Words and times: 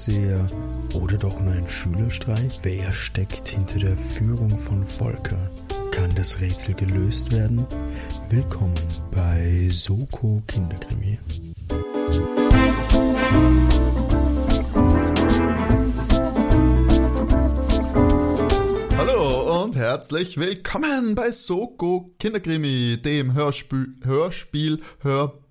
Hellseher 0.00 0.46
oder 0.94 1.18
doch 1.18 1.38
nur 1.40 1.52
ein 1.52 1.68
Schülerstreich? 1.68 2.60
Wer 2.62 2.90
steckt 2.90 3.48
hinter 3.48 3.78
der 3.80 3.98
Führung 3.98 4.56
von 4.56 4.82
Volker? 4.82 5.50
Kann 5.90 6.14
das 6.14 6.40
Rätsel 6.40 6.74
gelöst 6.74 7.32
werden? 7.32 7.66
Willkommen 8.30 8.72
bei 9.10 9.68
Soko 9.70 10.42
Kinderkrimi. 10.46 11.18
Hallo 18.96 19.64
und 19.64 19.76
herzlich 19.76 20.38
willkommen 20.38 21.14
bei 21.14 21.30
Soko 21.30 22.14
Kinderkrimi, 22.18 22.96
dem 23.04 23.34
Hörspiel, 23.34 23.88
Hörspiel 24.04 24.80
Hörbuch 25.00 25.49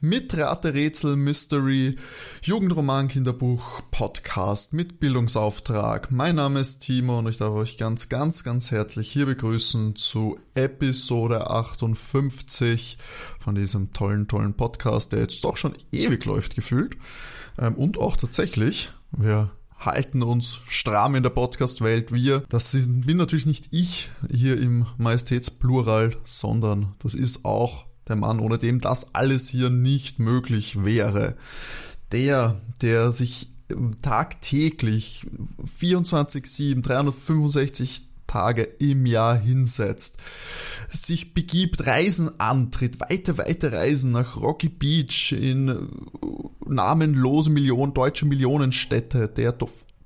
mit 0.00 0.36
Raterätsel, 0.36 1.16
Mystery, 1.16 1.96
Jugendroman, 2.42 3.08
Kinderbuch, 3.08 3.82
Podcast 3.90 4.72
mit 4.74 5.00
Bildungsauftrag. 5.00 6.12
Mein 6.12 6.36
Name 6.36 6.60
ist 6.60 6.80
Timo 6.80 7.18
und 7.18 7.28
ich 7.28 7.38
darf 7.38 7.52
euch 7.52 7.76
ganz, 7.76 8.08
ganz, 8.08 8.44
ganz 8.44 8.70
herzlich 8.70 9.10
hier 9.10 9.26
begrüßen 9.26 9.96
zu 9.96 10.38
Episode 10.54 11.50
58 11.50 12.96
von 13.40 13.56
diesem 13.56 13.92
tollen, 13.92 14.28
tollen 14.28 14.54
Podcast, 14.54 15.12
der 15.12 15.20
jetzt 15.20 15.42
doch 15.42 15.56
schon 15.56 15.74
ewig 15.90 16.24
läuft 16.24 16.54
gefühlt. 16.54 16.96
Ähm, 17.58 17.74
und 17.74 17.98
auch 17.98 18.16
tatsächlich, 18.16 18.92
wir 19.10 19.50
halten 19.80 20.22
uns 20.22 20.60
stramm 20.68 21.16
in 21.16 21.24
der 21.24 21.30
Podcast-Welt. 21.30 22.12
Wir, 22.12 22.44
das 22.50 22.70
sind, 22.70 23.04
bin 23.04 23.16
natürlich 23.16 23.46
nicht 23.46 23.68
ich 23.72 24.10
hier 24.32 24.60
im 24.60 24.86
Majestätsplural, 24.96 26.16
sondern 26.22 26.94
das 27.00 27.14
ist 27.14 27.44
auch 27.44 27.86
der 28.08 28.16
Mann, 28.16 28.40
ohne 28.40 28.58
dem 28.58 28.80
das 28.80 29.14
alles 29.14 29.48
hier 29.48 29.70
nicht 29.70 30.18
möglich 30.18 30.84
wäre. 30.84 31.36
Der, 32.12 32.60
der 32.82 33.12
sich 33.12 33.48
tagtäglich 34.02 35.26
24-7, 35.80 36.82
365 36.82 38.06
Tage 38.26 38.62
im 38.62 39.06
Jahr 39.06 39.36
hinsetzt, 39.36 40.18
sich 40.90 41.34
begibt, 41.34 41.86
Reisen 41.86 42.40
antritt, 42.40 43.00
weite, 43.00 43.38
weite 43.38 43.72
Reisen 43.72 44.12
nach 44.12 44.36
Rocky 44.36 44.68
Beach 44.68 45.32
in 45.32 45.88
namenlose 46.66 47.50
Millionen, 47.50 47.94
deutsche 47.94 48.26
Millionenstädte, 48.26 49.28
der 49.28 49.54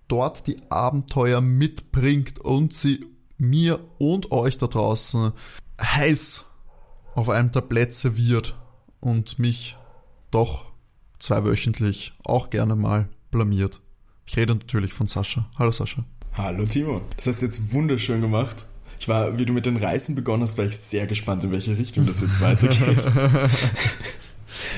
dort 0.09 0.47
die 0.47 0.59
Abenteuer 0.71 1.41
mitbringt 1.41 2.41
und 2.41 2.75
sie 2.75 3.05
mir 3.39 3.81
und 3.99 4.33
euch 4.33 4.59
da 4.59 4.67
draußen 4.67 5.33
heiß 5.81 6.48
auf 7.19 7.29
einem 7.29 7.51
Tablett 7.51 7.93
serviert 7.93 8.55
und 9.01 9.39
mich 9.39 9.77
doch 10.31 10.67
zweiwöchentlich 11.19 12.13
auch 12.25 12.49
gerne 12.49 12.77
mal 12.77 13.09
blamiert. 13.33 13.81
Ich 14.25 14.37
rede 14.37 14.55
natürlich 14.55 14.93
von 14.93 15.09
Sascha. 15.09 15.51
Hallo 15.59 15.73
Sascha. 15.73 16.05
Hallo 16.35 16.65
Timo. 16.65 17.03
Das 17.17 17.27
hast 17.27 17.43
du 17.43 17.47
jetzt 17.47 17.73
wunderschön 17.73 18.21
gemacht. 18.21 18.57
Ich 19.01 19.09
war, 19.09 19.37
wie 19.39 19.47
du 19.47 19.53
mit 19.53 19.67
den 19.67 19.77
Reisen 19.77 20.15
begonnen 20.15 20.45
hast, 20.45 20.59
war 20.59 20.65
ich 20.65 20.77
sehr 20.77 21.07
gespannt, 21.09 21.43
in 21.43 21.51
welche 21.51 21.77
Richtung 21.77 22.07
das 22.07 22.21
jetzt 22.21 22.41
weitergeht. 22.41 23.05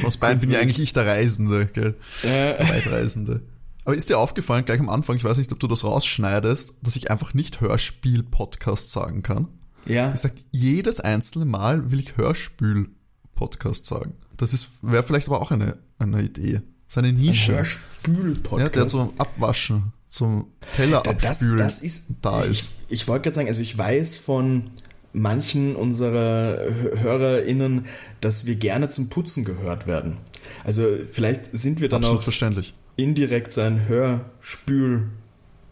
Was 0.03 0.19
meinen 0.21 0.41
Sie 0.41 0.47
mir 0.47 0.61
eigentlich 0.61 0.79
ich 0.79 0.93
der 0.93 1.07
Reisende, 1.07 1.67
gell? 1.67 1.95
Äh. 2.23 2.57
Der 2.57 2.69
Weitreisende. 2.69 3.43
Aber 3.85 3.95
ist 3.95 4.09
dir 4.09 4.19
aufgefallen, 4.19 4.65
gleich 4.65 4.81
am 4.81 4.89
Anfang, 4.89 5.17
ich 5.17 5.25
weiß 5.25 5.39
nicht, 5.39 5.53
ob 5.53 5.61
du 5.61 5.67
das 5.67 5.85
rausschneidest, 5.85 6.79
dass 6.83 6.97
ich 6.97 7.11
einfach 7.11 7.35
nicht 7.35 7.61
Hörspiel-Podcast 7.61 8.93
sagen 8.93 9.23
kann? 9.23 9.49
Ja. 9.87 10.13
Ich 10.13 10.21
sag, 10.21 10.33
jedes 10.51 11.01
einzelne 11.01 11.45
Mal 11.45 11.91
will 11.91 12.01
ich 12.01 12.17
Hörspiel-Podcast 12.17 13.87
sagen. 13.87 14.15
Das 14.37 14.69
wäre 14.83 15.03
vielleicht 15.03 15.29
aber 15.29 15.41
auch 15.41 15.51
eine, 15.51 15.79
eine 15.99 16.23
Idee. 16.23 16.61
Seine 16.87 17.13
Nische. 17.13 17.53
Ein 17.53 17.59
Hörspül-Podcast. 17.59 18.95
Ja, 18.95 19.05
der 19.05 19.13
ein 19.13 19.21
Abwaschen 19.21 19.93
zum 20.09 20.49
Teller 20.75 21.07
abspülen 21.07 21.57
das, 21.59 21.81
das 21.81 21.83
ist, 21.83 22.11
da 22.23 22.43
ist. 22.43 22.73
Ich, 22.89 23.03
ich 23.03 23.09
wollte 23.09 23.25
gerade 23.25 23.37
sagen, 23.37 23.49
also 23.49 23.63
ich 23.63 23.77
weiß 23.79 24.17
von 24.17 24.71
manchen 25.13 25.77
unserer 25.77 26.59
HörerInnen, 26.99 27.87
dass 28.21 28.47
wir 28.47 28.57
gerne 28.57 28.89
zum 28.89 29.09
Putzen 29.09 29.45
gehört 29.45 29.87
werden. 29.87 30.17
Also 30.65 30.85
vielleicht 31.11 31.57
sind 31.57 31.81
wir 31.81 31.89
dann 31.89 32.03
Absolut 32.03 32.21
auch 32.21 32.25
verständlich. 32.25 32.75
indirekt 32.97 33.53
sein 33.53 33.87
Hörspül 33.89 35.09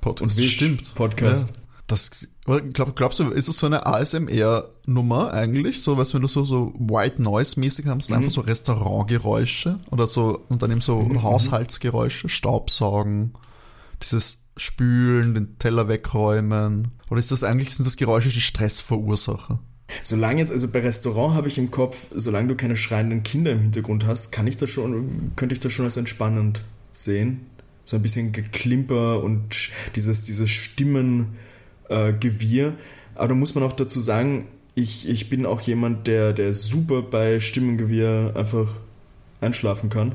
Pod 0.00 0.20
und 0.20 0.36
Wisch 0.36 0.54
Stimmt. 0.54 0.94
Podcast. 0.94 1.56
Ja. 1.56 1.62
Das, 1.88 2.28
glaub, 2.44 2.94
glaubst 2.96 3.18
du, 3.18 3.30
ist 3.30 3.48
es 3.48 3.58
so 3.58 3.66
eine 3.66 3.86
ASMR-Nummer 3.86 5.32
eigentlich? 5.32 5.82
So, 5.82 5.96
was 5.96 6.14
wenn 6.14 6.20
du 6.20 6.28
so, 6.28 6.44
so 6.44 6.74
White 6.78 7.20
Noise-mäßig 7.20 7.86
hast, 7.86 8.10
mhm. 8.10 8.16
einfach 8.16 8.30
so 8.30 8.42
Restaurantgeräusche 8.42 9.80
oder 9.90 10.06
so 10.06 10.44
und 10.48 10.62
dann 10.62 10.70
eben 10.70 10.82
so 10.82 11.00
mhm. 11.00 11.22
Haushaltsgeräusche, 11.22 12.28
Staubsaugen 12.28 13.32
dieses 14.02 14.50
Spülen, 14.56 15.34
den 15.34 15.58
Teller 15.58 15.88
wegräumen? 15.88 16.88
Oder 17.10 17.20
ist 17.20 17.30
das 17.30 17.42
eigentlich, 17.42 17.74
sind 17.74 17.86
das 17.86 17.96
Geräusche, 17.96 18.28
die 18.28 18.40
Stress 18.40 18.80
verursachen? 18.80 19.58
Solange 20.02 20.40
jetzt, 20.40 20.52
also 20.52 20.68
bei 20.68 20.80
Restaurant 20.80 21.34
habe 21.34 21.48
ich 21.48 21.56
im 21.56 21.70
Kopf, 21.70 22.08
solange 22.14 22.48
du 22.48 22.56
keine 22.56 22.76
schreienden 22.76 23.22
Kinder 23.22 23.52
im 23.52 23.60
Hintergrund 23.60 24.06
hast, 24.06 24.32
kann 24.32 24.46
ich 24.46 24.58
das 24.58 24.68
schon, 24.68 25.32
könnte 25.36 25.54
ich 25.54 25.60
das 25.60 25.72
schon 25.72 25.86
als 25.86 25.96
entspannend 25.96 26.62
sehen. 26.92 27.46
So 27.84 27.96
ein 27.96 28.02
bisschen 28.02 28.32
Geklimper 28.32 29.22
und 29.22 29.70
dieses, 29.96 30.24
dieses 30.24 30.50
Stimmengewirr. 30.50 31.32
Äh, 31.88 32.72
Aber 33.14 33.28
da 33.28 33.34
muss 33.34 33.54
man 33.54 33.64
auch 33.64 33.72
dazu 33.72 34.00
sagen, 34.00 34.48
ich, 34.74 35.08
ich 35.08 35.28
bin 35.28 35.46
auch 35.46 35.60
jemand, 35.60 36.06
der, 36.06 36.32
der 36.32 36.54
super 36.54 37.02
bei 37.02 37.40
Stimmengewirr 37.40 38.34
einfach 38.36 38.68
einschlafen 39.40 39.90
kann. 39.90 40.14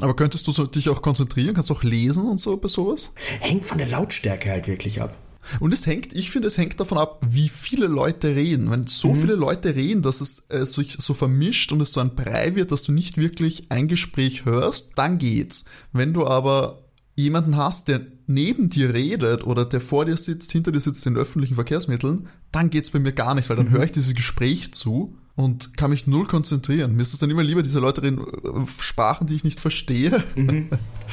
Aber 0.00 0.14
könntest 0.14 0.46
du 0.46 0.66
dich 0.66 0.88
auch 0.88 1.02
konzentrieren? 1.02 1.54
Kannst 1.54 1.70
du 1.70 1.74
auch 1.74 1.82
lesen 1.82 2.26
und 2.26 2.40
so 2.40 2.56
bei 2.56 2.68
sowas? 2.68 3.12
Hängt 3.40 3.64
von 3.64 3.78
der 3.78 3.88
Lautstärke 3.88 4.50
halt 4.50 4.68
wirklich 4.68 5.02
ab. 5.02 5.16
Und 5.60 5.72
es 5.72 5.86
hängt, 5.86 6.12
ich 6.12 6.30
finde, 6.30 6.48
es 6.48 6.58
hängt 6.58 6.78
davon 6.78 6.98
ab, 6.98 7.20
wie 7.26 7.48
viele 7.48 7.86
Leute 7.86 8.36
reden. 8.36 8.70
Wenn 8.70 8.86
so 8.86 9.08
mhm. 9.08 9.20
viele 9.20 9.34
Leute 9.34 9.74
reden, 9.74 10.02
dass 10.02 10.20
es 10.20 10.46
äh, 10.50 10.66
sich 10.66 10.96
so 10.98 11.14
vermischt 11.14 11.72
und 11.72 11.80
es 11.80 11.92
so 11.92 12.00
ein 12.00 12.14
Brei 12.14 12.54
wird, 12.54 12.70
dass 12.70 12.82
du 12.82 12.92
nicht 12.92 13.16
wirklich 13.16 13.66
ein 13.70 13.88
Gespräch 13.88 14.44
hörst, 14.44 14.92
dann 14.96 15.18
geht's. 15.18 15.64
Wenn 15.92 16.12
du 16.12 16.26
aber 16.26 16.84
jemanden 17.16 17.56
hast, 17.56 17.88
der 17.88 18.02
neben 18.28 18.68
dir 18.70 18.94
redet 18.94 19.44
oder 19.44 19.64
der 19.64 19.80
vor 19.80 20.04
dir 20.04 20.16
sitzt, 20.16 20.52
hinter 20.52 20.70
dir 20.70 20.80
sitzt 20.80 21.06
in 21.06 21.16
öffentlichen 21.16 21.54
Verkehrsmitteln, 21.54 22.28
dann 22.52 22.70
geht's 22.70 22.90
bei 22.90 22.98
mir 22.98 23.12
gar 23.12 23.34
nicht, 23.34 23.48
weil 23.48 23.56
dann 23.56 23.68
mhm. 23.68 23.72
höre 23.72 23.84
ich 23.84 23.92
dieses 23.92 24.14
Gespräch 24.14 24.72
zu 24.72 25.16
und 25.34 25.76
kann 25.76 25.90
mich 25.90 26.06
null 26.06 26.26
konzentrieren. 26.26 26.96
Mir 26.96 27.02
ist 27.02 27.14
es 27.14 27.20
dann 27.20 27.30
immer 27.30 27.42
lieber, 27.42 27.62
diese 27.62 27.78
Leute 27.78 28.02
reden 28.02 28.18
äh, 28.18 28.82
Sprachen, 28.82 29.26
die 29.26 29.34
ich 29.34 29.44
nicht 29.44 29.60
verstehe. 29.60 30.22
Mhm. 30.34 30.68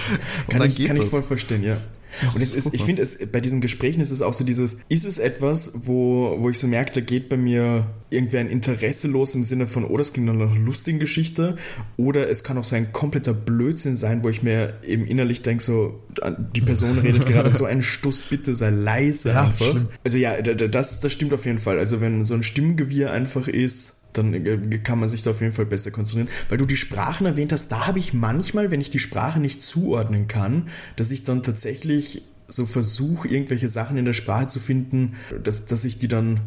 kann 0.49 0.67
ich, 0.67 0.83
kann 0.85 0.97
ich 0.97 1.05
voll 1.05 1.23
verstehen, 1.23 1.63
ja. 1.63 1.77
Und 2.21 2.41
es 2.41 2.55
ist, 2.55 2.73
ich 2.73 2.83
finde, 2.83 3.05
bei 3.31 3.41
diesen 3.41 3.61
Gesprächen 3.61 3.99
ist 3.99 4.11
es 4.11 4.21
auch 4.21 4.33
so 4.33 4.43
dieses, 4.43 4.81
ist 4.87 5.05
es 5.05 5.17
etwas, 5.17 5.81
wo, 5.85 6.37
wo 6.39 6.49
ich 6.49 6.57
so 6.57 6.67
merke, 6.67 6.93
da 6.93 7.01
geht 7.01 7.29
bei 7.29 7.37
mir 7.37 7.87
irgendwie 8.15 8.37
ein 8.37 8.49
Interesse 8.49 9.07
los 9.07 9.35
im 9.35 9.43
Sinne 9.43 9.67
von, 9.67 9.85
oh, 9.85 9.97
das 9.97 10.13
klingt 10.13 10.27
nach 10.27 10.33
einer 10.33 10.55
lustigen 10.55 10.99
Geschichte, 10.99 11.55
oder 11.97 12.29
es 12.29 12.43
kann 12.43 12.57
auch 12.57 12.63
so 12.63 12.75
ein 12.75 12.91
kompletter 12.91 13.33
Blödsinn 13.33 13.95
sein, 13.95 14.23
wo 14.23 14.29
ich 14.29 14.43
mir 14.43 14.73
eben 14.85 15.05
innerlich 15.05 15.41
denke, 15.41 15.63
so, 15.63 16.01
die 16.55 16.61
Person 16.61 16.97
redet 16.99 17.25
gerade 17.27 17.51
so 17.51 17.65
einen 17.65 17.81
Stuss, 17.81 18.21
bitte 18.21 18.55
sei 18.55 18.69
leise 18.69 19.29
ja, 19.29 19.43
einfach. 19.43 19.71
Schlimm. 19.71 19.87
Also 20.03 20.17
ja, 20.17 20.41
das, 20.41 21.01
das 21.01 21.11
stimmt 21.11 21.33
auf 21.33 21.45
jeden 21.45 21.59
Fall. 21.59 21.77
Also 21.77 22.01
wenn 22.01 22.25
so 22.25 22.33
ein 22.33 22.43
Stimmgewirr 22.43 23.11
einfach 23.11 23.47
ist, 23.47 24.05
dann 24.13 24.33
äh, 24.33 24.79
kann 24.79 24.99
man 24.99 25.09
sich 25.09 25.23
da 25.23 25.31
auf 25.31 25.41
jeden 25.41 25.53
Fall 25.53 25.65
besser 25.65 25.91
konzentrieren. 25.91 26.29
Weil 26.49 26.57
du 26.57 26.65
die 26.65 26.77
Sprachen 26.77 27.25
erwähnt 27.25 27.51
hast, 27.51 27.71
da 27.71 27.87
habe 27.87 27.99
ich 27.99 28.13
manchmal, 28.13 28.71
wenn 28.71 28.81
ich 28.81 28.89
die 28.89 28.99
Sprache 28.99 29.39
nicht 29.39 29.63
zuordnen 29.63 30.27
kann, 30.27 30.69
dass 30.95 31.11
ich 31.11 31.23
dann 31.23 31.43
tatsächlich 31.43 32.23
so 32.47 32.66
versuche, 32.66 33.28
irgendwelche 33.28 33.69
Sachen 33.69 33.97
in 33.97 34.05
der 34.05 34.13
Sprache 34.13 34.47
zu 34.47 34.59
finden, 34.59 35.16
dass, 35.43 35.66
dass 35.66 35.84
ich 35.84 35.97
die 35.97 36.07
dann 36.07 36.40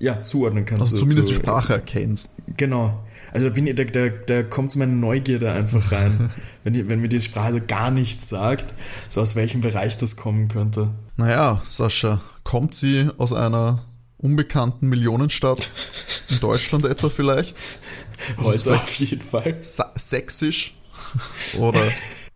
ja, 0.00 0.22
zuordnen 0.22 0.64
kann. 0.64 0.80
Also 0.80 0.96
zumindest 0.96 1.28
so, 1.28 1.34
die 1.34 1.40
Sprache 1.40 1.74
erkennst. 1.74 2.34
Genau. 2.56 3.04
Also 3.32 3.48
da, 3.48 3.54
bin 3.54 3.66
ich, 3.66 3.76
da, 3.76 3.84
da, 3.84 4.08
da 4.08 4.42
kommt 4.42 4.74
meine 4.74 4.92
Neugierde 4.92 5.52
einfach 5.52 5.92
rein, 5.92 6.30
wenn, 6.64 6.74
ich, 6.74 6.88
wenn 6.88 7.00
mir 7.00 7.08
die 7.08 7.20
Sprache 7.20 7.52
so 7.52 7.60
gar 7.64 7.90
nichts 7.90 8.28
sagt, 8.28 8.74
so 9.08 9.20
aus 9.20 9.36
welchem 9.36 9.60
Bereich 9.60 9.96
das 9.98 10.16
kommen 10.16 10.48
könnte. 10.48 10.88
Naja, 11.16 11.60
Sascha, 11.64 12.20
kommt 12.42 12.74
sie 12.74 13.08
aus 13.18 13.32
einer 13.32 13.80
unbekannten 14.16 14.88
Millionenstadt 14.88 15.70
in 16.28 16.40
Deutschland 16.40 16.86
etwa 16.86 17.08
vielleicht. 17.08 17.56
Heute 18.38 18.74
auf 18.74 18.94
jeden 18.94 19.22
Fall. 19.22 19.56
Sächsisch 19.60 20.74
oder 21.58 21.80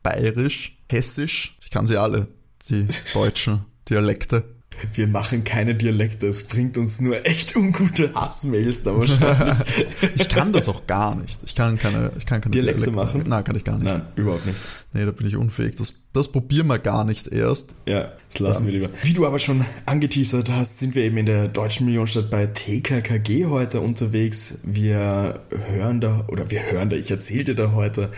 bayerisch, 0.03 0.79
hessisch. 0.91 1.59
Ich 1.63 1.71
kann 1.71 1.87
sie 1.87 1.97
alle, 1.97 2.29
die 2.69 2.87
deutschen 3.13 3.65
Dialekte. 3.89 4.45
Wir 4.93 5.07
machen 5.07 5.45
keine 5.45 5.75
Dialekte, 5.75 6.27
es 6.29 6.45
bringt 6.45 6.79
uns 6.79 7.01
nur 7.01 7.27
echt 7.27 7.57
ungute 7.57 8.15
Hassmails 8.15 8.83
da 8.83 8.97
wahrscheinlich. 8.97 9.87
ich 10.15 10.29
kann 10.29 10.53
das 10.53 10.69
auch 10.69 10.87
gar 10.87 11.15
nicht. 11.15 11.41
Ich 11.45 11.55
kann 11.55 11.79
keine, 11.79 12.13
ich 12.19 12.27
kann 12.27 12.41
keine 12.41 12.53
Dialekte, 12.53 12.91
Dialekte 12.91 13.17
machen. 13.17 13.25
Nein, 13.27 13.45
kann 13.45 13.57
ich 13.57 13.65
gar 13.65 13.79
nicht. 13.79 13.85
Nein, 13.85 14.03
überhaupt 14.17 14.47
nicht. 14.47 14.59
Nee, 14.93 15.05
da 15.05 15.11
bin 15.11 15.27
ich 15.27 15.37
unfähig. 15.37 15.75
Das, 15.77 15.95
das 16.13 16.31
probieren 16.31 16.67
wir 16.67 16.79
gar 16.79 17.05
nicht 17.05 17.29
erst. 17.29 17.75
Ja, 17.87 18.13
das 18.29 18.39
lassen 18.39 18.67
ja. 18.67 18.73
wir 18.73 18.81
lieber. 18.81 18.95
Wie 19.03 19.13
du 19.13 19.27
aber 19.27 19.39
schon 19.39 19.65
angeteasert 19.87 20.51
hast, 20.51 20.79
sind 20.79 20.95
wir 20.95 21.03
eben 21.03 21.17
in 21.17 21.27
der 21.27 21.49
deutschen 21.49 21.87
Millionenstadt 21.87 22.31
bei 22.31 22.47
TKKG 22.47 23.47
heute 23.47 23.81
unterwegs. 23.81 24.61
Wir 24.65 25.41
hören 25.71 26.01
da, 26.01 26.25
oder 26.29 26.51
wir 26.51 26.63
hören 26.71 26.91
da, 26.91 26.97
ich 26.97 27.11
erzähle 27.11 27.45
dir 27.45 27.55
da 27.55 27.73
heute 27.73 28.11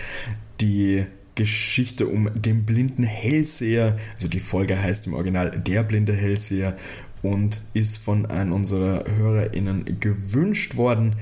die 0.61 1.07
Geschichte 1.37 2.09
um 2.09 2.29
den 2.35 2.67
blinden 2.67 3.05
Hellseher. 3.05 3.97
Also 4.15 4.27
die 4.27 4.41
Folge 4.41 4.83
heißt 4.83 5.07
im 5.07 5.15
Original 5.15 5.53
Der 5.53 5.85
blinde 5.85 6.13
Hellseher 6.13 6.77
und 7.23 7.61
ist 7.75 7.99
von 7.99 8.27
einem 8.27 8.53
unserer 8.53 9.05
HörerInnen 9.17 10.01
gewünscht 10.01 10.77
worden. 10.77 11.15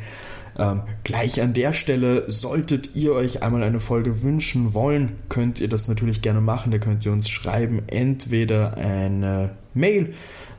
Ähm, 0.57 0.83
gleich 1.03 1.43
an 1.43 1.53
der 1.53 1.73
Stelle, 1.73 2.31
solltet 2.31 2.95
ihr 2.95 3.13
euch 3.13 3.43
einmal 3.43 3.63
eine 3.65 3.81
Folge 3.81 4.23
wünschen 4.23 4.73
wollen, 4.73 5.13
könnt 5.29 5.61
ihr 5.61 5.69
das 5.69 5.89
natürlich 5.89 6.23
gerne 6.23 6.41
machen. 6.41 6.71
Da 6.71 6.79
könnt 6.79 7.05
ihr 7.05 7.13
uns 7.13 7.29
schreiben, 7.29 7.83
entweder 7.89 8.77
eine 8.77 9.51
Mail 9.75 10.15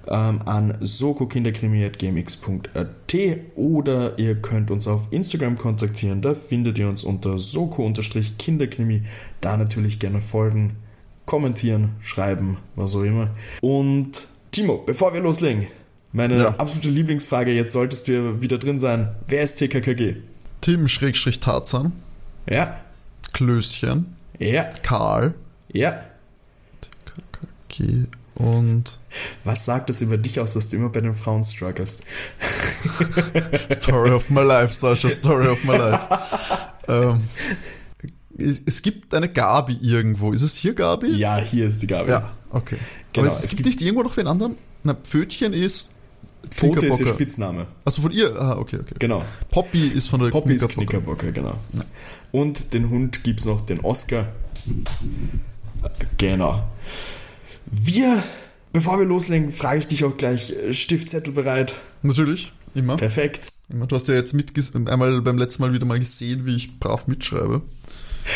ähm, 0.10 0.42
an 0.46 0.78
sokokinderkrimi.gmx.at 0.82 3.16
oder 3.56 4.20
ihr 4.20 4.36
könnt 4.36 4.70
uns 4.72 4.88
auf 4.88 5.12
Instagram 5.12 5.58
kontaktieren. 5.58 6.22
Da 6.22 6.34
findet 6.34 6.78
ihr 6.78 6.90
uns 6.90 7.04
unter 7.04 7.40
soko-kinderkrimi. 7.40 9.04
Da 9.42 9.58
natürlich 9.58 10.00
gerne 10.00 10.22
folgen, 10.22 10.78
kommentieren, 11.26 11.92
schreiben, 12.02 12.58
was 12.76 12.96
auch 12.96 13.04
immer. 13.04 13.30
Und 13.62 14.28
Timo, 14.52 14.84
bevor 14.86 15.14
wir 15.14 15.22
loslegen, 15.22 15.68
meine 16.12 16.38
ja. 16.38 16.50
absolute 16.58 16.90
Lieblingsfrage, 16.90 17.52
jetzt 17.52 17.74
solltest 17.74 18.08
du 18.08 18.14
ja 18.14 18.42
wieder 18.42 18.58
drin 18.58 18.80
sein. 18.80 19.10
Wer 19.28 19.44
ist 19.44 19.58
TKKG? 19.58 20.16
Tim 20.62 20.88
Schrägstrich 20.88 21.40
Tarzan. 21.40 21.92
Ja. 22.50 22.80
Klößchen. 23.34 24.06
Ja. 24.40 24.70
Karl. 24.82 25.36
Ja. 25.74 26.00
TKKG 27.70 28.08
und. 28.40 29.00
Was 29.44 29.66
sagt 29.66 29.90
es 29.90 30.02
über 30.02 30.18
dich 30.18 30.40
aus, 30.40 30.54
dass 30.54 30.70
du 30.70 30.78
immer 30.78 30.90
bei 30.90 31.02
den 31.02 31.14
Frauen 31.14 31.44
strugglest? 31.44 32.04
Story 33.72 34.12
of 34.12 34.30
my 34.30 34.42
life, 34.42 34.74
Sascha, 34.74 35.10
Story 35.10 35.48
of 35.48 35.64
my 35.64 35.78
life. 35.78 36.08
ähm, 36.88 37.22
es 38.38 38.82
gibt 38.82 39.14
eine 39.14 39.30
Gabi 39.30 39.78
irgendwo. 39.82 40.34
Ist 40.34 40.42
es 40.42 40.56
hier 40.56 40.74
Gabi? 40.74 41.16
Ja, 41.16 41.38
hier 41.38 41.68
ist 41.68 41.82
die 41.82 41.88
Gabi. 41.88 42.12
Ja, 42.12 42.32
okay. 42.50 42.78
Genau, 43.14 43.28
Aber 43.28 43.34
es, 43.34 43.44
es 43.44 43.50
gibt, 43.50 43.64
gibt 43.64 43.68
nicht 43.68 43.82
irgendwo 43.82 44.04
noch 44.04 44.18
einen 44.18 44.28
anderen. 44.28 44.56
Na, 44.84 44.94
Pfötchen 44.94 45.54
ist. 45.54 45.94
Pfote 46.52 46.86
ist 46.86 47.00
ihr 47.00 47.08
Spitzname. 47.08 47.68
Also 47.86 48.02
von 48.02 48.12
ihr? 48.12 48.36
Ah, 48.40 48.58
okay, 48.58 48.78
okay. 48.82 48.96
Genau. 49.00 49.24
Poppy 49.50 49.88
ist 49.88 50.08
von 50.10 50.22
der 50.22 50.30
Poppy 50.30 50.54
ist 50.54 50.68
Knickerbocker, 50.70 51.32
genau. 51.32 51.56
Ja. 51.74 51.86
Und 52.32 52.74
den 52.74 52.90
Hund 52.90 53.24
gibt 53.24 53.40
es 53.40 53.46
noch, 53.46 53.62
den 53.62 53.80
Oscar. 53.80 54.28
Genau. 56.18 56.64
Wir, 57.66 58.24
bevor 58.74 59.00
wir 59.00 59.06
loslegen, 59.06 59.52
frage 59.52 59.80
ich 59.80 59.88
dich 59.88 60.04
auch 60.04 60.18
gleich, 60.18 60.52
äh, 60.52 60.74
Stiftzettel 60.74 61.34
bereit? 61.34 61.76
Natürlich, 62.02 62.52
immer. 62.74 62.98
Perfekt. 62.98 63.48
Du 63.70 63.96
hast 63.96 64.08
ja 64.08 64.14
jetzt 64.14 64.36
einmal 64.88 65.22
beim 65.22 65.38
letzten 65.38 65.64
Mal 65.64 65.74
wieder 65.74 65.88
mal 65.88 66.00
gesehen, 66.00 66.46
wie 66.46 66.56
ich 66.56 66.80
brav 66.80 67.08
mitschreibe. 67.08 67.64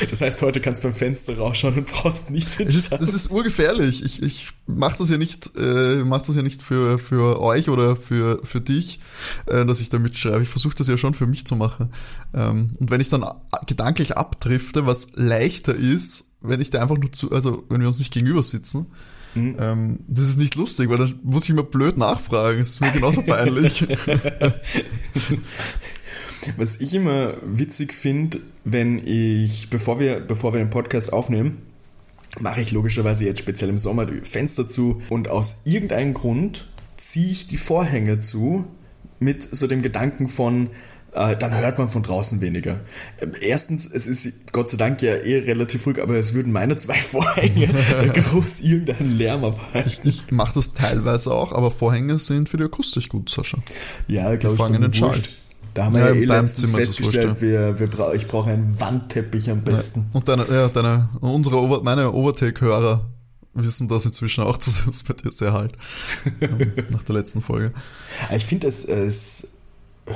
Das 0.10 0.22
heißt, 0.22 0.42
heute 0.44 0.62
kannst 0.62 0.84
du 0.84 0.88
beim 0.88 0.96
Fenster 0.96 1.38
rausschauen 1.38 1.76
und 1.76 1.88
brauchst 1.88 2.30
nicht 2.30 2.60
das 2.60 2.76
ist, 2.76 2.92
das 2.92 3.14
ist 3.14 3.31
urgefährlich. 3.31 4.04
Ich, 4.04 4.22
ich 4.22 4.50
mache 4.68 5.00
das 5.00 5.10
ja 5.10 5.18
nicht, 5.18 5.52
äh, 5.58 6.04
mach 6.06 6.22
das 6.22 6.36
ja 6.36 6.42
nicht 6.42 6.62
für, 6.62 7.00
für 7.00 7.42
euch 7.42 7.70
oder 7.70 7.96
für, 7.96 8.40
für 8.44 8.62
dich, 8.62 9.00
äh, 9.48 9.66
dass 9.66 9.81
ich 9.81 9.90
da 9.90 9.98
mitschreibe. 9.98 10.44
Ich 10.44 10.50
versuche 10.50 10.76
das 10.76 10.88
ja 10.88 10.98
schon 10.98 11.16
für 11.16 11.26
mich 11.26 11.46
zu 11.46 11.56
machen. 11.56 11.92
Ähm, 12.34 12.72
und 12.80 12.92
wenn 12.92 13.02
ich 13.02 13.10
dann 13.10 13.26
gedanklich 13.66 14.16
abdrifte, 14.16 14.86
was 14.86 15.14
leichter 15.16 15.76
ist, 15.76 16.36
wenn 16.42 16.62
ich 16.62 16.70
da 16.70 16.81
einfach 16.81 16.98
nur 16.98 17.12
zu, 17.12 17.31
also 17.31 17.64
wenn 17.70 17.81
wir 17.81 17.88
uns 17.88 18.00
nicht 18.00 18.14
gegenüber 18.14 18.44
sitzen, 18.44 18.88
Ähm, 19.60 20.00
das 20.08 20.30
ist 20.30 20.40
nicht 20.40 20.56
lustig, 20.56 20.90
weil 20.90 20.98
dann 20.98 21.20
muss 21.24 21.44
ich 21.46 21.50
immer 21.52 21.64
blöd 21.64 21.98
nachfragen. 21.98 22.60
Das 22.60 22.70
ist 22.70 22.82
mir 22.82 22.92
genauso 22.92 23.22
peinlich. 23.22 23.88
Was 26.58 26.80
ich 26.80 26.94
immer 26.94 27.34
witzig 27.44 27.94
finde, 27.94 28.40
wenn 28.64 29.06
ich, 29.06 29.70
bevor 29.70 30.00
wir, 30.00 30.20
bevor 30.22 30.54
wir 30.54 30.60
den 30.60 30.70
Podcast 30.70 31.12
aufnehmen, 31.12 31.58
mache 32.40 32.62
ich 32.62 32.72
logischerweise 32.72 33.26
jetzt 33.26 33.40
speziell 33.40 33.70
im 33.70 33.78
Sommer 33.78 34.06
die 34.06 34.22
Fenster 34.22 34.68
zu 34.68 35.02
und 35.10 35.28
aus 35.28 35.64
irgendeinem 35.66 36.14
Grund 36.14 36.68
ziehe 36.98 37.32
ich 37.32 37.48
die 37.48 37.58
Vorhänge 37.58 38.20
zu 38.20 38.66
mit 39.20 39.44
so 39.44 39.68
dem 39.68 39.82
Gedanken 39.82 40.30
von, 40.30 40.70
dann 41.12 41.58
hört 41.58 41.78
man 41.80 41.90
von 41.90 42.04
draußen 42.04 42.40
weniger. 42.42 42.80
Ähm, 43.20 43.34
erstens, 43.42 43.92
es 43.92 44.08
ist 44.08 44.54
Gott 44.54 44.70
sei 44.70 44.78
Dank 44.78 45.02
ja 45.02 45.14
eh 45.14 45.40
relativ 45.40 45.86
ruhig, 45.88 46.02
aber 46.02 46.16
es 46.16 46.34
würden 46.34 46.52
meine 46.52 46.78
zwei 46.78 46.94
Vorhänge 47.00 47.68
groß 48.14 48.62
irgendeinen 48.62 49.18
Lärm 49.18 49.44
abhalten. 49.44 49.90
Ich, 50.04 50.26
ich 50.26 50.32
mache 50.32 50.54
das 50.56 50.74
teilweise 50.74 51.34
auch, 51.34 51.52
aber 51.52 51.72
Vorhänge 51.72 52.20
sind 52.20 52.50
für 52.50 52.58
die 52.58 52.66
Akustik 52.66 53.10
gut, 53.10 53.30
Sascha. 53.30 53.58
Ja, 54.08 54.36
glaube 54.36 54.56
ich. 54.56 54.62
fangen 54.62 54.82
den 54.82 54.94
Schall. 54.94 55.20
Da 55.74 55.86
haben 55.86 55.96
wir 55.96 56.02
ja, 56.02 56.08
ja 56.14 56.16
eh 56.16 56.26
letztens 56.26 56.72
festgestellt, 56.72 57.42
wir, 57.42 57.80
wir 57.80 57.88
bra 57.88 58.14
ich 58.14 58.28
brauche 58.28 58.50
einen 58.50 58.80
Wandteppich 58.80 59.50
am 59.50 59.64
besten. 59.64 60.02
Ja. 60.02 60.06
Und 60.14 60.28
deine, 60.28 60.46
ja, 60.50 60.68
deine, 60.68 61.10
unsere 61.22 61.58
Over, 61.58 61.84
meine 61.84 62.12
Overtake-Hörer 62.12 63.06
wissen 63.54 63.88
das 63.88 64.06
inzwischen 64.06 64.44
auch, 64.44 64.58
dass 64.58 64.86
es 64.88 65.04
bei 65.04 65.14
dir 65.14 65.32
sehr 65.32 65.54
halt. 65.54 65.74
nach 66.90 67.04
der 67.04 67.16
letzten 67.16 67.42
Folge. 67.42 67.72
Ich 68.36 68.46
finde, 68.46 68.68
es, 68.68 68.86
es 68.86 69.59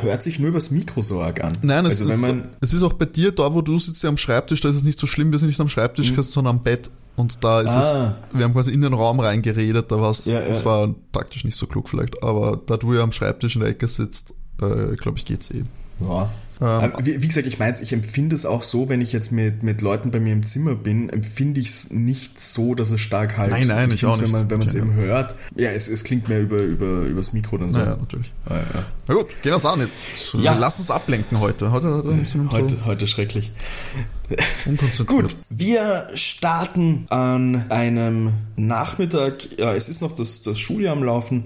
hört 0.01 0.23
sich 0.23 0.39
nur 0.39 0.49
übers 0.49 0.71
Mikro 0.71 1.01
so 1.01 1.21
arg 1.21 1.43
an. 1.43 1.53
Nein, 1.61 1.85
es, 1.85 2.05
also, 2.05 2.27
ist, 2.27 2.43
es 2.61 2.73
ist 2.73 2.83
auch 2.83 2.93
bei 2.93 3.05
dir, 3.05 3.31
da 3.31 3.53
wo 3.53 3.61
du 3.61 3.79
sitzt 3.79 4.03
ja 4.03 4.09
am 4.09 4.17
Schreibtisch, 4.17 4.61
da 4.61 4.69
ist 4.69 4.75
es 4.75 4.83
nicht 4.83 4.99
so 4.99 5.07
schlimm, 5.07 5.31
wir 5.31 5.39
sind 5.39 5.47
nicht 5.47 5.59
am 5.59 5.69
Schreibtisch, 5.69 6.11
mhm. 6.11 6.21
sondern 6.21 6.57
am 6.57 6.63
Bett. 6.63 6.89
Und 7.15 7.43
da 7.43 7.61
ist 7.61 7.75
ah. 7.75 8.15
es, 8.31 8.37
wir 8.37 8.43
haben 8.43 8.53
quasi 8.53 8.71
in 8.71 8.81
den 8.81 8.93
Raum 8.93 9.19
reingeredet, 9.19 9.91
da 9.91 10.01
war's, 10.01 10.25
ja, 10.25 10.41
ja. 10.41 10.47
das 10.47 10.65
war 10.65 10.89
taktisch 11.11 11.43
nicht 11.43 11.57
so 11.57 11.67
klug 11.67 11.87
vielleicht, 11.87 12.23
aber 12.23 12.59
da 12.65 12.77
du 12.77 12.93
ja 12.93 13.03
am 13.03 13.11
Schreibtisch 13.11 13.55
in 13.55 13.61
der 13.61 13.69
Ecke 13.69 13.87
sitzt, 13.87 14.33
äh, 14.61 14.95
glaube 14.95 15.19
ich, 15.19 15.25
geht's 15.25 15.51
eh. 15.51 15.63
Ja, 15.99 16.31
ähm, 16.61 16.91
wie, 17.01 17.21
wie, 17.21 17.27
gesagt, 17.27 17.47
ich 17.47 17.59
meine 17.59 17.73
ich 17.81 17.91
empfinde 17.93 18.35
es 18.35 18.45
auch 18.45 18.63
so, 18.63 18.89
wenn 18.89 19.01
ich 19.01 19.11
jetzt 19.11 19.31
mit, 19.31 19.63
mit 19.63 19.81
Leuten 19.81 20.11
bei 20.11 20.19
mir 20.19 20.33
im 20.33 20.45
Zimmer 20.45 20.75
bin, 20.75 21.09
empfinde 21.09 21.59
ich 21.59 21.67
es 21.67 21.91
nicht 21.91 22.39
so, 22.39 22.75
dass 22.75 22.91
es 22.91 23.01
stark 23.01 23.37
halt. 23.37 23.51
Nein, 23.51 23.67
nein, 23.67 23.89
ich, 23.89 23.95
ich 23.97 24.05
auch 24.05 24.19
nicht. 24.19 24.31
Wenn 24.31 24.59
man 24.59 24.67
es 24.67 24.75
eben 24.75 24.93
hört, 24.93 25.35
ja, 25.55 25.71
es, 25.71 25.87
es 25.87 26.03
klingt 26.03 26.29
mehr 26.29 26.41
über, 26.41 26.61
über, 26.61 27.01
übers 27.01 27.33
Mikro 27.33 27.57
dann 27.57 27.71
so. 27.71 27.79
Ja, 27.79 27.97
natürlich. 27.97 28.31
Ah, 28.45 28.55
ja. 28.55 28.85
Na 29.07 29.13
gut, 29.15 29.29
gehen 29.41 29.51
wir 29.51 29.57
es 29.57 29.65
an 29.65 29.79
jetzt. 29.79 30.33
Ja. 30.33 30.55
Lass 30.57 30.79
uns 30.79 30.91
ablenken 30.91 31.39
heute. 31.39 31.71
Heute, 31.71 31.91
heute, 31.91 32.09
ein 32.09 32.51
heute, 32.51 32.75
so 32.75 32.85
heute 32.85 33.07
schrecklich. 33.07 33.51
Gut, 35.05 35.35
wir 35.49 36.07
starten 36.13 37.05
an 37.09 37.65
einem 37.69 38.33
Nachmittag. 38.55 39.59
Ja, 39.59 39.73
es 39.73 39.89
ist 39.89 40.01
noch 40.01 40.15
das, 40.15 40.41
das 40.43 40.59
Schuljahr 40.59 40.93
am 40.93 41.03
Laufen. 41.03 41.45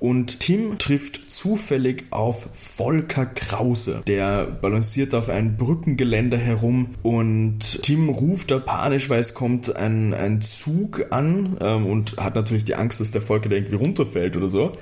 Und 0.00 0.40
Tim 0.40 0.78
trifft 0.78 1.30
zufällig 1.30 2.06
auf 2.08 2.48
Volker 2.54 3.26
Krause. 3.26 4.02
Der 4.06 4.46
balanciert 4.46 5.14
auf 5.14 5.28
einem 5.28 5.58
Brückengeländer 5.58 6.38
herum 6.38 6.94
und 7.02 7.82
Tim 7.82 8.08
ruft 8.08 8.50
da 8.50 8.58
panisch, 8.58 9.10
weil 9.10 9.20
es 9.20 9.34
kommt 9.34 9.76
ein, 9.76 10.14
ein 10.14 10.40
Zug 10.40 11.06
an 11.10 11.58
ähm, 11.60 11.84
und 11.84 12.16
hat 12.16 12.34
natürlich 12.34 12.64
die 12.64 12.76
Angst, 12.76 13.00
dass 13.00 13.10
der 13.10 13.20
Volker 13.20 13.50
da 13.50 13.56
irgendwie 13.56 13.76
runterfällt 13.76 14.38
oder 14.38 14.48
so. 14.48 14.72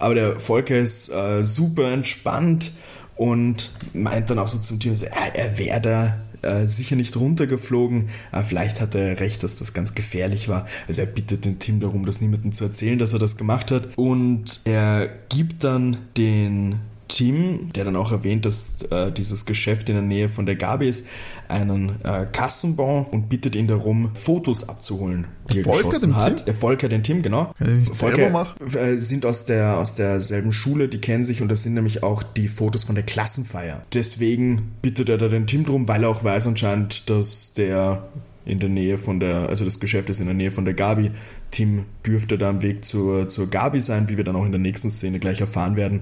Aber 0.00 0.16
der 0.16 0.40
Volker 0.40 0.76
ist 0.76 1.10
äh, 1.10 1.44
super 1.44 1.92
entspannt 1.92 2.72
und 3.14 3.70
meint 3.94 4.30
dann 4.30 4.38
auch 4.40 4.48
so 4.48 4.58
zum 4.58 4.80
Team, 4.80 4.94
er, 5.00 5.36
er 5.36 5.58
wäre 5.58 5.80
da 5.80 6.18
äh, 6.42 6.66
sicher 6.66 6.96
nicht 6.96 7.16
runtergeflogen. 7.16 8.08
Äh, 8.32 8.42
vielleicht 8.42 8.80
hat 8.80 8.94
er 8.94 9.20
recht, 9.20 9.42
dass 9.42 9.56
das 9.56 9.72
ganz 9.72 9.94
gefährlich 9.94 10.48
war. 10.48 10.66
Also 10.88 11.02
er 11.02 11.06
bittet 11.06 11.44
den 11.44 11.58
Tim 11.58 11.80
darum, 11.80 12.06
das 12.06 12.20
niemandem 12.20 12.52
zu 12.52 12.64
erzählen, 12.64 12.98
dass 12.98 13.12
er 13.12 13.18
das 13.18 13.36
gemacht 13.36 13.70
hat. 13.70 13.96
Und 13.96 14.60
er 14.64 15.08
gibt 15.28 15.64
dann 15.64 15.98
den 16.16 16.80
Tim, 17.08 17.72
der 17.74 17.84
dann 17.84 17.96
auch 17.96 18.12
erwähnt, 18.12 18.44
dass 18.44 18.82
äh, 18.90 19.12
dieses 19.12 19.46
Geschäft 19.46 19.88
in 19.88 19.94
der 19.94 20.02
Nähe 20.02 20.28
von 20.28 20.46
der 20.46 20.56
Gabi 20.56 20.88
ist, 20.88 21.06
einen 21.48 21.90
äh, 22.04 22.26
Kassenbon 22.32 23.06
und 23.06 23.28
bittet 23.28 23.54
ihn 23.54 23.68
darum, 23.68 24.10
Fotos 24.14 24.68
abzuholen, 24.68 25.26
die 25.48 25.54
der 25.54 25.66
er 25.66 25.72
Volker 25.72 25.88
geschossen 25.88 26.16
hat. 26.16 26.36
Tim? 26.38 26.44
Der 26.46 26.54
Volker 26.54 26.88
den 26.88 27.02
Tim, 27.02 27.22
genau. 27.22 27.52
Kann 27.58 27.82
ich 27.82 27.96
Volker 27.96 28.30
machen? 28.30 28.66
Äh, 28.74 28.96
sind 28.96 29.24
aus, 29.26 29.46
der, 29.46 29.78
aus 29.78 29.94
derselben 29.94 30.52
Schule, 30.52 30.88
die 30.88 30.98
kennen 30.98 31.24
sich 31.24 31.42
und 31.42 31.48
das 31.48 31.62
sind 31.62 31.74
nämlich 31.74 32.02
auch 32.02 32.22
die 32.22 32.48
Fotos 32.48 32.84
von 32.84 32.94
der 32.94 33.04
Klassenfeier. 33.04 33.82
Deswegen 33.92 34.72
bittet 34.82 35.08
er 35.08 35.18
da 35.18 35.28
den 35.28 35.46
Tim 35.46 35.64
drum, 35.64 35.88
weil 35.88 36.02
er 36.02 36.10
auch 36.10 36.24
weiß 36.24 36.46
anscheinend, 36.48 37.08
dass 37.08 37.54
der 37.54 38.02
in 38.46 38.60
der 38.60 38.68
Nähe 38.68 38.96
von 38.96 39.20
der, 39.20 39.48
also 39.48 39.64
das 39.64 39.80
Geschäft 39.80 40.08
ist 40.08 40.20
in 40.20 40.26
der 40.26 40.34
Nähe 40.34 40.50
von 40.50 40.64
der 40.64 40.74
Gabi. 40.74 41.10
Tim 41.50 41.84
dürfte 42.06 42.38
da 42.38 42.48
am 42.48 42.62
Weg 42.62 42.84
zur, 42.84 43.28
zur 43.28 43.50
Gabi 43.50 43.80
sein, 43.80 44.08
wie 44.08 44.16
wir 44.16 44.24
dann 44.24 44.36
auch 44.36 44.46
in 44.46 44.52
der 44.52 44.60
nächsten 44.60 44.88
Szene 44.88 45.18
gleich 45.18 45.40
erfahren 45.40 45.76
werden. 45.76 46.00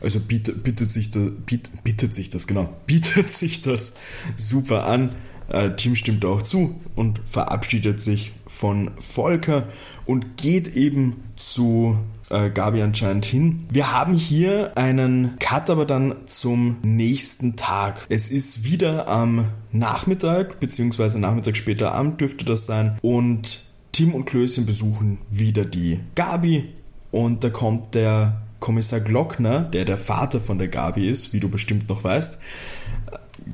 Also 0.00 0.20
bietet, 0.20 0.62
bietet, 0.62 0.92
sich, 0.92 1.10
da, 1.10 1.20
bietet, 1.46 1.82
bietet 1.84 2.14
sich 2.14 2.30
das, 2.30 2.46
genau, 2.46 2.72
bietet 2.86 3.28
sich 3.28 3.60
das 3.60 3.94
super 4.36 4.86
an. 4.86 5.10
Äh, 5.48 5.70
Tim 5.76 5.96
stimmt 5.96 6.24
auch 6.24 6.42
zu 6.42 6.80
und 6.94 7.20
verabschiedet 7.24 8.00
sich 8.00 8.32
von 8.46 8.92
Volker 8.96 9.66
und 10.06 10.36
geht 10.36 10.76
eben 10.76 11.16
zu 11.36 11.98
äh, 12.30 12.50
Gabi 12.50 12.82
anscheinend 12.82 13.24
hin. 13.24 13.66
Wir 13.70 13.92
haben 13.92 14.14
hier 14.14 14.72
einen 14.76 15.36
Cut 15.38 15.70
aber 15.70 15.84
dann 15.84 16.14
zum 16.26 16.78
nächsten 16.82 17.56
Tag. 17.56 18.06
Es 18.08 18.30
ist 18.30 18.64
wieder 18.64 19.08
am 19.08 19.46
Nachmittag, 19.72 20.60
beziehungsweise 20.60 21.20
Nachmittag 21.20 21.56
später 21.56 21.92
Abend 21.92 22.20
dürfte 22.20 22.44
das 22.44 22.66
sein. 22.66 22.96
Und 23.02 23.64
Tim 23.92 24.14
und 24.14 24.24
Klößchen 24.24 24.66
besuchen 24.66 25.18
wieder 25.28 25.64
die 25.64 26.00
Gabi. 26.14 26.68
Und 27.10 27.44
da 27.44 27.50
kommt 27.50 27.94
der 27.94 28.40
Kommissar 28.60 29.00
Glockner, 29.00 29.60
der 29.60 29.84
der 29.84 29.98
Vater 29.98 30.38
von 30.38 30.58
der 30.58 30.68
Gabi 30.68 31.08
ist, 31.08 31.32
wie 31.32 31.40
du 31.40 31.48
bestimmt 31.48 31.88
noch 31.88 32.04
weißt, 32.04 32.40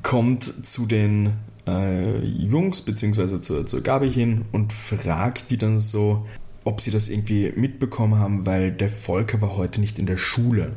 kommt 0.02 0.45
zu 0.45 0.87
den 0.87 1.33
äh, 1.66 2.25
Jungs 2.25 2.83
bzw. 2.83 3.40
zur, 3.40 3.66
zur 3.66 3.80
Gabi 3.83 4.12
hin 4.12 4.45
und 4.52 4.73
fragt 4.73 5.50
die 5.50 5.59
dann 5.59 5.78
so, 5.78 6.26
ob 6.66 6.80
sie 6.80 6.90
das 6.90 7.08
irgendwie 7.08 7.52
mitbekommen 7.54 8.18
haben, 8.18 8.44
weil 8.44 8.73
der 8.73 8.90
Volker 8.90 9.40
war 9.40 9.56
heute 9.56 9.80
nicht 9.80 10.00
in 10.00 10.06
der 10.06 10.16
Schule. 10.16 10.75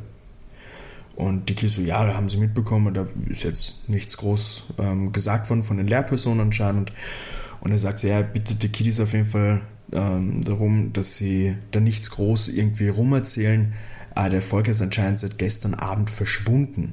Und 1.16 1.48
die 1.48 1.54
Kids 1.56 1.74
so, 1.74 1.82
ja, 1.82 2.04
da 2.06 2.14
haben 2.14 2.28
sie 2.28 2.36
mitbekommen, 2.36 2.94
da 2.94 3.08
ist 3.28 3.42
jetzt 3.42 3.88
nichts 3.88 4.16
groß 4.16 4.66
ähm, 4.78 5.10
gesagt 5.10 5.50
worden 5.50 5.64
von 5.64 5.78
den 5.78 5.88
Lehrpersonen 5.88 6.46
anscheinend. 6.46 6.92
Und 7.60 7.72
er 7.72 7.78
sagt, 7.78 8.04
ja, 8.04 8.22
bittet 8.22 8.62
die 8.62 8.68
Kiddies 8.68 9.00
auf 9.00 9.12
jeden 9.12 9.24
Fall 9.24 9.62
ähm, 9.92 10.44
darum, 10.44 10.92
dass 10.92 11.16
sie 11.16 11.56
da 11.72 11.80
nichts 11.80 12.10
groß 12.10 12.50
irgendwie 12.50 12.88
rumerzählen. 12.88 13.74
Aber 14.14 14.30
der 14.30 14.42
Volker 14.42 14.70
ist 14.70 14.82
anscheinend 14.82 15.18
seit 15.18 15.38
gestern 15.38 15.74
Abend 15.74 16.08
verschwunden. 16.08 16.92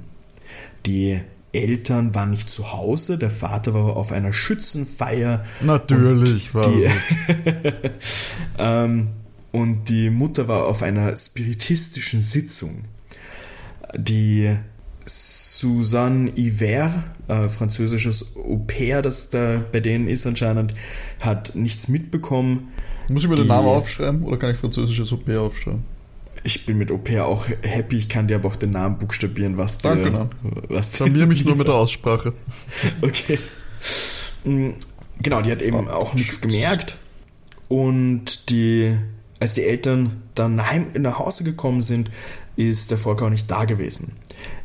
Die 0.88 1.22
Eltern 1.58 2.16
waren 2.16 2.30
nicht 2.30 2.52
zu 2.52 2.72
Hause, 2.72 3.18
der 3.18 3.32
Vater 3.32 3.74
war 3.74 3.98
auf 3.98 4.12
einer 4.12 4.34
Schützenfeier. 4.34 5.44
Natürlich 5.62 6.54
war 6.54 6.70
die, 6.70 6.88
ähm, 8.58 9.08
und 9.52 9.90
die 9.90 10.10
Mutter 10.10 10.48
war 10.48 10.66
auf 10.66 10.84
einer 10.84 11.16
spiritistischen 11.16 12.20
Sitzung. 12.20 12.86
Die 13.96 14.56
Suzanne 15.06 16.32
Hiver, 16.36 17.04
äh, 17.28 17.50
französisches 17.50 18.36
Au-pair, 18.36 19.02
das 19.02 19.30
da 19.30 19.64
bei 19.72 19.80
denen 19.80 20.08
ist 20.08 20.28
anscheinend, 20.28 20.76
hat 21.20 21.56
nichts 21.56 21.88
mitbekommen. 21.88 22.70
Muss 23.10 23.24
ich 23.24 23.30
mir 23.30 23.36
den 23.36 23.48
Namen 23.48 23.68
aufschreiben 23.68 24.24
oder 24.24 24.38
kann 24.38 24.52
ich 24.52 24.58
französisches 24.58 25.12
Au-pair 25.14 25.42
aufschreiben? 25.42 25.84
Ich 26.48 26.66
bin 26.66 26.78
mit 26.78 26.94
Au-pair 26.94 27.26
auch 27.26 27.46
happy, 27.62 27.98
ich 27.98 28.08
kann 28.08 28.30
dir 28.30 28.38
aber 28.38 28.48
auch 28.48 28.56
den 28.56 28.72
Namen 28.72 28.98
buchstabieren, 29.00 29.58
was 29.58 29.80
dir... 29.80 29.90
Danke, 29.90 30.12
nein. 30.12 30.30
Was 30.70 30.92
Blamier 30.92 31.26
mich 31.26 31.44
nur 31.44 31.58
mit 31.58 31.68
der 31.68 31.76
Aussprache. 31.76 32.32
okay. 33.02 33.38
Mm, 34.46 34.70
genau, 35.22 35.42
die 35.42 35.52
hat 35.52 35.62
eben 35.62 35.90
auch 35.90 36.14
nichts 36.14 36.40
gemerkt. 36.40 36.96
Und 37.68 38.50
die, 38.50 38.96
als 39.42 39.56
die 39.56 39.64
Eltern 39.64 40.22
dann 40.36 40.56
nach 40.56 41.20
Hause 41.20 41.44
gekommen 41.44 41.82
sind, 41.82 42.10
ist 42.56 42.92
der 42.92 42.98
Volker 42.98 43.26
auch 43.26 43.30
nicht 43.30 43.52
da 43.52 43.66
gewesen. 43.66 44.16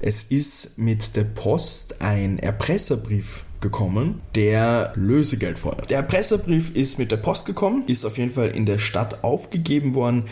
Es 0.00 0.22
ist 0.22 0.78
mit 0.78 1.16
der 1.16 1.24
Post 1.24 2.00
ein 2.00 2.38
Erpresserbrief 2.38 3.42
gekommen, 3.60 4.20
der 4.36 4.92
Lösegeld 4.94 5.58
fordert. 5.58 5.90
Der 5.90 5.96
Erpresserbrief 5.96 6.76
ist 6.76 7.00
mit 7.00 7.10
der 7.10 7.16
Post 7.16 7.44
gekommen, 7.46 7.82
ist 7.88 8.04
auf 8.04 8.18
jeden 8.18 8.30
Fall 8.30 8.50
in 8.50 8.66
der 8.66 8.78
Stadt 8.78 9.24
aufgegeben 9.24 9.94
worden 9.94 10.26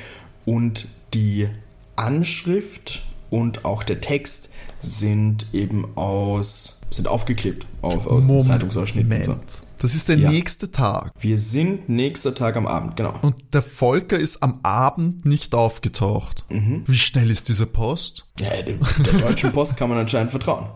und 0.45 0.87
die 1.15 1.49
Anschrift 1.97 3.03
und 3.31 3.65
auch 3.65 3.83
der 3.83 4.01
Text 4.01 4.51
sind 4.81 5.47
eben 5.53 5.97
aus 5.97 6.81
sind 6.91 7.07
aufgeklebt 7.07 7.67
auf, 7.83 8.07
auf 8.07 8.47
Zeitungsausschnitten. 8.47 9.13
Und 9.13 9.25
so. 9.25 9.37
Das 9.79 9.95
ist 9.95 10.09
der 10.09 10.19
ja. 10.19 10.31
nächste 10.31 10.71
Tag. 10.73 11.13
Wir 11.19 11.39
sind 11.39 11.89
nächster 11.89 12.35
Tag 12.35 12.57
am 12.57 12.67
Abend, 12.67 12.97
genau. 12.97 13.15
Und 13.23 13.37
der 13.55 13.63
Volker 13.63 14.19
ist 14.19 14.43
am 14.43 14.61
Abend 14.63 15.25
nicht 15.25 15.55
aufgetaucht. 15.55 16.45
Mhm. 16.51 16.83
Wie 16.87 16.99
schnell 16.99 17.31
ist 17.31 17.49
diese 17.49 17.67
Post? 17.67 18.27
Ja, 18.39 18.51
der, 18.51 18.75
der 18.75 19.21
deutschen 19.21 19.53
Post 19.53 19.79
kann 19.79 19.89
man 19.89 19.99
anscheinend 19.99 20.33
vertrauen. 20.33 20.69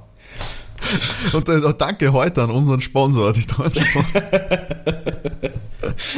Und 1.32 1.48
äh, 1.48 1.74
danke 1.76 2.12
heute 2.12 2.42
an 2.42 2.50
unseren 2.50 2.80
Sponsor, 2.80 3.32
die 3.32 3.46
Deutsche 3.46 3.84
Post. 3.92 4.22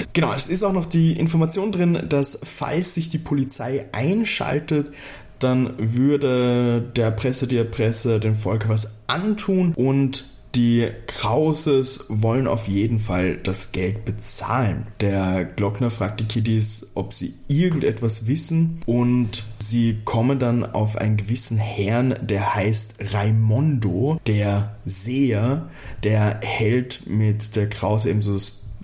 genau, 0.12 0.32
es 0.34 0.48
ist 0.48 0.62
auch 0.62 0.72
noch 0.72 0.86
die 0.86 1.12
Information 1.12 1.72
drin, 1.72 2.02
dass 2.08 2.40
falls 2.42 2.94
sich 2.94 3.08
die 3.08 3.18
Polizei 3.18 3.86
einschaltet, 3.92 4.92
dann 5.38 5.74
würde 5.78 6.82
der 6.96 7.10
Presse, 7.10 7.46
der 7.46 7.64
Presse 7.64 8.20
den 8.20 8.34
Volker 8.34 8.68
was 8.68 9.00
antun 9.06 9.74
und 9.74 10.35
die 10.56 10.88
Krauses 11.06 12.06
wollen 12.08 12.46
auf 12.46 12.66
jeden 12.66 12.98
Fall 12.98 13.36
das 13.36 13.72
Geld 13.72 14.04
bezahlen. 14.04 14.86
Der 15.00 15.44
Glockner 15.44 15.90
fragt 15.90 16.20
die 16.20 16.24
Kiddies, 16.24 16.92
ob 16.94 17.12
sie 17.12 17.34
irgendetwas 17.46 18.26
wissen 18.26 18.80
und 18.86 19.44
sie 19.58 19.98
kommen 20.04 20.38
dann 20.38 20.64
auf 20.64 20.96
einen 20.96 21.18
gewissen 21.18 21.58
Herrn, 21.58 22.14
der 22.22 22.54
heißt 22.54 22.96
Raimondo, 23.12 24.18
der 24.26 24.76
Seher, 24.86 25.68
der 26.02 26.40
hält 26.42 27.06
mit 27.06 27.54
der 27.54 27.68
Krause 27.68 28.10
eben 28.10 28.22
so 28.22 28.38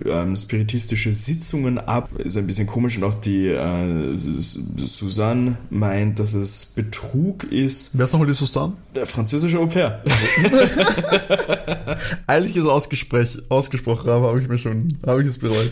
ähm, 0.05 0.35
spiritistische 0.35 1.13
Sitzungen 1.13 1.77
ab. 1.77 2.09
Ist 2.17 2.37
ein 2.37 2.47
bisschen 2.47 2.67
komisch 2.67 2.97
und 2.97 3.03
auch 3.03 3.13
die 3.13 3.47
äh, 3.47 4.17
Susanne 4.39 5.57
meint, 5.69 6.19
dass 6.19 6.33
es 6.33 6.65
Betrug 6.65 7.43
ist. 7.45 7.97
Wer 7.97 8.05
ist 8.05 8.13
nochmal 8.13 8.27
die 8.27 8.33
Susanne? 8.33 8.73
Der 8.95 9.05
französische 9.05 9.59
Au 9.59 9.67
pair. 9.67 10.03
Eigentlich 12.27 12.55
ist 12.55 12.65
ausgesprochen, 12.65 14.09
aber 14.09 14.29
habe 14.29 14.41
ich 14.41 14.47
mir 14.47 14.57
schon, 14.57 14.97
habe 15.05 15.21
ich 15.21 15.27
es 15.27 15.37
bereut. 15.37 15.71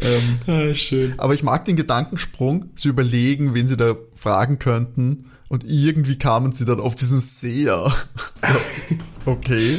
Ähm, 0.00 0.38
ah, 0.46 0.74
schön. 0.74 1.14
Aber 1.18 1.34
ich 1.34 1.42
mag 1.42 1.64
den 1.64 1.76
Gedankensprung, 1.76 2.70
zu 2.76 2.88
überlegen, 2.88 3.54
wen 3.54 3.66
sie 3.66 3.76
da 3.76 3.94
fragen 4.14 4.58
könnten. 4.58 5.30
Und 5.48 5.64
irgendwie 5.64 6.18
kamen 6.18 6.52
sie 6.52 6.64
dann 6.64 6.80
auf 6.80 6.96
diesen 6.96 7.20
Seher. 7.20 7.92
So, 8.36 9.30
okay. 9.30 9.78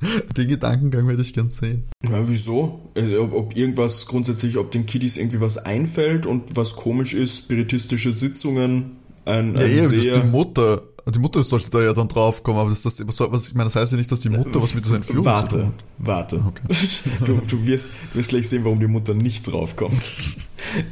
Den 0.36 0.48
Gedankengang 0.48 1.08
werde 1.08 1.22
ich 1.22 1.32
gern 1.32 1.50
sehen. 1.50 1.84
Ja, 2.04 2.28
wieso? 2.28 2.90
Äh, 2.94 3.16
ob, 3.16 3.32
ob, 3.32 3.56
irgendwas 3.56 4.06
grundsätzlich, 4.06 4.58
ob 4.58 4.70
den 4.70 4.86
Kiddies 4.86 5.16
irgendwie 5.16 5.40
was 5.40 5.58
einfällt 5.58 6.26
und 6.26 6.56
was 6.56 6.76
komisch 6.76 7.14
ist, 7.14 7.44
spiritistische 7.44 8.12
Sitzungen, 8.12 8.96
ein, 9.24 9.56
ein 9.56 9.56
ja, 9.56 9.66
eben, 9.66 9.88
sehr... 9.88 10.20
die 10.20 10.28
Mutter, 10.28 10.82
die 11.08 11.18
Mutter 11.18 11.42
sollte 11.42 11.70
da 11.70 11.80
ja 11.80 11.92
dann 11.92 12.08
draufkommen, 12.08 12.60
aber 12.60 12.70
das, 12.70 12.82
das, 12.82 13.04
was, 13.06 13.48
ich 13.48 13.54
meine, 13.54 13.66
das 13.66 13.76
heißt 13.76 13.92
ja 13.92 13.98
nicht, 13.98 14.10
dass 14.10 14.20
die 14.20 14.28
Mutter 14.28 14.62
was 14.62 14.74
mit 14.74 14.84
dieser 14.84 14.96
Entführung 14.96 15.24
warte. 15.24 15.72
Warte, 15.98 16.44
okay. 16.46 16.62
du, 17.24 17.40
du, 17.46 17.66
wirst, 17.66 17.88
du 18.12 18.18
wirst 18.18 18.28
gleich 18.28 18.48
sehen, 18.48 18.64
warum 18.64 18.80
die 18.80 18.86
Mutter 18.86 19.14
nicht 19.14 19.50
draufkommt. 19.50 19.94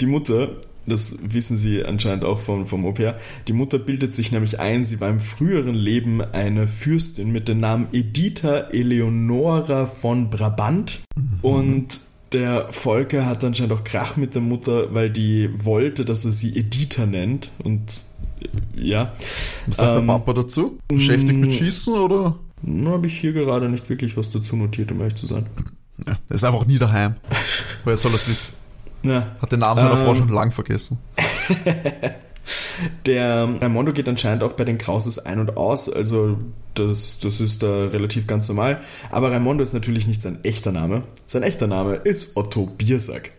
Die 0.00 0.06
Mutter 0.06 0.52
das 0.86 1.16
wissen 1.22 1.56
Sie 1.56 1.84
anscheinend 1.84 2.24
auch 2.24 2.38
vom, 2.38 2.66
vom 2.66 2.84
Au-pair. 2.86 3.18
Die 3.48 3.52
Mutter 3.52 3.78
bildet 3.78 4.14
sich 4.14 4.32
nämlich 4.32 4.60
ein, 4.60 4.84
sie 4.84 5.00
war 5.00 5.08
im 5.08 5.20
früheren 5.20 5.74
Leben 5.74 6.20
eine 6.20 6.68
Fürstin 6.68 7.32
mit 7.32 7.48
dem 7.48 7.60
Namen 7.60 7.88
Editha 7.92 8.68
Eleonora 8.70 9.86
von 9.86 10.30
Brabant. 10.30 11.00
Mhm. 11.16 11.38
Und 11.42 12.00
der 12.32 12.66
Volker 12.70 13.26
hat 13.26 13.44
anscheinend 13.44 13.72
auch 13.72 13.84
Krach 13.84 14.16
mit 14.16 14.34
der 14.34 14.42
Mutter, 14.42 14.92
weil 14.92 15.10
die 15.10 15.50
wollte, 15.56 16.04
dass 16.04 16.24
er 16.24 16.32
sie 16.32 16.56
Editha 16.56 17.06
nennt. 17.06 17.50
Und 17.62 17.80
äh, 18.76 18.88
ja. 18.88 19.12
Was 19.66 19.78
sagt 19.78 19.96
ähm, 19.96 20.06
der 20.06 20.14
Papa 20.14 20.32
dazu? 20.34 20.78
Beschäftigt 20.88 21.38
mit 21.38 21.50
mm, 21.50 21.52
Schießen 21.52 21.94
oder? 21.94 22.36
Habe 22.86 23.06
ich 23.06 23.18
hier 23.18 23.32
gerade 23.32 23.68
nicht 23.68 23.88
wirklich 23.88 24.16
was 24.16 24.30
dazu 24.30 24.56
notiert, 24.56 24.90
um 24.92 25.00
ehrlich 25.00 25.14
zu 25.14 25.26
sein. 25.26 25.46
Ja, 26.06 26.16
er 26.28 26.34
ist 26.34 26.44
einfach 26.44 26.66
nie 26.66 26.78
daheim. 26.78 27.14
Woher 27.84 27.96
soll 27.96 28.12
das 28.12 28.28
wissen? 28.28 28.54
Ja. 29.04 29.28
Hat 29.40 29.52
den 29.52 29.60
Namen 29.60 29.80
seiner 29.80 29.98
ähm, 29.98 30.04
Frau 30.04 30.14
schon 30.14 30.28
lang 30.30 30.50
vergessen. 30.50 30.98
der 33.06 33.48
Raimondo 33.60 33.92
geht 33.92 34.08
anscheinend 34.08 34.42
auch 34.42 34.52
bei 34.52 34.64
den 34.64 34.78
Krauses 34.78 35.18
ein 35.18 35.38
und 35.38 35.56
aus, 35.56 35.90
also 35.90 36.38
das, 36.74 37.20
das 37.20 37.40
ist 37.40 37.62
da 37.62 37.86
relativ 37.86 38.26
ganz 38.26 38.48
normal. 38.48 38.80
Aber 39.10 39.30
Raimondo 39.30 39.62
ist 39.62 39.74
natürlich 39.74 40.06
nicht 40.06 40.22
sein 40.22 40.38
echter 40.42 40.72
Name. 40.72 41.02
Sein 41.26 41.42
echter 41.42 41.66
Name 41.66 41.96
ist 41.96 42.36
Otto 42.36 42.66
Biersack. 42.66 43.30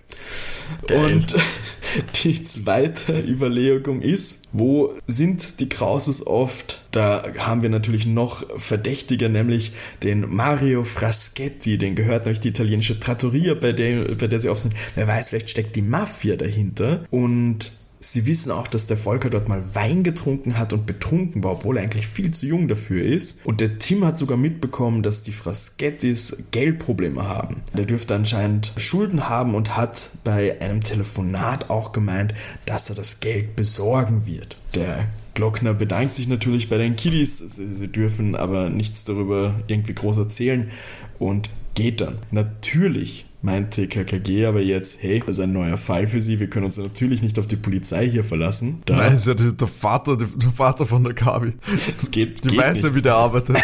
Geil. 0.88 1.16
Und 1.16 1.36
die 2.24 2.44
zweite 2.44 3.20
Überlegung 3.20 4.02
ist, 4.02 4.50
wo 4.52 4.94
sind 5.06 5.60
die 5.60 5.70
Krauses 5.70 6.26
oft? 6.26 6.82
Da 6.92 7.24
haben 7.38 7.62
wir 7.62 7.70
natürlich 7.70 8.06
noch 8.06 8.46
verdächtiger, 8.58 9.28
nämlich 9.28 9.74
den 10.02 10.34
Mario 10.34 10.84
Fraschetti, 10.84 11.78
den 11.78 11.96
gehört 11.96 12.26
nämlich 12.26 12.40
die 12.40 12.50
italienische 12.50 13.00
Trattoria, 13.00 13.54
bei 13.54 13.74
der, 13.74 14.06
bei 14.16 14.28
der 14.28 14.40
sie 14.40 14.50
oft 14.50 14.62
sind. 14.62 14.76
Wer 14.96 15.08
weiß, 15.08 15.30
vielleicht 15.30 15.50
steckt 15.50 15.76
die 15.76 15.82
Mafia 15.82 16.38
dahinter. 16.38 17.06
Und 17.12 17.72
Sie 18.00 18.25
wissen 18.25 18.52
auch, 18.52 18.68
dass 18.68 18.88
der 18.88 18.98
Volker 18.98 19.30
dort 19.30 19.48
mal 19.48 19.64
Wein 19.75 20.04
getrunken 20.04 20.58
hat 20.58 20.74
und 20.74 20.86
betrunken 20.86 21.44
war, 21.44 21.54
obwohl 21.54 21.78
er 21.78 21.84
eigentlich 21.84 22.08
viel 22.08 22.32
zu 22.32 22.46
jung 22.46 22.68
dafür 22.68 23.04
ist. 23.04 23.46
Und 23.46 23.62
der 23.62 23.80
Tim 23.80 24.06
hat 24.06 24.18
sogar 24.18 24.38
mitbekommen, 24.38 25.02
dass 25.02 25.24
die 25.24 25.32
Fraskettis 25.32 26.46
Geldprobleme 26.52 27.28
haben. 27.28 27.64
Der 27.74 27.86
dürfte 27.86 28.16
anscheinend 28.16 28.74
Schulden 28.78 29.28
haben 29.30 29.56
und 29.56 29.75
hat 29.75 30.10
bei 30.24 30.62
einem 30.62 30.84
Telefonat 30.84 31.70
auch 31.70 31.94
gemeint, 31.94 32.34
dass 32.66 32.90
er 32.90 32.96
das 32.96 33.22
Geld 33.22 33.56
besorgen 33.56 34.25
wird. 34.25 34.58
Der 34.75 35.08
Glockner 35.34 35.74
bedankt 35.74 36.16
sich 36.16 36.28
natürlich 36.28 36.70
bei 36.70 36.78
den 36.78 36.96
Kiddies. 36.96 37.38
Sie, 37.38 37.74
sie 37.74 37.88
dürfen 37.88 38.36
aber 38.36 38.70
nichts 38.70 39.04
darüber 39.04 39.56
irgendwie 39.68 39.94
groß 39.94 40.18
erzählen 40.18 40.72
und 41.20 41.50
geht 41.75 42.02
dann. 42.02 42.18
Natürlich 42.32 43.25
meint 43.46 43.72
TKKG 43.72 44.48
aber 44.48 44.60
jetzt, 44.60 45.02
hey, 45.02 45.20
das 45.25 45.38
ist 45.38 45.44
ein 45.44 45.54
neuer 45.54 45.78
Fall 45.78 46.08
für 46.08 46.20
Sie, 46.20 46.40
wir 46.40 46.50
können 46.50 46.66
uns 46.66 46.78
natürlich 46.78 47.22
nicht 47.22 47.40
auf 47.40 47.48
die 47.48 47.56
Polizei 47.56 48.10
hier 48.10 48.24
verlassen. 48.24 48.82
Da 48.86 48.98
Nein, 48.98 49.14
ist 49.14 49.28
ja 49.28 49.36
der, 49.36 49.68
Vater, 49.68 50.18
der, 50.18 50.28
Vater 50.54 50.86
von 50.86 51.04
der 51.04 51.14
Kabi. 51.14 51.54
Das 51.96 52.12
geht 52.12 52.44
Die 52.44 52.50
geht 52.50 52.58
weiß 52.58 52.84
ja, 52.84 52.96
wie 52.96 53.02
der 53.02 53.16
arbeitet. 53.16 53.58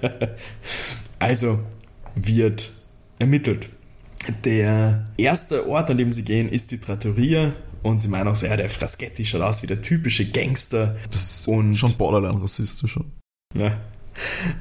also 1.18 1.60
wird 2.16 2.72
ermittelt. 3.18 3.68
Der 4.44 5.06
erste 5.16 5.68
Ort, 5.68 5.90
an 5.90 5.96
dem 5.96 6.10
sie 6.10 6.24
gehen, 6.24 6.48
ist 6.48 6.72
die 6.72 6.78
Trattoria. 6.78 7.52
Und 7.82 8.02
sie 8.02 8.08
meinen 8.08 8.28
auch 8.28 8.36
so, 8.36 8.46
ja, 8.46 8.56
der 8.56 8.68
Fraschetti 8.68 9.24
schaut 9.24 9.40
aus 9.40 9.62
wie 9.62 9.66
der 9.66 9.80
typische 9.80 10.26
Gangster. 10.26 10.96
Das 11.06 11.16
ist 11.16 11.48
und 11.48 11.76
schon 11.76 11.94
borderline 11.94 12.42
rassistisch. 12.42 12.98
Ja, 13.54 13.80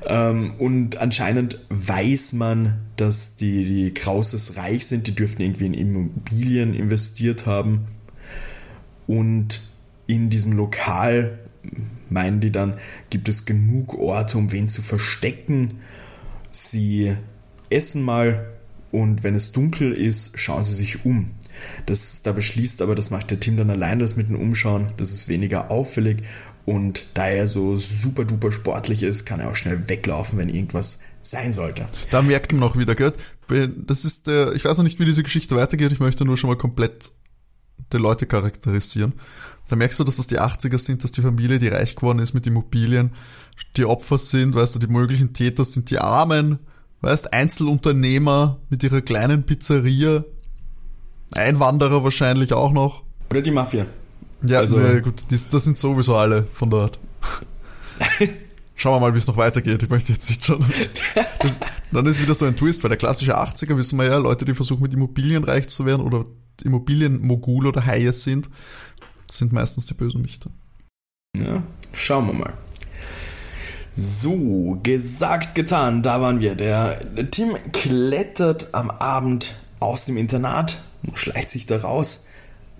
ähm, 0.07 0.53
und 0.59 0.97
anscheinend 0.97 1.59
weiß 1.69 2.33
man, 2.33 2.79
dass 2.95 3.35
die, 3.35 3.65
die 3.65 3.93
Krauses 3.93 4.57
reich 4.57 4.85
sind, 4.85 5.07
die 5.07 5.15
dürften 5.15 5.41
irgendwie 5.41 5.65
in 5.65 5.73
Immobilien 5.73 6.73
investiert 6.73 7.45
haben. 7.45 7.87
Und 9.07 9.61
in 10.07 10.29
diesem 10.29 10.53
Lokal, 10.53 11.39
meinen 12.09 12.41
die 12.41 12.51
dann, 12.51 12.75
gibt 13.09 13.29
es 13.29 13.45
genug 13.45 13.97
Orte, 13.97 14.37
um 14.37 14.51
wen 14.51 14.67
zu 14.67 14.81
verstecken. 14.81 15.79
Sie 16.51 17.15
essen 17.69 18.03
mal 18.03 18.47
und 18.91 19.23
wenn 19.23 19.35
es 19.35 19.51
dunkel 19.51 19.91
ist, 19.91 20.39
schauen 20.39 20.63
sie 20.63 20.73
sich 20.73 21.05
um. 21.05 21.31
Das, 21.85 22.21
da 22.21 22.31
beschließt 22.31 22.81
aber, 22.81 22.95
das 22.95 23.11
macht 23.11 23.31
der 23.31 23.39
Tim 23.39 23.57
dann 23.57 23.69
allein, 23.69 23.99
das 23.99 24.15
mit 24.15 24.29
dem 24.29 24.39
Umschauen. 24.39 24.87
Das 24.97 25.11
ist 25.11 25.27
weniger 25.27 25.69
auffällig 25.69 26.23
und 26.69 27.03
da 27.15 27.27
er 27.27 27.47
so 27.47 27.77
super 27.77 28.25
duper 28.25 28.51
sportlich 28.51 29.01
ist, 29.01 29.25
kann 29.25 29.39
er 29.39 29.49
auch 29.49 29.55
schnell 29.55 29.89
weglaufen, 29.89 30.37
wenn 30.37 30.49
irgendwas 30.49 30.99
sein 31.23 31.51
sollte. 31.51 31.87
Da 32.11 32.21
merkt 32.21 32.53
man 32.53 32.61
auch 32.61 32.77
wieder, 32.77 32.93
gell? 32.93 33.11
Das 33.75 34.05
ist 34.05 34.27
der, 34.27 34.53
ich 34.53 34.65
weiß 34.65 34.77
noch 34.77 34.83
nicht, 34.83 34.99
wie 34.99 35.05
diese 35.05 35.23
Geschichte 35.23 35.55
weitergeht, 35.55 35.91
ich 35.91 35.99
möchte 35.99 36.25
nur 36.25 36.37
schon 36.37 36.51
mal 36.51 36.57
komplett 36.57 37.09
die 37.91 37.97
Leute 37.97 38.27
charakterisieren. 38.27 39.13
Da 39.67 39.75
merkst 39.75 39.99
du, 39.99 40.03
dass 40.03 40.19
es 40.19 40.27
die 40.27 40.39
80er 40.39 40.77
sind, 40.77 41.03
dass 41.03 41.11
die 41.11 41.23
Familie, 41.23 41.57
die 41.57 41.69
reich 41.69 41.95
geworden 41.95 42.19
ist 42.19 42.35
mit 42.35 42.45
Immobilien, 42.45 43.15
die 43.75 43.85
Opfer 43.85 44.19
sind, 44.19 44.53
weißt 44.53 44.75
du, 44.75 44.79
die 44.79 44.87
möglichen 44.87 45.33
Täter 45.33 45.65
sind 45.65 45.89
die 45.89 45.97
Armen, 45.97 46.59
weißt, 47.01 47.33
Einzelunternehmer 47.33 48.59
mit 48.69 48.83
ihrer 48.83 49.01
kleinen 49.01 49.43
Pizzeria, 49.43 50.23
Einwanderer 51.31 52.03
wahrscheinlich 52.03 52.53
auch 52.53 52.73
noch. 52.73 53.01
Oder 53.31 53.41
die 53.41 53.49
Mafia. 53.49 53.87
Ja, 54.41 54.59
also, 54.59 54.77
nee, 54.77 55.01
gut, 55.01 55.25
das, 55.29 55.63
sind 55.63 55.77
sowieso 55.77 56.15
alle 56.15 56.47
von 56.53 56.69
dort. 56.69 56.97
Schauen 58.75 58.95
wir 58.95 58.99
mal, 59.01 59.13
wie 59.13 59.17
es 59.17 59.27
noch 59.27 59.35
weitergeht. 59.35 59.83
Ich 59.83 59.89
möchte 59.89 60.13
jetzt 60.13 60.29
nicht 60.29 60.45
schon. 60.45 60.65
Das, 61.39 61.59
dann 61.91 62.05
ist 62.05 62.21
wieder 62.21 62.33
so 62.33 62.45
ein 62.45 62.55
Twist, 62.55 62.81
weil 62.81 62.89
der 62.89 62.97
klassische 62.97 63.37
80er 63.37 63.75
wissen 63.75 63.99
wir 63.99 64.05
ja, 64.05 64.17
Leute, 64.17 64.45
die 64.45 64.53
versuchen 64.53 64.81
mit 64.81 64.93
Immobilien 64.93 65.43
reich 65.43 65.67
zu 65.67 65.85
werden 65.85 66.01
oder 66.01 66.25
Immobilienmogul 66.63 67.67
oder 67.67 67.85
Haie 67.85 68.13
sind, 68.13 68.49
sind 69.29 69.51
meistens 69.51 69.85
die 69.87 69.95
Bösewichte. 69.95 70.49
Ja, 71.35 71.61
schauen 71.93 72.27
wir 72.27 72.33
mal. 72.33 72.53
So, 73.95 74.79
gesagt, 74.81 75.55
getan, 75.55 76.01
da 76.01 76.21
waren 76.21 76.39
wir. 76.39 76.55
Der, 76.55 77.03
der 77.03 77.29
Tim 77.29 77.57
klettert 77.73 78.73
am 78.73 78.89
Abend 78.89 79.55
aus 79.81 80.05
dem 80.05 80.15
Internat, 80.15 80.77
schleicht 81.15 81.49
sich 81.49 81.65
da 81.65 81.77
raus, 81.77 82.28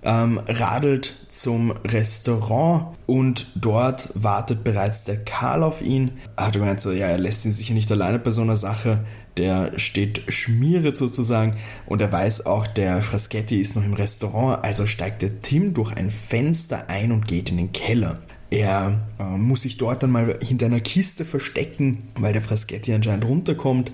ähm, 0.02 0.40
radelt 0.46 1.12
zum 1.28 1.72
Restaurant 1.84 2.96
und 3.06 3.46
dort 3.56 4.08
wartet 4.14 4.64
bereits 4.64 5.04
der 5.04 5.16
Karl 5.24 5.62
auf 5.62 5.82
ihn. 5.82 6.12
Er 6.36 6.46
hat 6.46 6.54
gemeint, 6.54 6.80
so, 6.80 6.92
ja, 6.92 7.06
er 7.06 7.18
lässt 7.18 7.44
ihn 7.44 7.50
sicher 7.50 7.74
nicht 7.74 7.90
alleine 7.90 8.18
bei 8.18 8.30
so 8.30 8.42
einer 8.42 8.56
Sache. 8.56 9.04
Der 9.36 9.78
steht 9.78 10.22
schmieret 10.28 10.96
sozusagen 10.96 11.54
und 11.86 12.00
er 12.00 12.10
weiß 12.10 12.46
auch, 12.46 12.66
der 12.66 13.02
Fraschetti 13.02 13.60
ist 13.60 13.76
noch 13.76 13.84
im 13.84 13.94
Restaurant, 13.94 14.64
also 14.64 14.86
steigt 14.86 15.22
der 15.22 15.40
Tim 15.40 15.72
durch 15.72 15.92
ein 15.92 16.10
Fenster 16.10 16.88
ein 16.88 17.12
und 17.12 17.28
geht 17.28 17.50
in 17.50 17.56
den 17.56 17.72
Keller. 17.72 18.18
Er 18.50 19.00
äh, 19.18 19.22
muss 19.22 19.62
sich 19.62 19.76
dort 19.76 20.02
dann 20.02 20.10
mal 20.10 20.38
hinter 20.42 20.66
einer 20.66 20.80
Kiste 20.80 21.24
verstecken, 21.24 22.02
weil 22.16 22.32
der 22.32 22.42
Fraschetti 22.42 22.92
anscheinend 22.92 23.26
runterkommt 23.26 23.92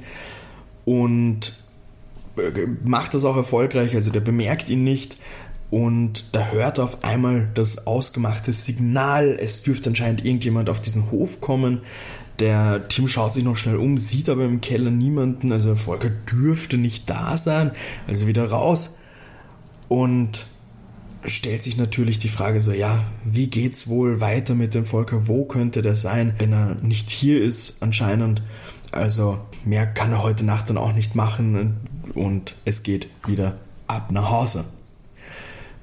und 0.87 1.57
äh, 2.39 2.67
macht 2.85 3.13
das 3.13 3.27
auch 3.27 3.37
erfolgreich, 3.37 3.95
also 3.95 4.11
der 4.11 4.21
bemerkt 4.21 4.71
ihn 4.71 4.85
nicht 4.85 5.19
und 5.71 6.35
da 6.35 6.49
hört 6.49 6.79
er 6.79 6.85
auf 6.85 7.05
einmal 7.05 7.49
das 7.55 7.87
ausgemachte 7.87 8.53
Signal, 8.53 9.37
es 9.41 9.63
dürfte 9.63 9.91
anscheinend 9.91 10.25
irgendjemand 10.25 10.71
auf 10.71 10.81
diesen 10.81 11.11
Hof 11.11 11.41
kommen. 11.41 11.81
Der 12.39 12.87
Tim 12.89 13.09
schaut 13.09 13.33
sich 13.33 13.45
noch 13.45 13.57
schnell 13.57 13.77
um, 13.77 13.97
sieht 13.97 14.29
aber 14.29 14.45
im 14.45 14.61
Keller 14.61 14.91
niemanden, 14.91 15.53
also 15.53 15.75
Volker 15.75 16.11
dürfte 16.11 16.77
nicht 16.77 17.09
da 17.09 17.37
sein, 17.37 17.73
also 18.07 18.27
wieder 18.27 18.51
raus 18.51 18.99
und 19.89 20.47
stellt 21.25 21.63
sich 21.63 21.77
natürlich 21.77 22.19
die 22.19 22.29
Frage 22.29 22.61
so, 22.61 22.73
ja, 22.73 23.03
wie 23.25 23.49
geht's 23.49 23.89
wohl 23.89 24.21
weiter 24.21 24.55
mit 24.55 24.75
dem 24.75 24.85
Volker? 24.85 25.27
Wo 25.29 25.45
könnte 25.45 25.83
der 25.83 25.97
sein, 25.97 26.35
wenn 26.39 26.53
er 26.53 26.77
nicht 26.83 27.11
hier 27.11 27.43
ist 27.43 27.83
anscheinend? 27.83 28.43
Also 28.93 29.39
mehr 29.65 29.87
kann 29.87 30.13
er 30.13 30.23
heute 30.23 30.45
Nacht 30.45 30.71
dann 30.71 30.79
auch 30.79 30.93
nicht 30.93 31.15
machen 31.15 31.77
und 32.15 32.55
es 32.65 32.83
geht 32.83 33.09
wieder 33.27 33.57
ab 33.87 34.11
nach 34.11 34.31
Hause. 34.31 34.65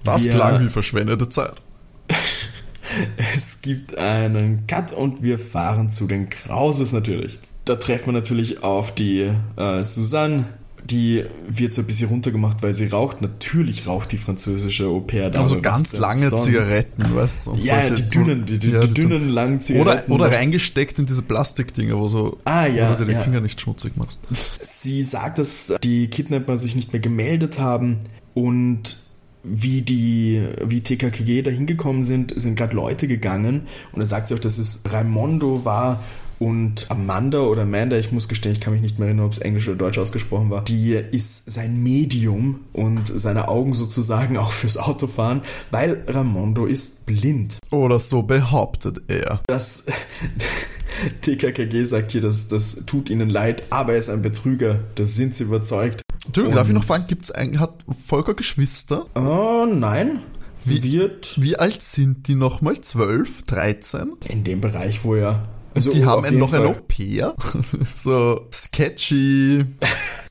Das 0.04 0.26
wir, 0.26 0.32
klang 0.32 0.66
wie 0.66 0.70
verschwendete 0.70 1.30
Zeit. 1.30 1.62
es 3.36 3.62
gibt 3.62 3.98
einen 3.98 4.68
Cut 4.68 4.92
und 4.92 5.24
wir 5.24 5.40
fahren 5.40 5.90
zu 5.90 6.08
den 6.08 6.30
Krauses 6.30 6.92
natürlich. 6.92 7.40
Da 7.66 7.76
treffen 7.76 8.08
wir 8.08 8.14
natürlich 8.14 8.64
auf 8.64 8.94
die 8.94 9.32
äh, 9.56 9.84
Susanne, 9.84 10.46
die 10.86 11.24
wird 11.48 11.74
so 11.74 11.82
ein 11.82 11.88
bisschen 11.88 12.10
runtergemacht, 12.10 12.62
weil 12.62 12.74
sie 12.74 12.88
raucht. 12.88 13.22
Natürlich 13.22 13.88
raucht 13.88 14.12
die 14.12 14.18
französische 14.18 14.88
Au 14.88 15.00
pair 15.00 15.30
da. 15.30 15.40
Aber 15.40 15.50
so 15.50 15.62
ganz 15.62 15.96
lange 15.98 16.30
sonst? 16.30 16.44
Zigaretten, 16.44 17.06
was? 17.14 17.50
Ja, 17.58 17.88
solche, 17.88 18.04
die 18.04 18.10
dünnen, 18.10 18.46
die, 18.46 18.60
die, 18.60 18.70
ja, 18.72 18.82
die 18.82 18.94
dünnen, 18.94 19.30
langen 19.30 19.62
Zigaretten. 19.62 20.12
Oder, 20.12 20.26
oder 20.26 20.36
reingesteckt 20.36 21.00
in 21.00 21.06
diese 21.06 21.22
Plastikdinger, 21.22 21.98
wo, 21.98 22.08
so, 22.08 22.38
ah, 22.44 22.68
ja, 22.68 22.92
wo 22.92 22.96
du 22.98 23.06
die 23.06 23.14
ja. 23.14 23.20
Finger 23.20 23.40
nicht 23.40 23.62
schmutzig 23.62 23.96
machst. 23.96 24.20
Sie 24.30 25.04
sagt, 25.04 25.40
dass 25.40 25.74
die 25.84 26.10
Kidnapper 26.10 26.58
sich 26.58 26.76
nicht 26.76 26.92
mehr 26.92 27.02
gemeldet 27.02 27.60
haben 27.60 28.00
und 28.34 28.98
wie 29.44 29.82
die, 29.82 30.42
wie 30.64 30.82
TKKG 30.82 31.42
da 31.42 31.52
hingekommen 31.52 32.04
sind, 32.04 32.34
sind 32.40 32.56
gerade 32.56 32.76
Leute 32.76 33.08
gegangen 33.08 33.68
und 33.92 34.02
er 34.02 34.06
sagt 34.06 34.30
sie 34.30 34.36
auch, 34.36 34.40
dass 34.40 34.58
es 34.58 34.84
Raimondo 34.92 35.66
war 35.66 36.02
und 36.40 36.90
Amanda 36.90 37.42
oder 37.42 37.62
Amanda, 37.62 37.98
ich 37.98 38.12
muss 38.12 38.28
gestehen, 38.28 38.52
ich 38.54 38.60
kann 38.60 38.74
mich 38.74 38.82
nicht 38.82 39.00
mehr 39.00 39.08
erinnern, 39.08 39.26
ob 39.26 39.32
es 39.32 39.40
Englisch 39.40 39.68
oder 39.68 39.78
Deutsch 39.78 39.98
ausgesprochen 39.98 40.50
war, 40.50 40.64
die 40.64 40.94
ist 40.94 41.50
sein 41.52 41.82
Medium 41.82 42.60
und 42.74 43.08
seine 43.08 43.48
Augen 43.48 43.74
sozusagen 43.74 44.38
auch 44.38 44.52
fürs 44.52 44.78
Autofahren, 44.78 45.42
weil 45.72 46.04
Raimondo 46.08 46.66
ist 46.66 47.06
blind. 47.06 47.60
Oder 47.72 48.00
so 48.00 48.24
behauptet 48.24 49.02
er. 49.08 49.42
Das 49.48 49.86
TKKG 51.22 51.84
sagt 51.84 52.12
hier, 52.12 52.22
dass 52.22 52.48
das 52.48 52.86
tut 52.86 53.10
ihnen 53.10 53.30
leid, 53.30 53.64
aber 53.70 53.94
er 53.94 54.00
ist 54.00 54.10
ein 54.10 54.22
Betrüger, 54.22 54.80
da 54.96 55.06
sind 55.06 55.36
sie 55.36 55.44
überzeugt. 55.44 56.03
Entschuldigung, 56.34 56.56
darf 56.56 56.68
ich 56.68 56.74
noch 56.74 56.84
fragen, 56.84 57.06
gibt's 57.08 57.30
ein, 57.30 57.60
hat 57.60 57.86
Volker 58.08 58.34
Geschwister? 58.34 59.06
Oh, 59.14 59.68
nein. 59.72 60.18
Wie, 60.66 60.82
wird 60.82 61.40
wie 61.40 61.58
alt 61.58 61.84
sind 61.84 62.28
die 62.28 62.34
nochmal? 62.34 62.82
12, 62.82 63.44
13? 63.44 64.14
In 64.30 64.44
dem 64.44 64.60
Bereich, 64.60 65.04
wo 65.04 65.14
er 65.14 65.48
also 65.76 65.92
die 65.92 66.04
haben 66.04 66.40
noch 66.40 66.50
Fall. 66.50 66.62
ein 66.62 66.68
Au-pair. 66.68 67.36
so 67.96 68.48
sketchy. 68.52 69.60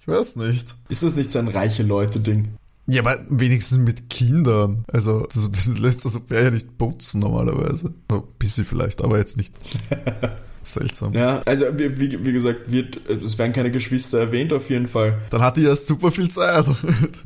Ich 0.00 0.08
weiß 0.08 0.36
nicht. 0.36 0.74
Ist 0.88 1.04
das 1.04 1.14
nicht 1.14 1.30
so 1.30 1.38
ein 1.38 1.46
reiche 1.46 1.84
Leute-Ding? 1.84 2.48
Ja, 2.88 3.02
aber 3.02 3.18
wenigstens 3.28 3.78
mit 3.78 4.10
Kindern. 4.10 4.84
Also, 4.92 5.24
das, 5.32 5.52
das 5.52 5.78
lässt 5.78 6.04
das 6.04 6.16
Au-pair 6.16 6.42
ja 6.42 6.50
nicht 6.50 6.78
putzen 6.78 7.20
normalerweise. 7.20 7.94
Ein 8.08 8.22
bisschen 8.40 8.64
vielleicht, 8.64 9.02
aber 9.02 9.18
jetzt 9.18 9.36
nicht. 9.36 9.54
Seltsam. 10.62 11.12
Ja, 11.12 11.42
also 11.44 11.66
wie, 11.76 11.98
wie, 11.98 12.24
wie, 12.24 12.32
gesagt, 12.32 12.70
wird, 12.70 13.00
es 13.08 13.36
werden 13.36 13.52
keine 13.52 13.70
Geschwister 13.70 14.20
erwähnt 14.20 14.52
auf 14.52 14.70
jeden 14.70 14.86
Fall. 14.86 15.18
Dann 15.30 15.42
hat 15.42 15.56
die 15.56 15.62
ja 15.62 15.74
super 15.74 16.10
viel 16.10 16.28
Zeit. 16.28 16.52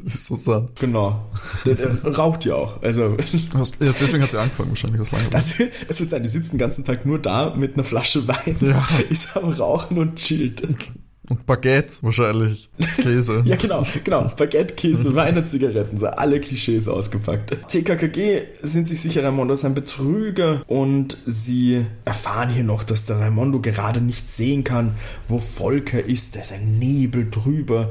Das 0.03 0.15
ist 0.15 0.27
so 0.27 0.37
sad. 0.37 0.69
Genau. 0.81 1.29
Raucht 2.05 2.45
ja 2.45 2.55
auch. 2.55 2.83
Also. 2.83 3.17
Ja, 3.81 3.93
deswegen 4.01 4.23
hat 4.23 4.31
sie 4.31 4.39
angefangen 4.39 4.71
wahrscheinlich 4.71 5.01
aus 5.01 5.13
lange. 5.13 5.25
Also, 5.33 5.65
es 5.89 6.01
wird 6.01 6.11
sein, 6.11 6.23
die 6.23 6.29
sitzt 6.29 6.53
den 6.53 6.59
ganzen 6.59 6.85
Tag 6.85 7.05
nur 7.05 7.19
da 7.19 7.55
mit 7.57 7.75
einer 7.75 7.85
Flasche 7.85 8.27
Wein, 8.29 8.57
ja. 8.61 8.87
ist 9.11 9.37
am 9.37 9.51
Rauchen 9.51 9.99
und 9.99 10.17
chillt. 10.17 10.63
Und 11.29 11.45
Baguette 11.47 11.97
wahrscheinlich. 12.03 12.69
Käse. 12.99 13.43
ja, 13.45 13.57
genau, 13.57 13.85
genau. 14.05 14.31
Baguette, 14.37 14.75
Käse, 14.75 15.15
Weine, 15.15 15.45
Zigaretten, 15.45 15.99
so 15.99 16.07
alle 16.07 16.41
Klischees 16.41 16.89
ausgepackt. 16.89 17.57
TKKG 17.69 18.43
sind 18.61 18.87
sich 18.87 19.01
sicher, 19.01 19.25
Raimondo 19.25 19.55
ist 19.55 19.65
ein 19.65 19.75
Betrüger 19.75 20.63
und 20.69 21.17
sie 21.27 21.85
erfahren 22.05 22.51
hier 22.51 22.65
noch, 22.65 22.85
dass 22.85 23.07
der 23.07 23.19
Raimondo 23.19 23.61
gerade 23.61 24.01
nicht 24.01 24.31
sehen 24.31 24.63
kann, 24.63 24.95
wo 25.29 25.39
Volker 25.39 26.03
ist. 26.05 26.37
Da 26.37 26.41
ist 26.41 26.53
ein 26.53 26.79
Nebel 26.79 27.29
drüber 27.31 27.91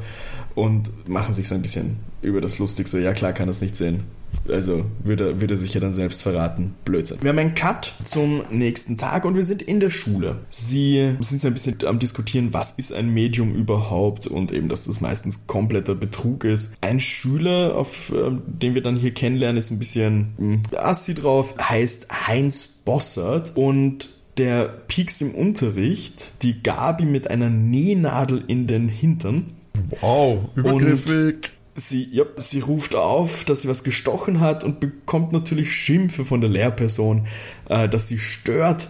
und 0.55 0.91
machen 1.07 1.33
sich 1.33 1.47
so 1.47 1.55
ein 1.55 1.61
bisschen 1.61 1.97
über 2.21 2.41
das 2.41 2.59
Lustigste. 2.59 2.99
Ja, 2.99 3.13
klar 3.13 3.33
kann 3.33 3.49
es 3.49 3.61
nicht 3.61 3.75
sehen. 3.75 4.03
Also 4.49 4.85
würde, 5.03 5.41
würde 5.41 5.57
sich 5.57 5.73
ja 5.73 5.79
dann 5.79 5.93
selbst 5.93 6.23
verraten. 6.23 6.75
Blödsinn. 6.85 7.17
Wir 7.21 7.29
haben 7.29 7.39
einen 7.39 7.55
Cut 7.55 7.93
zum 8.03 8.43
nächsten 8.51 8.97
Tag 8.97 9.25
und 9.25 9.35
wir 9.35 9.43
sind 9.43 9.61
in 9.61 9.79
der 9.79 9.89
Schule. 9.89 10.37
Sie 10.49 11.15
sind 11.19 11.41
so 11.41 11.47
ein 11.47 11.53
bisschen 11.53 11.77
am 11.85 11.99
diskutieren, 11.99 12.53
was 12.53 12.73
ist 12.73 12.93
ein 12.93 13.13
Medium 13.13 13.53
überhaupt 13.53 14.27
und 14.27 14.51
eben, 14.51 14.69
dass 14.69 14.85
das 14.85 15.01
meistens 15.01 15.47
kompletter 15.47 15.95
Betrug 15.95 16.43
ist. 16.43 16.77
Ein 16.81 16.99
Schüler, 16.99 17.75
auf 17.75 18.11
äh, 18.11 18.31
den 18.45 18.75
wir 18.75 18.81
dann 18.81 18.95
hier 18.95 19.13
kennenlernen, 19.13 19.57
ist 19.57 19.71
ein 19.71 19.79
bisschen 19.79 20.33
hm, 20.37 20.63
assi 20.75 21.15
drauf, 21.15 21.55
heißt 21.59 22.27
Heinz 22.27 22.65
Bossert 22.85 23.55
und 23.55 24.09
der 24.37 24.65
piekst 24.65 25.21
im 25.21 25.33
Unterricht 25.33 26.43
die 26.43 26.61
Gabi 26.61 27.05
mit 27.05 27.29
einer 27.29 27.49
Nähnadel 27.49 28.43
in 28.47 28.67
den 28.67 28.89
Hintern. 28.89 29.53
Wow, 30.01 30.49
übergriffig. 30.55 31.53
Sie, 31.77 32.07
ja, 32.11 32.23
sie 32.37 32.61
ruft 32.61 32.95
auf, 32.95 33.43
dass 33.43 33.63
sie 33.63 33.67
was 33.67 33.83
gestochen 33.83 34.39
hat 34.39 34.63
und 34.63 34.79
bekommt 34.79 35.33
natürlich 35.33 35.73
Schimpfe 35.73 36.23
von 36.23 36.39
der 36.39 36.49
Lehrperson, 36.49 37.27
äh, 37.69 37.89
dass 37.89 38.07
sie 38.07 38.17
stört. 38.17 38.89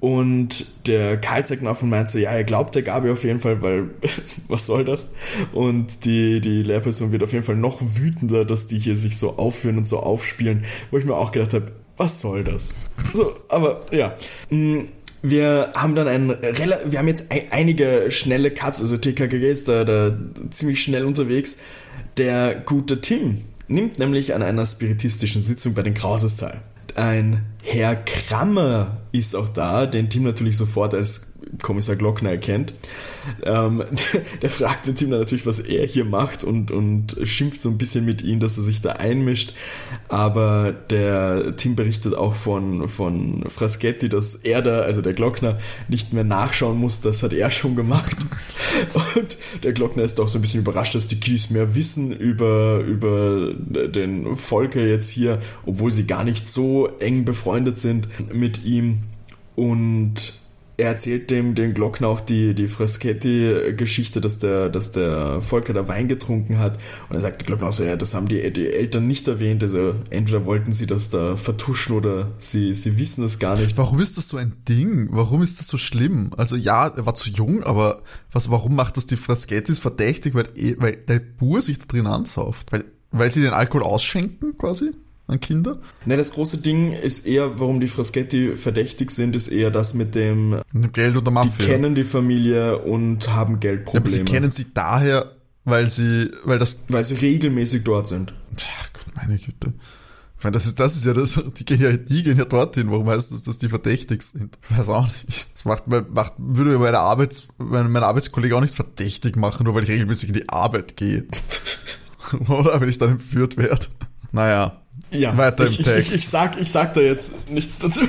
Und 0.00 0.86
der 0.86 1.18
Karl 1.18 1.44
zeigt 1.44 1.64
auf 1.66 1.82
und 1.82 1.90
meint 1.90 2.08
so, 2.08 2.18
ja, 2.18 2.30
er 2.30 2.44
glaubt 2.44 2.74
der 2.74 2.82
Gabi 2.82 3.10
auf 3.10 3.22
jeden 3.22 3.40
Fall, 3.40 3.60
weil 3.60 3.90
was 4.48 4.66
soll 4.66 4.84
das? 4.84 5.14
Und 5.52 6.06
die, 6.06 6.40
die 6.40 6.62
Lehrperson 6.62 7.12
wird 7.12 7.22
auf 7.22 7.32
jeden 7.32 7.44
Fall 7.44 7.56
noch 7.56 7.80
wütender, 7.82 8.46
dass 8.46 8.66
die 8.66 8.78
hier 8.78 8.96
sich 8.96 9.18
so 9.18 9.36
aufführen 9.36 9.76
und 9.76 9.86
so 9.86 9.98
aufspielen, 9.98 10.64
wo 10.90 10.96
ich 10.96 11.04
mir 11.04 11.14
auch 11.14 11.32
gedacht 11.32 11.52
habe, 11.52 11.72
was 11.98 12.22
soll 12.22 12.44
das? 12.44 12.70
So, 13.12 13.36
aber 13.48 13.84
ja. 13.92 14.16
Mm, 14.48 14.84
wir 15.22 15.70
haben 15.74 15.94
dann 15.94 16.08
ein 16.08 16.28
wir 16.86 16.98
haben 16.98 17.08
jetzt 17.08 17.26
einige 17.50 18.06
schnelle 18.10 18.50
Cuts, 18.50 18.80
also 18.80 18.96
TKKG 18.96 19.50
ist 19.50 19.68
da, 19.68 19.84
da 19.84 20.16
ziemlich 20.50 20.82
schnell 20.82 21.04
unterwegs. 21.04 21.58
Der 22.16 22.54
gute 22.54 23.00
Tim 23.00 23.42
nimmt 23.68 23.98
nämlich 23.98 24.34
an 24.34 24.42
einer 24.42 24.66
spiritistischen 24.66 25.42
Sitzung 25.42 25.74
bei 25.74 25.82
den 25.82 25.94
Krauses 25.94 26.36
teil. 26.38 26.60
Ein 26.96 27.44
Herr 27.62 27.94
Krammer 27.96 29.00
ist 29.12 29.34
auch 29.36 29.48
da, 29.48 29.86
den 29.86 30.10
Tim 30.10 30.24
natürlich 30.24 30.56
sofort 30.56 30.94
als 30.94 31.38
Kommissar 31.62 31.96
Glockner 31.96 32.30
erkennt. 32.30 32.72
Ähm, 33.44 33.82
der, 34.42 34.50
fragt 34.50 34.86
den 34.86 34.96
Tim 34.96 35.10
dann 35.10 35.20
natürlich, 35.20 35.46
was 35.46 35.60
er 35.60 35.86
hier 35.86 36.04
macht 36.04 36.44
und, 36.44 36.70
und 36.70 37.16
schimpft 37.24 37.62
so 37.62 37.68
ein 37.68 37.78
bisschen 37.78 38.04
mit 38.04 38.22
ihm, 38.22 38.40
dass 38.40 38.56
er 38.56 38.62
sich 38.62 38.80
da 38.80 38.92
einmischt. 38.92 39.54
Aber 40.08 40.72
der 40.90 41.56
Tim 41.56 41.76
berichtet 41.76 42.14
auch 42.14 42.34
von, 42.34 42.88
von 42.88 43.44
Fraschetti, 43.48 44.08
dass 44.08 44.34
er 44.36 44.62
da, 44.62 44.80
also 44.80 45.02
der 45.02 45.12
Glockner, 45.12 45.58
nicht 45.88 46.12
mehr 46.12 46.24
nachschauen 46.24 46.78
muss, 46.78 47.00
das 47.00 47.22
hat 47.22 47.32
er 47.32 47.50
schon 47.50 47.76
gemacht. 47.76 48.16
Und 49.16 49.38
der 49.62 49.72
Glockner 49.72 50.02
ist 50.02 50.20
auch 50.20 50.28
so 50.28 50.38
ein 50.38 50.42
bisschen 50.42 50.60
überrascht, 50.60 50.94
dass 50.94 51.08
die 51.08 51.20
Kiddies 51.20 51.50
mehr 51.50 51.74
wissen 51.74 52.12
über, 52.12 52.80
über 52.80 53.52
den 53.54 54.36
Volker 54.36 54.80
jetzt 54.80 55.10
hier, 55.10 55.40
obwohl 55.66 55.90
sie 55.90 56.06
gar 56.06 56.24
nicht 56.24 56.48
so 56.48 56.88
eng 56.98 57.24
befreundet 57.24 57.78
sind 57.78 58.08
mit 58.32 58.64
ihm. 58.64 59.02
Und 59.56 60.39
er 60.80 60.88
erzählt 60.88 61.30
dem, 61.30 61.54
dem 61.54 61.74
Glockner 61.74 62.08
auch 62.08 62.20
die, 62.20 62.54
die 62.54 62.66
Fraschetti-Geschichte, 62.66 64.20
dass 64.20 64.38
der, 64.38 64.68
dass 64.68 64.92
der 64.92 65.40
Volker 65.40 65.72
da 65.72 65.86
Wein 65.88 66.08
getrunken 66.08 66.58
hat. 66.58 66.78
Und 67.08 67.16
er 67.16 67.20
sagt 67.20 67.46
Glockner 67.46 67.68
auch 67.68 67.72
so, 67.72 67.84
ja, 67.84 67.96
das 67.96 68.14
haben 68.14 68.28
die, 68.28 68.50
die 68.52 68.66
Eltern 68.66 69.06
nicht 69.06 69.28
erwähnt. 69.28 69.62
Also 69.62 69.94
entweder 70.10 70.44
wollten 70.44 70.72
sie 70.72 70.86
das 70.86 71.10
da 71.10 71.36
vertuschen 71.36 71.96
oder 71.96 72.30
sie, 72.38 72.74
sie 72.74 72.98
wissen 72.98 73.24
es 73.24 73.38
gar 73.38 73.56
nicht. 73.56 73.76
Warum 73.76 74.00
ist 74.00 74.18
das 74.18 74.28
so 74.28 74.36
ein 74.36 74.52
Ding? 74.68 75.08
Warum 75.12 75.42
ist 75.42 75.60
das 75.60 75.68
so 75.68 75.76
schlimm? 75.76 76.30
Also 76.36 76.56
ja, 76.56 76.88
er 76.88 77.06
war 77.06 77.14
zu 77.14 77.30
jung, 77.30 77.62
aber 77.62 78.02
was, 78.32 78.50
warum 78.50 78.74
macht 78.74 78.96
das 78.96 79.06
die 79.06 79.16
Fraschettis 79.16 79.78
verdächtig? 79.78 80.34
Weil, 80.34 80.48
eh, 80.56 80.76
weil 80.78 80.96
der 80.96 81.20
Bur 81.20 81.60
sich 81.60 81.78
da 81.78 81.84
drin 81.86 82.06
ansauft. 82.06 82.72
Weil, 82.72 82.84
weil 83.10 83.30
sie 83.30 83.42
den 83.42 83.52
Alkohol 83.52 83.82
ausschenken 83.82 84.56
quasi? 84.56 84.92
An 85.30 85.40
Kinder? 85.40 85.78
Ne, 86.04 86.16
das 86.16 86.32
große 86.32 86.58
Ding 86.58 86.92
ist 86.92 87.26
eher, 87.26 87.58
warum 87.60 87.80
die 87.80 87.88
Fraschetti 87.88 88.56
verdächtig 88.56 89.10
sind, 89.10 89.36
ist 89.36 89.48
eher 89.48 89.70
das 89.70 89.94
mit 89.94 90.14
dem, 90.14 90.60
Geld 90.92 91.16
und 91.16 91.24
der 91.24 91.32
Mafia. 91.32 91.52
Die 91.58 91.64
kennen 91.64 91.94
die 91.94 92.04
Familie 92.04 92.78
und 92.78 93.32
haben 93.34 93.60
Geldprobleme. 93.60 94.06
Ja, 94.06 94.20
aber 94.20 94.28
sie 94.28 94.32
kennen 94.32 94.50
sie 94.50 94.66
daher, 94.74 95.30
weil 95.64 95.88
sie, 95.88 96.30
weil 96.44 96.58
das, 96.58 96.84
weil 96.88 97.04
sie 97.04 97.14
regelmäßig 97.14 97.84
dort 97.84 98.08
sind. 98.08 98.34
Ach 98.56 98.92
Gott, 98.92 99.16
meine 99.16 99.38
Güte. 99.38 99.72
Ich 100.40 100.44
meine, 100.44 100.54
das 100.54 100.64
ist, 100.64 100.80
das 100.80 100.96
ist 100.96 101.04
ja 101.04 101.12
das, 101.12 101.38
die 101.58 101.66
gehen 101.66 101.82
ja, 101.82 101.94
die 101.94 102.22
gehen 102.22 102.38
ja 102.38 102.46
dorthin. 102.46 102.90
Warum 102.90 103.10
heißt 103.10 103.30
das, 103.30 103.42
dass 103.42 103.58
die 103.58 103.68
verdächtig 103.68 104.22
sind? 104.22 104.58
Ich 104.70 104.78
weiß 104.78 104.88
auch 104.88 105.06
nicht. 105.06 105.26
Das 105.26 105.66
macht, 105.66 105.86
macht, 105.86 106.32
würde 106.38 106.78
meine 106.78 106.98
Arbeits, 106.98 107.48
mein, 107.58 107.92
mein 107.92 108.02
Arbeitskollege 108.02 108.56
auch 108.56 108.62
nicht 108.62 108.74
verdächtig 108.74 109.36
machen, 109.36 109.64
nur 109.64 109.74
weil 109.74 109.82
ich 109.82 109.90
regelmäßig 109.90 110.30
in 110.30 110.34
die 110.36 110.48
Arbeit 110.48 110.96
gehe. 110.96 111.26
Oder 112.48 112.80
wenn 112.80 112.88
ich 112.88 112.96
dann 112.96 113.10
entführt 113.10 113.58
werde. 113.58 113.86
Naja. 114.32 114.80
Ja, 115.10 115.36
weiter 115.36 115.66
im 115.66 115.72
ich, 115.72 115.78
Text. 115.78 116.08
Ich, 116.08 116.14
ich, 116.14 116.28
sag, 116.28 116.60
ich 116.60 116.70
sag 116.70 116.94
da 116.94 117.00
jetzt 117.00 117.50
nichts 117.50 117.78
dazu. 117.78 118.02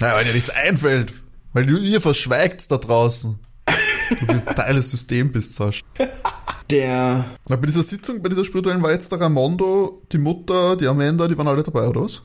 Naja, 0.00 0.18
wenn 0.18 0.26
dir 0.26 0.34
nichts 0.34 0.50
einfällt. 0.50 1.12
Weil 1.52 1.66
du 1.66 1.78
ihr 1.78 2.00
verschweigt 2.00 2.70
da 2.70 2.76
draußen. 2.76 3.38
Du 4.20 4.26
ein 4.28 4.44
teiles 4.44 4.90
System 4.90 5.32
bist, 5.32 5.54
Sasch. 5.54 5.82
Der. 6.70 7.24
Na, 7.48 7.56
bei 7.56 7.66
dieser 7.66 7.82
Sitzung, 7.82 8.22
bei 8.22 8.28
dieser 8.28 8.44
spirituellen 8.44 8.82
war 8.82 8.90
jetzt 8.90 9.10
der 9.12 9.20
Ramondo, 9.20 10.02
die 10.12 10.18
Mutter, 10.18 10.76
die 10.76 10.86
Amanda, 10.86 11.28
die 11.28 11.38
waren 11.38 11.48
alle 11.48 11.62
dabei, 11.62 11.88
oder 11.88 12.02
was? 12.02 12.22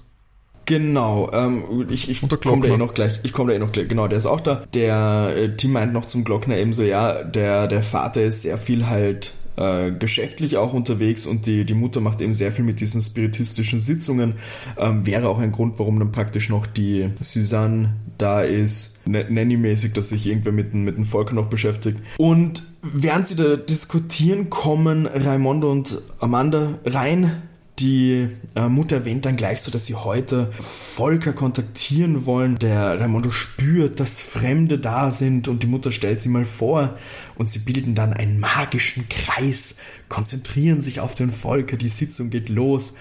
Genau, 0.66 1.30
ähm, 1.34 1.88
ich, 1.90 2.10
ich 2.10 2.22
komme 2.22 2.68
da 2.68 2.74
eh 2.74 2.78
noch 2.78 2.94
gleich. 2.94 3.20
Ich 3.24 3.34
komme 3.34 3.52
da 3.52 3.56
eh 3.56 3.60
noch 3.60 3.72
gleich. 3.72 3.88
Genau, 3.88 4.08
der 4.08 4.18
ist 4.18 4.26
auch 4.26 4.42
da. 4.42 4.64
Der 4.74 5.34
äh, 5.36 5.56
Tim 5.56 5.74
meint 5.74 5.92
noch 5.94 6.06
zum 6.06 6.24
Glockner 6.24 6.58
eben 6.58 6.74
so, 6.74 6.84
ja, 6.84 7.24
der, 7.24 7.68
der 7.68 7.84
Vater 7.84 8.22
ist 8.22 8.44
sehr 8.44 8.58
viel 8.58 8.88
halt 8.88 9.34
äh, 9.62 9.92
geschäftlich 9.92 10.58
auch 10.58 10.74
unterwegs 10.74 11.26
und 11.26 11.46
die, 11.46 11.66
die 11.66 11.74
Mutter 11.74 12.02
macht 12.02 12.22
eben 12.22 12.34
sehr 12.34 12.52
viel 12.52 12.66
mit 12.66 12.80
diesen 12.80 13.02
spiritistischen 13.02 13.80
Sitzungen. 13.80 14.34
Ähm, 14.78 15.06
wäre 15.06 15.30
auch 15.30 15.40
ein 15.40 15.52
Grund, 15.52 15.78
warum 15.78 16.00
dann 16.00 16.12
praktisch 16.12 16.50
noch 16.50 16.66
die 16.66 17.10
Suzanne 17.20 17.94
da 18.18 18.42
ist, 18.42 19.08
Nanny-mäßig, 19.08 19.94
dass 19.94 20.10
sich 20.10 20.28
irgendwer 20.28 20.52
mit, 20.52 20.74
mit 20.74 20.98
dem 20.98 21.06
Volker 21.06 21.34
noch 21.34 21.48
beschäftigt. 21.48 22.00
Und 22.18 22.64
während 22.82 23.28
sie 23.28 23.36
da 23.36 23.56
diskutieren, 23.56 24.50
kommen 24.50 25.06
Raimondo 25.06 25.72
und 25.72 26.02
Amanda 26.20 26.80
rein 26.86 27.32
die 27.82 28.30
äh, 28.56 28.68
Mutter 28.70 28.98
erwähnt 28.98 29.26
dann 29.26 29.36
gleich 29.36 29.62
so, 29.62 29.72
dass 29.72 29.86
sie 29.86 29.96
heute 29.96 30.52
Volker 30.52 31.34
kontaktieren 31.34 32.26
wollen. 32.26 32.60
Der 32.60 33.00
Raimondo 33.00 33.32
spürt, 33.32 34.00
dass 34.00 34.22
Fremde 34.22 34.78
da 34.78 35.12
sind 35.12 35.48
und 35.48 35.64
die 35.64 35.68
Mutter 35.68 35.92
stellt 35.92 36.22
sie 36.22 36.30
mal 36.30 36.46
vor 36.46 36.96
und 37.36 37.50
sie 37.50 37.60
bilden 37.60 37.96
dann 37.96 38.14
einen 38.14 38.40
magischen 38.40 39.10
Kreis, 39.10 39.78
konzentrieren 40.10 40.82
sich 40.82 41.00
auf 41.00 41.16
den 41.16 41.32
Volker, 41.32 41.78
die 41.78 41.90
Sitzung 41.90 42.30
geht 42.30 42.50
los. 42.50 42.98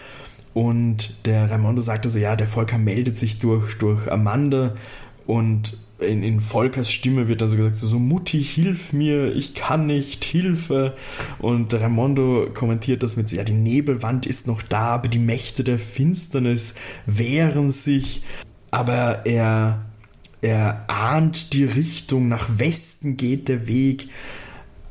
Und 0.54 1.26
der 1.26 1.50
Raimondo 1.50 1.80
sagt 1.80 2.06
also, 2.06 2.18
ja, 2.18 2.34
der 2.34 2.46
Volker 2.46 2.78
meldet 2.78 3.18
sich 3.18 3.38
durch, 3.38 3.78
durch 3.78 4.10
Amanda 4.10 4.74
und 5.26 5.76
in, 6.00 6.22
in 6.22 6.40
Volkers 6.40 6.90
Stimme 6.90 7.28
wird 7.28 7.40
dann 7.40 7.48
so 7.48 7.56
gesagt, 7.56 7.76
so 7.76 7.98
Mutti, 7.98 8.42
hilf 8.42 8.92
mir, 8.92 9.34
ich 9.34 9.54
kann 9.54 9.86
nicht, 9.86 10.24
Hilfe. 10.24 10.94
Und 11.38 11.74
Raimondo 11.74 12.48
kommentiert 12.52 13.02
das 13.02 13.16
mit 13.16 13.30
ja, 13.32 13.44
die 13.44 13.52
Nebelwand 13.52 14.26
ist 14.26 14.46
noch 14.46 14.62
da, 14.62 14.94
aber 14.94 15.08
die 15.08 15.18
Mächte 15.18 15.64
der 15.64 15.78
Finsternis 15.78 16.74
wehren 17.06 17.70
sich. 17.70 18.22
Aber 18.70 19.26
er, 19.26 19.84
er 20.42 20.84
ahnt 20.88 21.52
die 21.52 21.64
Richtung, 21.64 22.28
nach 22.28 22.58
Westen 22.58 23.16
geht 23.16 23.48
der 23.48 23.66
Weg. 23.66 24.08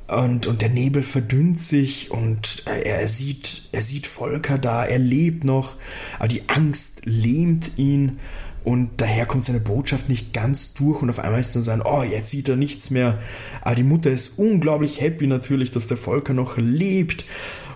Und, 0.08 0.48
und 0.48 0.64
der 0.64 0.70
Nebel 0.70 1.04
verdünnt 1.04 1.60
sich 1.60 2.10
und 2.10 2.64
er 2.66 3.08
sieht, 3.08 3.70
er 3.72 3.84
sieht 3.84 4.08
Volker 4.08 4.58
da, 4.58 4.84
er 4.84 4.98
lebt 4.98 5.44
noch, 5.44 5.76
aber 6.18 6.28
die 6.28 6.50
Angst 6.50 7.06
lähmt 7.06 7.78
ihn 7.78 8.18
und 8.64 8.90
daher 8.98 9.26
kommt 9.26 9.46
seine 9.46 9.60
Botschaft 9.60 10.10
nicht 10.10 10.34
ganz 10.34 10.74
durch 10.74 11.02
und 11.02 11.10
auf 11.10 11.20
einmal 11.20 11.40
ist 11.40 11.56
dann 11.56 11.62
so 11.62 11.72
ein, 11.72 11.82
oh, 11.82 12.04
jetzt 12.04 12.30
sieht 12.30 12.50
er 12.50 12.56
nichts 12.56 12.92
mehr. 12.92 13.18
Aber 13.62 13.76
die 13.76 13.84
Mutter 13.84 14.12
ist 14.12 14.38
unglaublich 14.38 15.02
happy 15.02 15.28
natürlich, 15.28 15.72
dass 15.72 15.88
der 15.88 15.98
Volker 15.98 16.34
noch 16.34 16.58
lebt 16.58 17.26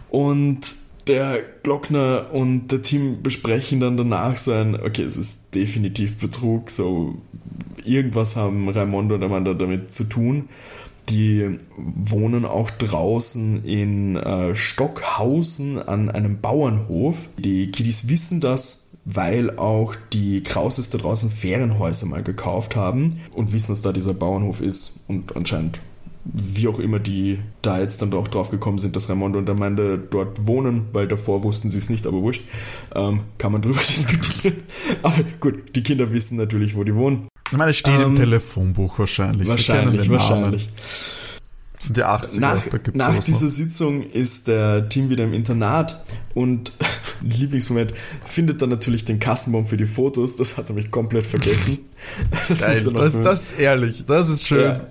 und 0.10 0.60
der 1.08 1.41
Glockner 1.63 2.28
und 2.32 2.67
der 2.67 2.82
Team 2.82 3.22
besprechen 3.24 3.80
dann 3.80 3.98
danach 3.98 4.38
sein, 4.38 4.80
okay, 4.80 5.04
es 5.04 5.17
ist 5.17 5.56
definitiv 5.56 6.19
Betrug, 6.19 6.69
so 6.69 7.15
irgendwas 7.84 8.36
haben 8.36 8.69
Raimondo 8.69 9.15
und 9.15 9.24
Amanda 9.24 9.54
damit 9.54 9.93
zu 9.93 10.06
tun. 10.06 10.50
Die 11.10 11.58
wohnen 11.76 12.46
auch 12.46 12.69
draußen 12.69 13.65
in 13.65 14.15
äh, 14.15 14.56
Stockhausen 14.56 15.80
an 15.80 16.10
einem 16.10 16.39
Bauernhof. 16.39 17.30
Die 17.38 17.72
Kiddies 17.72 18.08
wissen 18.08 18.39
das 18.39 18.83
weil 19.06 19.58
auch 19.58 19.96
die 20.13 20.42
Krauses 20.42 20.89
da 20.89 20.98
draußen 20.98 21.30
Ferienhäuser 21.30 22.06
mal 22.06 22.24
gekauft 22.24 22.76
haben 22.76 23.20
und 23.34 23.54
wissen, 23.54 23.72
dass 23.74 23.82
da 23.82 23.92
dieser 23.92 24.13
Bauernhof 24.13 24.62
ist 24.62 25.00
und 25.08 25.36
anscheinend 25.36 25.80
wie 26.26 26.68
auch 26.68 26.80
immer 26.80 27.00
die 27.00 27.39
da 27.62 27.80
jetzt 27.80 28.02
dann 28.02 28.13
auch 28.13 28.28
drauf 28.28 28.50
gekommen 28.50 28.78
sind, 28.78 28.96
dass 28.96 29.10
Raimondo 29.10 29.39
und 29.39 29.50
Amanda 29.50 29.98
dort 29.98 30.48
wohnen, 30.48 30.88
weil 30.94 31.08
davor 31.08 31.44
wussten 31.44 31.70
sie 31.70 31.78
es 31.78 31.89
nicht, 31.89 32.08
aber 32.08 32.22
wurscht, 32.22 32.44
ähm, 32.96 33.22
kann 33.38 33.52
man 33.52 33.62
drüber 33.62 33.82
diskutieren. 33.88 34.63
aber 35.02 35.18
gut, 35.39 35.76
die 35.76 35.84
Kinder 35.84 36.12
wissen 36.13 36.38
natürlich, 36.38 36.76
wo 36.76 36.84
die 36.84 36.96
wohnen. 36.96 37.28
Ich 37.52 37.58
meine, 37.58 37.72
es 37.72 37.78
steht 37.78 37.96
ähm, 37.96 38.12
im 38.12 38.16
Telefonbuch 38.16 38.98
wahrscheinlich. 39.00 39.50
Wahrscheinlich, 39.50 40.10
wahrscheinlich. 40.10 40.70
Das 41.74 41.88
sind 41.88 41.98
die 41.98 42.06
80er. 42.06 42.39
Nach, 42.39 42.66
nach 42.94 43.20
dieser. 43.20 43.50
Sitzung 43.50 44.04
ist 44.04 44.48
der 44.48 44.88
Team 44.88 45.10
wieder 45.10 45.26
im 45.26 45.34
Internat 45.34 46.02
und 46.34 46.72
Lieblingsmoment 47.24 47.94
findet 48.26 48.62
dann 48.62 48.70
natürlich 48.70 49.06
den 49.06 49.20
Kassenbon 49.20 49.66
für 49.66 49.78
die 49.78 49.86
Fotos. 49.86 50.36
Das 50.36 50.58
hat 50.58 50.70
er 50.70 50.76
mich 50.76 50.92
komplett 50.92 51.26
vergessen. 51.26 51.80
Das, 52.50 52.60
Geil, 52.60 52.84
das, 52.96 53.22
das, 53.22 53.44
ist 53.44 53.60
ehrlich, 53.60 54.04
das 54.06 54.28
ist 54.28 54.46
schön. 54.46 54.66
Ja. 54.66 54.88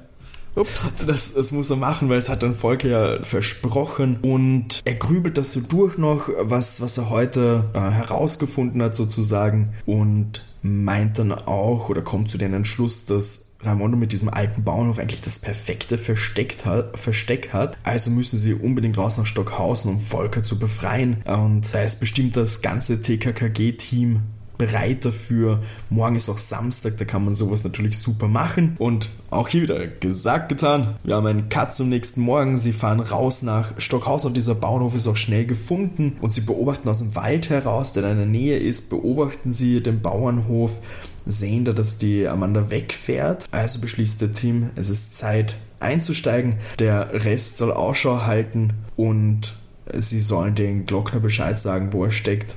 Ups. 0.55 0.99
Das, 1.07 1.35
das 1.35 1.53
muss 1.53 1.71
er 1.71 1.77
machen, 1.77 2.09
weil 2.09 2.18
es 2.18 2.29
hat 2.29 2.42
dann 2.42 2.55
Volker 2.55 2.88
ja 2.88 3.23
versprochen 3.23 4.18
und 4.21 4.81
er 4.85 4.95
grübelt 4.95 5.38
das 5.38 5.53
so 5.53 5.61
durch 5.61 5.99
noch, 5.99 6.29
was, 6.38 6.81
was 6.81 6.99
er 6.99 7.11
heute 7.11 7.64
äh, 7.75 7.79
herausgefunden 7.79 8.83
hat 8.83 8.97
sozusagen 8.97 9.75
und 9.87 10.42
meint 10.62 11.18
dann 11.18 11.33
auch 11.33 11.88
oder 11.88 12.03
kommt 12.03 12.31
zu 12.31 12.38
dem 12.38 12.55
Entschluss, 12.55 13.07
dass 13.07 13.52
Raimondo 13.64 13.96
mit 13.96 14.12
diesem 14.12 14.29
alten 14.29 14.64
Bauernhof 14.64 14.98
eigentlich 14.98 15.20
das 15.20 15.38
perfekte 15.38 15.98
Versteck 15.98 16.64
hat, 16.64 16.98
Versteck 16.98 17.53
hat. 17.53 17.79
Also 17.83 18.11
müssen 18.11 18.38
sie 18.38 18.55
unbedingt 18.55 18.98
raus 18.98 19.18
nach 19.18 19.27
Stockhausen, 19.27 19.92
um 19.92 20.01
Volker 20.01 20.42
zu 20.42 20.59
befreien. 20.59 21.22
Und 21.25 21.75
da 21.75 21.83
ist 21.83 22.01
bestimmt 22.01 22.37
das 22.37 22.62
ganze 22.62 23.03
TKKG-Team 23.03 24.22
bereit 24.59 25.05
dafür. 25.05 25.61
Morgen 25.90 26.14
ist 26.14 26.29
auch 26.29 26.38
Samstag, 26.38 26.96
da 26.98 27.05
kann 27.05 27.25
man 27.25 27.35
sowas 27.35 27.64
natürlich 27.64 27.98
super 27.98 28.29
machen. 28.29 28.77
Und 28.79 29.09
auch 29.31 29.48
hier 29.48 29.62
wieder 29.62 29.88
gesagt, 29.88 30.51
getan. 30.51 30.94
Wir 31.03 31.16
haben 31.16 31.27
einen 31.27 31.48
Cut 31.48 31.75
zum 31.75 31.88
nächsten 31.88 32.20
Morgen. 32.20 32.57
Sie 32.57 32.72
fahren 32.72 33.01
raus 33.01 33.42
nach 33.42 33.72
Stockhausen. 33.79 34.35
Dieser 34.35 34.55
Bauernhof 34.55 34.94
ist 34.94 35.09
auch 35.09 35.16
schnell 35.16 35.46
gefunden. 35.46 36.16
Und 36.20 36.33
sie 36.33 36.42
beobachten 36.42 36.88
aus 36.88 37.01
dem 37.01 37.14
Wald 37.16 37.51
heraus, 37.51 37.92
der 37.92 38.09
in 38.09 38.18
der 38.18 38.27
Nähe 38.27 38.59
ist, 38.59 38.90
beobachten 38.90 39.51
sie 39.51 39.83
den 39.83 40.01
Bauernhof 40.01 40.79
sehen 41.26 41.64
da, 41.64 41.72
dass 41.72 41.98
die 41.98 42.26
Amanda 42.26 42.70
wegfährt. 42.70 43.46
Also 43.50 43.80
beschließt 43.80 44.20
der 44.20 44.32
Team, 44.32 44.70
es 44.76 44.88
ist 44.88 45.16
Zeit 45.16 45.56
einzusteigen. 45.80 46.56
Der 46.78 47.24
Rest 47.24 47.58
soll 47.58 47.72
Ausschau 47.72 48.22
halten 48.22 48.72
und 48.96 49.54
sie 49.94 50.20
sollen 50.20 50.54
den 50.54 50.87
Glockner 50.87 51.20
Bescheid 51.20 51.58
sagen, 51.58 51.92
wo 51.92 52.04
er 52.04 52.11
steckt. 52.11 52.56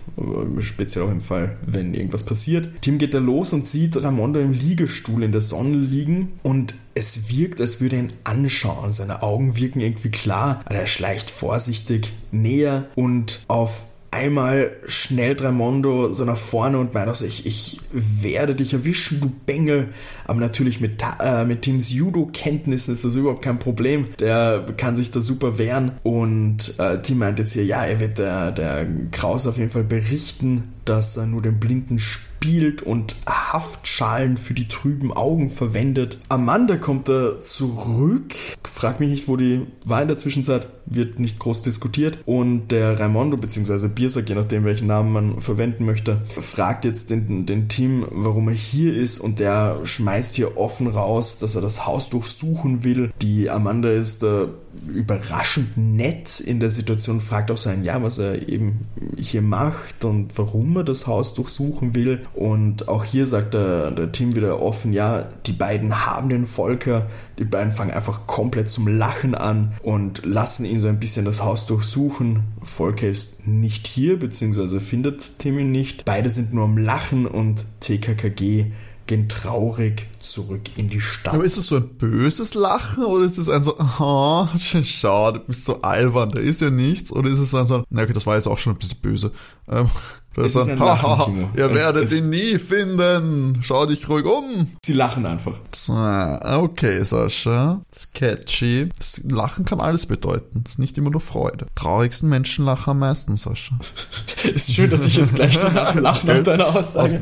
Speziell 0.59 1.05
auch 1.05 1.11
im 1.11 1.21
Fall, 1.21 1.57
wenn 1.65 1.93
irgendwas 1.93 2.23
passiert. 2.23 2.69
Tim 2.81 2.97
geht 2.97 3.13
da 3.13 3.19
los 3.19 3.53
und 3.53 3.65
sieht 3.65 4.01
Ramondo 4.01 4.39
im 4.39 4.53
Liegestuhl 4.53 5.23
in 5.23 5.31
der 5.31 5.41
Sonne 5.41 5.77
liegen 5.77 6.33
und 6.43 6.75
es 6.93 7.29
wirkt, 7.29 7.59
als 7.59 7.81
würde 7.81 7.97
er 7.97 8.03
ihn 8.03 8.13
anschauen. 8.23 8.93
Seine 8.93 9.21
Augen 9.21 9.55
wirken 9.55 9.81
irgendwie 9.81 10.11
klar. 10.11 10.61
Er 10.69 10.87
schleicht 10.87 11.29
vorsichtig 11.29 12.13
näher 12.31 12.85
und 12.95 13.43
auf 13.47 13.85
einmal 14.15 14.71
schnell 14.87 15.35
Dramondo 15.35 16.09
so 16.09 16.23
nach 16.23 16.37
vorne 16.37 16.77
und 16.79 16.93
meint 16.93 17.09
also, 17.09 17.25
ich, 17.25 17.45
ich 17.45 17.81
werde 17.91 18.55
dich 18.55 18.73
erwischen, 18.73 19.19
du 19.19 19.31
Bengel. 19.45 19.89
Aber 20.23 20.39
natürlich 20.39 20.79
mit, 20.79 21.03
äh, 21.19 21.43
mit 21.43 21.63
Tims 21.63 21.91
Judo-Kenntnissen 21.91 22.93
ist 22.93 23.03
das 23.03 23.15
überhaupt 23.15 23.43
kein 23.43 23.59
Problem. 23.59 24.07
Der 24.19 24.65
kann 24.77 24.95
sich 24.95 25.11
da 25.11 25.21
super 25.21 25.57
wehren. 25.57 25.91
Und 26.03 26.79
äh, 26.79 27.01
Tim 27.01 27.19
meint 27.19 27.39
jetzt 27.39 27.53
hier, 27.53 27.65
ja, 27.65 27.83
er 27.83 27.99
wird 27.99 28.17
der, 28.17 28.51
der 28.51 28.87
Kraus 29.11 29.45
auf 29.45 29.57
jeden 29.57 29.69
Fall 29.69 29.83
berichten, 29.83 30.74
dass 30.85 31.17
er 31.17 31.25
nur 31.25 31.41
den 31.41 31.59
Blinden 31.59 31.99
spielt 31.99 32.81
und 32.83 33.15
Haftschalen 33.27 34.37
für 34.37 34.53
die 34.53 34.67
trüben 34.67 35.11
Augen 35.11 35.49
verwendet. 35.49 36.19
Amanda 36.29 36.77
kommt 36.77 37.09
da 37.09 37.41
zurück, 37.41 38.35
fragt 38.63 38.99
mich 38.99 39.09
nicht, 39.09 39.27
wo 39.27 39.35
die 39.35 39.61
war 39.83 40.01
in 40.01 40.07
der 40.07 40.17
Zwischenzeit, 40.17 40.67
wird 40.85 41.19
nicht 41.19 41.39
groß 41.39 41.63
diskutiert. 41.63 42.19
Und 42.25 42.67
der 42.67 42.99
Raimondo 42.99 43.37
bzw. 43.37 43.87
Biersack, 43.87 44.29
je 44.29 44.35
nachdem 44.35 44.63
welchen 44.63 44.87
Namen 44.87 45.11
man 45.11 45.41
verwenden 45.41 45.85
möchte, 45.85 46.21
fragt 46.39 46.85
jetzt 46.85 47.09
den, 47.09 47.45
den 47.45 47.67
Team, 47.67 48.05
warum 48.11 48.49
er 48.49 48.53
hier 48.53 48.95
ist 48.95 49.19
und 49.19 49.39
der 49.39 49.79
schmeißt 49.83 50.35
hier 50.35 50.57
offen 50.57 50.87
raus, 50.87 51.39
dass 51.39 51.55
er 51.55 51.61
das 51.61 51.87
Haus 51.87 52.09
durchsuchen 52.09 52.83
will. 52.83 53.11
Die 53.21 53.49
Amanda 53.49 53.89
ist 53.89 54.21
da 54.21 54.49
überraschend 54.87 55.77
nett 55.77 56.39
in 56.39 56.59
der 56.59 56.69
Situation, 56.69 57.21
fragt 57.21 57.51
auch 57.51 57.57
sein, 57.57 57.83
ja, 57.83 58.01
was 58.01 58.17
er 58.17 58.47
eben 58.47 58.85
hier 59.17 59.41
macht 59.41 60.05
und 60.05 60.37
warum 60.37 60.77
er 60.77 60.83
das 60.83 61.07
Haus 61.07 61.33
durchsuchen 61.33 61.95
will. 61.95 62.25
Und 62.33 62.87
auch 62.87 63.03
hier 63.03 63.25
sagt 63.25 63.53
der, 63.53 63.91
der 63.91 64.11
Tim 64.11 64.35
wieder 64.35 64.61
offen, 64.61 64.93
ja, 64.93 65.27
die 65.45 65.51
beiden 65.51 66.05
haben 66.05 66.29
den 66.29 66.45
Volker, 66.45 67.07
die 67.37 67.45
beiden 67.45 67.71
fangen 67.71 67.91
einfach 67.91 68.27
komplett 68.27 68.69
zum 68.69 68.87
Lachen 68.87 69.35
an 69.35 69.73
und 69.83 70.25
lassen 70.25 70.65
ihn 70.65 70.79
so 70.79 70.87
ein 70.87 70.99
bisschen 70.99 71.25
das 71.25 71.43
Haus 71.43 71.65
durchsuchen. 71.65 72.43
Volker 72.61 73.07
ist 73.07 73.47
nicht 73.47 73.87
hier, 73.87 74.17
beziehungsweise 74.17 74.79
findet 74.79 75.39
Tim 75.39 75.59
ihn 75.59 75.71
nicht. 75.71 76.05
Beide 76.05 76.29
sind 76.29 76.53
nur 76.53 76.65
am 76.65 76.77
Lachen 76.77 77.25
und 77.25 77.65
TKKG 77.81 78.71
gehen 79.07 79.29
traurig 79.29 80.07
zurück 80.19 80.61
in 80.77 80.89
die 80.89 81.01
Stadt. 81.01 81.33
Aber 81.33 81.43
ist 81.43 81.57
es 81.57 81.67
so 81.67 81.75
ein 81.75 81.87
böses 81.97 82.53
Lachen 82.53 83.05
oder 83.05 83.25
ist 83.25 83.37
es 83.37 83.49
ein 83.49 83.61
so, 83.63 83.75
oh, 83.99 84.47
schau, 84.83 85.31
du 85.31 85.39
bist 85.39 85.65
so 85.65 85.81
albern, 85.81 86.31
da 86.31 86.39
ist 86.39 86.61
ja 86.61 86.69
nichts? 86.69 87.11
Oder 87.11 87.29
ist 87.29 87.39
es 87.39 87.53
ein 87.53 87.65
so, 87.65 87.83
na 87.89 88.03
okay, 88.03 88.13
das 88.13 88.25
war 88.25 88.35
jetzt 88.35 88.47
auch 88.47 88.57
schon 88.57 88.73
ein 88.73 88.79
bisschen 88.79 88.99
böse. 89.01 89.31
Ähm, 89.69 89.89
das 90.35 90.55
ist 90.55 90.67
ein 90.67 90.77
Lachen, 90.77 91.49
Ihr 91.55 91.71
es, 91.71 91.73
werdet 91.73 92.05
es, 92.05 92.13
ihn 92.13 92.29
nie 92.29 92.59
finden. 92.59 93.59
Schau 93.61 93.85
dich 93.85 94.09
ruhig 94.09 94.25
um. 94.25 94.67
Sie 94.85 94.93
lachen 94.93 95.25
einfach. 95.25 95.53
Okay, 95.89 97.03
Sascha. 97.03 97.81
Sketchy. 97.93 98.89
Lachen 99.29 99.65
kann 99.65 99.79
alles 99.79 100.05
bedeuten. 100.05 100.63
Ist 100.67 100.79
nicht 100.79 100.97
immer 100.97 101.09
nur 101.09 101.21
Freude. 101.21 101.67
Traurigsten 101.75 102.29
Menschen 102.29 102.65
lachen 102.65 102.91
am 102.91 102.99
meisten, 102.99 103.35
Sascha. 103.35 103.77
ist 104.43 104.73
schön, 104.73 104.89
dass 104.89 105.03
ich 105.03 105.15
jetzt 105.15 105.35
gleich 105.35 105.57
danach 105.59 105.95
lache 105.95 106.27
nach 106.27 106.43
deiner 106.43 106.75
Aussage. 106.75 107.19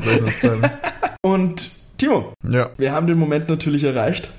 Und 1.22 1.70
Timo, 1.96 2.34
ja. 2.48 2.70
wir 2.76 2.92
haben 2.92 3.06
den 3.06 3.18
Moment 3.18 3.48
natürlich 3.48 3.84
erreicht. 3.84 4.30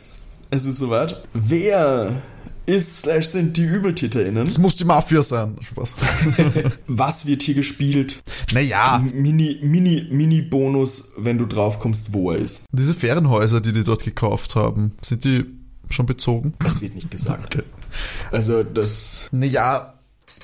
Es 0.51 0.65
ist 0.65 0.77
soweit. 0.77 1.21
Wer 1.33 2.11
ist 2.65 3.01
slash 3.01 3.27
sind 3.27 3.57
die 3.57 3.65
ÜbeltäterInnen. 3.65 4.45
Es 4.45 4.57
muss 4.57 4.75
die 4.75 4.85
Mafia 4.85 5.21
sein. 5.21 5.57
Spaß. 5.61 5.93
Was 6.87 7.25
wird 7.25 7.43
hier 7.43 7.55
gespielt? 7.55 8.23
Naja. 8.53 9.03
Mini, 9.13 9.59
Mini, 9.61 10.07
Mini-Bonus, 10.09 11.13
wenn 11.17 11.37
du 11.37 11.45
drauf 11.45 11.79
kommst, 11.79 12.13
wo 12.13 12.31
er 12.31 12.39
ist. 12.39 12.65
Diese 12.71 12.93
Ferienhäuser, 12.93 13.61
die 13.61 13.73
die 13.73 13.83
dort 13.83 14.03
gekauft 14.03 14.55
haben, 14.55 14.93
sind 15.01 15.23
die 15.25 15.45
schon 15.89 16.05
bezogen? 16.05 16.53
Das 16.59 16.81
wird 16.81 16.95
nicht 16.95 17.11
gesagt. 17.11 17.55
Okay. 17.55 17.65
Also 18.31 18.63
das. 18.63 19.29
Naja, 19.31 19.93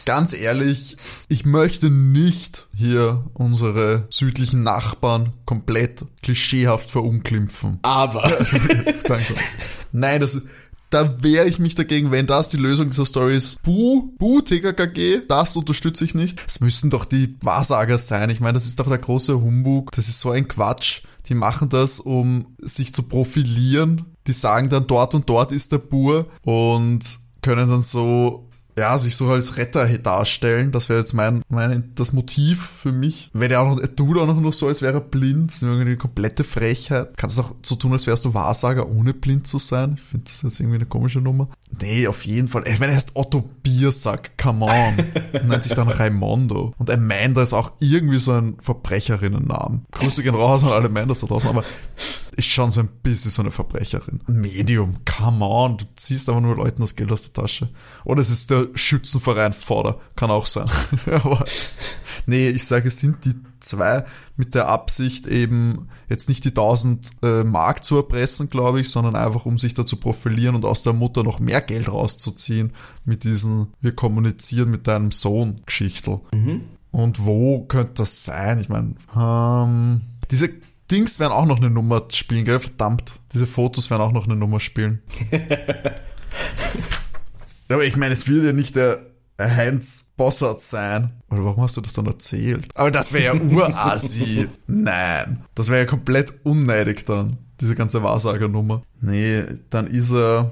ganz 0.06 0.34
ehrlich, 0.34 0.98
ich 1.28 1.46
möchte 1.46 1.90
nicht 1.90 2.68
hier 2.76 3.26
unsere 3.34 4.08
südlichen 4.10 4.64
Nachbarn 4.64 5.34
komplett 5.46 6.06
klischeehaft 6.22 6.90
verunglimpfen. 6.90 7.80
Aber. 7.82 8.22
das 8.86 9.02
so. 9.02 9.36
Nein, 9.92 10.22
das, 10.22 10.42
da 10.92 11.24
wehre 11.24 11.48
ich 11.48 11.58
mich 11.58 11.76
dagegen, 11.76 12.12
wenn 12.12 12.28
das 12.28 12.50
die 12.50 12.58
Lösung 12.58 12.90
dieser 12.90 13.06
Story 13.06 13.36
ist. 13.36 13.62
Buh, 13.64 14.12
buh, 14.18 14.42
TKKG, 14.42 15.22
das 15.28 15.56
unterstütze 15.56 16.06
ich 16.06 16.14
nicht. 16.14 16.40
Es 16.46 16.60
müssen 16.60 16.90
doch 16.90 17.06
die 17.06 17.36
Wahrsager 17.42 17.98
sein. 17.98 18.30
Ich 18.30 18.42
meine, 18.42 18.54
das 18.54 18.68
ist 18.68 18.80
doch 18.80 18.88
der 18.88 18.98
große 18.98 19.42
Humbug. 19.42 19.92
Das 19.92 20.08
ist 20.08 20.20
so 20.20 20.32
ein 20.32 20.48
Quatsch. 20.48 21.04
Die 21.28 21.36
machen 21.36 21.70
das, 21.70 22.00
um 22.00 22.48
sich 22.62 22.94
zu 22.94 23.04
profilieren. 23.04 24.06
Die 24.28 24.34
sagen 24.34 24.70
dann, 24.70 24.86
dort 24.86 25.16
und 25.16 25.30
dort 25.30 25.52
ist 25.52 25.72
der 25.72 25.80
Bur 25.80 26.28
und 26.44 27.00
können 27.42 27.70
dann 27.70 27.82
so 27.82 28.48
ja, 28.78 28.98
sich 28.98 29.16
so 29.16 29.30
als 29.30 29.58
Retter 29.58 29.88
darstellen. 29.98 30.72
Das 30.72 30.90
wäre 30.90 31.00
jetzt 31.00 31.14
mein, 31.14 31.42
mein, 31.50 31.92
das 31.96 32.14
Motiv 32.14 32.62
für 32.62 32.92
mich. 32.92 33.30
Wenn 33.34 33.52
er 33.52 33.62
auch 33.62 33.76
noch, 33.76 33.80
er 33.80 33.96
tut 33.96 34.18
auch 34.18 34.28
noch 34.28 34.40
nur 34.40 34.52
so, 34.52 34.68
als 34.68 34.82
wäre 34.82 34.96
er 34.96 35.02
blind. 35.02 35.50
Das 35.50 35.56
ist 35.58 35.64
irgendwie 35.64 35.82
eine 35.82 35.98
komplette 35.98 36.44
Frechheit. 36.44 37.18
Kannst 37.18 37.38
du 37.38 37.44
auch 37.44 37.56
so 37.62 37.76
tun, 37.76 37.94
als 37.94 38.08
wärst 38.08 38.26
du 38.26 38.34
Wahrsager, 38.34 38.90
ohne 38.90 39.14
blind 39.14 39.48
zu 39.48 39.58
sein. 39.58 39.96
Ich 39.96 40.02
finde 40.02 40.26
das 40.26 40.42
jetzt 40.42 40.60
irgendwie 40.60 40.78
eine 40.78 40.86
komische 40.86 41.22
Nummer. 41.22 41.50
Nee, 41.80 42.08
auf 42.08 42.26
jeden 42.26 42.48
Fall. 42.48 42.64
Ich 42.68 42.80
meine, 42.80 42.92
er 42.92 42.96
heißt 42.98 43.12
Otto 43.14 43.50
Biersack. 43.64 44.38
Come 44.38 44.66
on. 44.66 44.98
Nennt 45.48 45.64
sich 45.64 45.74
dann 45.74 45.88
Raimondo. 45.88 46.74
Und 46.78 46.90
Amanda 46.90 47.42
ist 47.42 47.54
auch 47.54 47.72
irgendwie 47.80 48.20
so 48.20 48.34
ein 48.34 48.58
Verbrecherinnen-Namen. 48.60 49.86
Grüße 49.92 50.24
gehen 50.24 50.36
raus 50.36 50.64
an 50.64 50.72
alle 50.72 50.88
Amanda 50.88 51.14
da 51.14 51.28
draußen, 51.28 51.50
aber 51.50 51.64
ist 52.36 52.50
schon 52.50 52.72
so 52.72 52.82
ein 52.82 52.90
bisschen 53.04 53.32
so 53.32 53.42
eine 53.42 53.52
Verbrecherin. 53.52 54.22
Medium, 54.28 54.98
come 55.06 55.46
on, 55.46 55.78
du 55.78 55.86
ziehst 55.96 56.30
aber 56.30 56.42
nur 56.42 56.56
Leuten 56.56 56.82
das 56.82 56.96
Geld 56.96 57.12
aus 57.12 57.32
der 57.32 57.42
Tasche. 57.42 57.70
Oder 58.04 58.22
es 58.22 58.30
ist 58.30 58.52
der 58.52 58.68
Schützenverein 58.74 59.54
Vorder, 59.54 60.00
kann 60.16 60.32
auch 60.32 60.46
sein. 60.46 60.68
aber 61.12 61.44
nee, 62.26 62.50
ich 62.50 62.66
sage, 62.66 62.88
es 62.88 63.00
sind 63.00 63.26
die 63.26 63.36
zwei 63.64 64.04
mit 64.38 64.56
der 64.56 64.68
Absicht 64.68 65.28
eben 65.28 65.88
jetzt 66.10 66.30
nicht 66.30 66.44
die 66.46 66.50
1000 66.50 67.12
äh, 67.24 67.44
Mark 67.44 67.84
zu 67.84 67.96
erpressen, 67.96 68.50
glaube 68.50 68.82
ich, 68.82 68.90
sondern 68.90 69.16
einfach 69.16 69.46
um 69.46 69.58
sich 69.58 69.74
da 69.74 69.86
zu 69.86 69.98
profilieren 69.98 70.56
und 70.56 70.66
aus 70.66 70.84
der 70.84 70.94
Mutter 70.94 71.24
noch 71.24 71.40
mehr 71.40 71.62
Geld 71.62 71.88
rauszuziehen 71.88 72.74
mit 73.06 73.24
diesen 73.24 73.68
wir 73.82 73.96
kommunizieren 73.96 74.72
mit 74.72 74.88
deinem 74.88 75.12
Sohn 75.12 75.62
Geschichtel. 75.66 76.20
Mhm. 76.34 76.62
Und 76.92 77.26
wo 77.26 77.62
könnte 77.62 77.94
das 77.98 78.26
sein? 78.26 78.60
Ich 78.60 78.70
meine, 78.70 78.96
ähm, 79.18 80.02
diese 80.30 80.50
Dings 80.92 81.20
werden 81.20 81.32
auch 81.32 81.46
noch 81.46 81.58
eine 81.58 81.70
Nummer 81.70 82.04
spielen, 82.12 82.44
gell? 82.44 82.60
Verdammt. 82.60 83.20
Diese 83.34 83.48
Fotos 83.48 83.90
werden 83.90 84.02
auch 84.02 84.12
noch 84.12 84.26
eine 84.26 84.36
Nummer 84.36 84.60
spielen. 84.60 85.02
Aber 87.70 87.86
ich 87.86 87.96
meine, 87.96 88.14
es 88.14 88.28
wird 88.28 88.44
ja 88.44 88.52
nicht 88.52 88.76
der 88.76 89.11
Heinz 89.50 90.12
Bossart 90.18 90.62
sein. 90.62 91.12
Oder 91.30 91.46
warum 91.46 91.64
hast 91.64 91.78
du 91.78 91.82
das 91.82 91.94
dann 91.94 92.06
erzählt? 92.06 92.68
Aber 92.76 92.92
das 92.92 93.14
wäre 93.14 93.36
ja 93.36 93.42
urasi. 93.42 94.48
Nein. 94.68 95.44
Das 95.56 95.70
wäre 95.70 95.82
ja 95.82 95.86
komplett 95.86 96.34
unneidig 96.44 97.06
dann, 97.06 97.38
diese 97.60 97.76
ganze 97.76 98.04
Wahrsagernummer. 98.04 98.82
Nee, 99.00 99.44
dann 99.70 99.88
ist 99.88 100.12
er. 100.12 100.52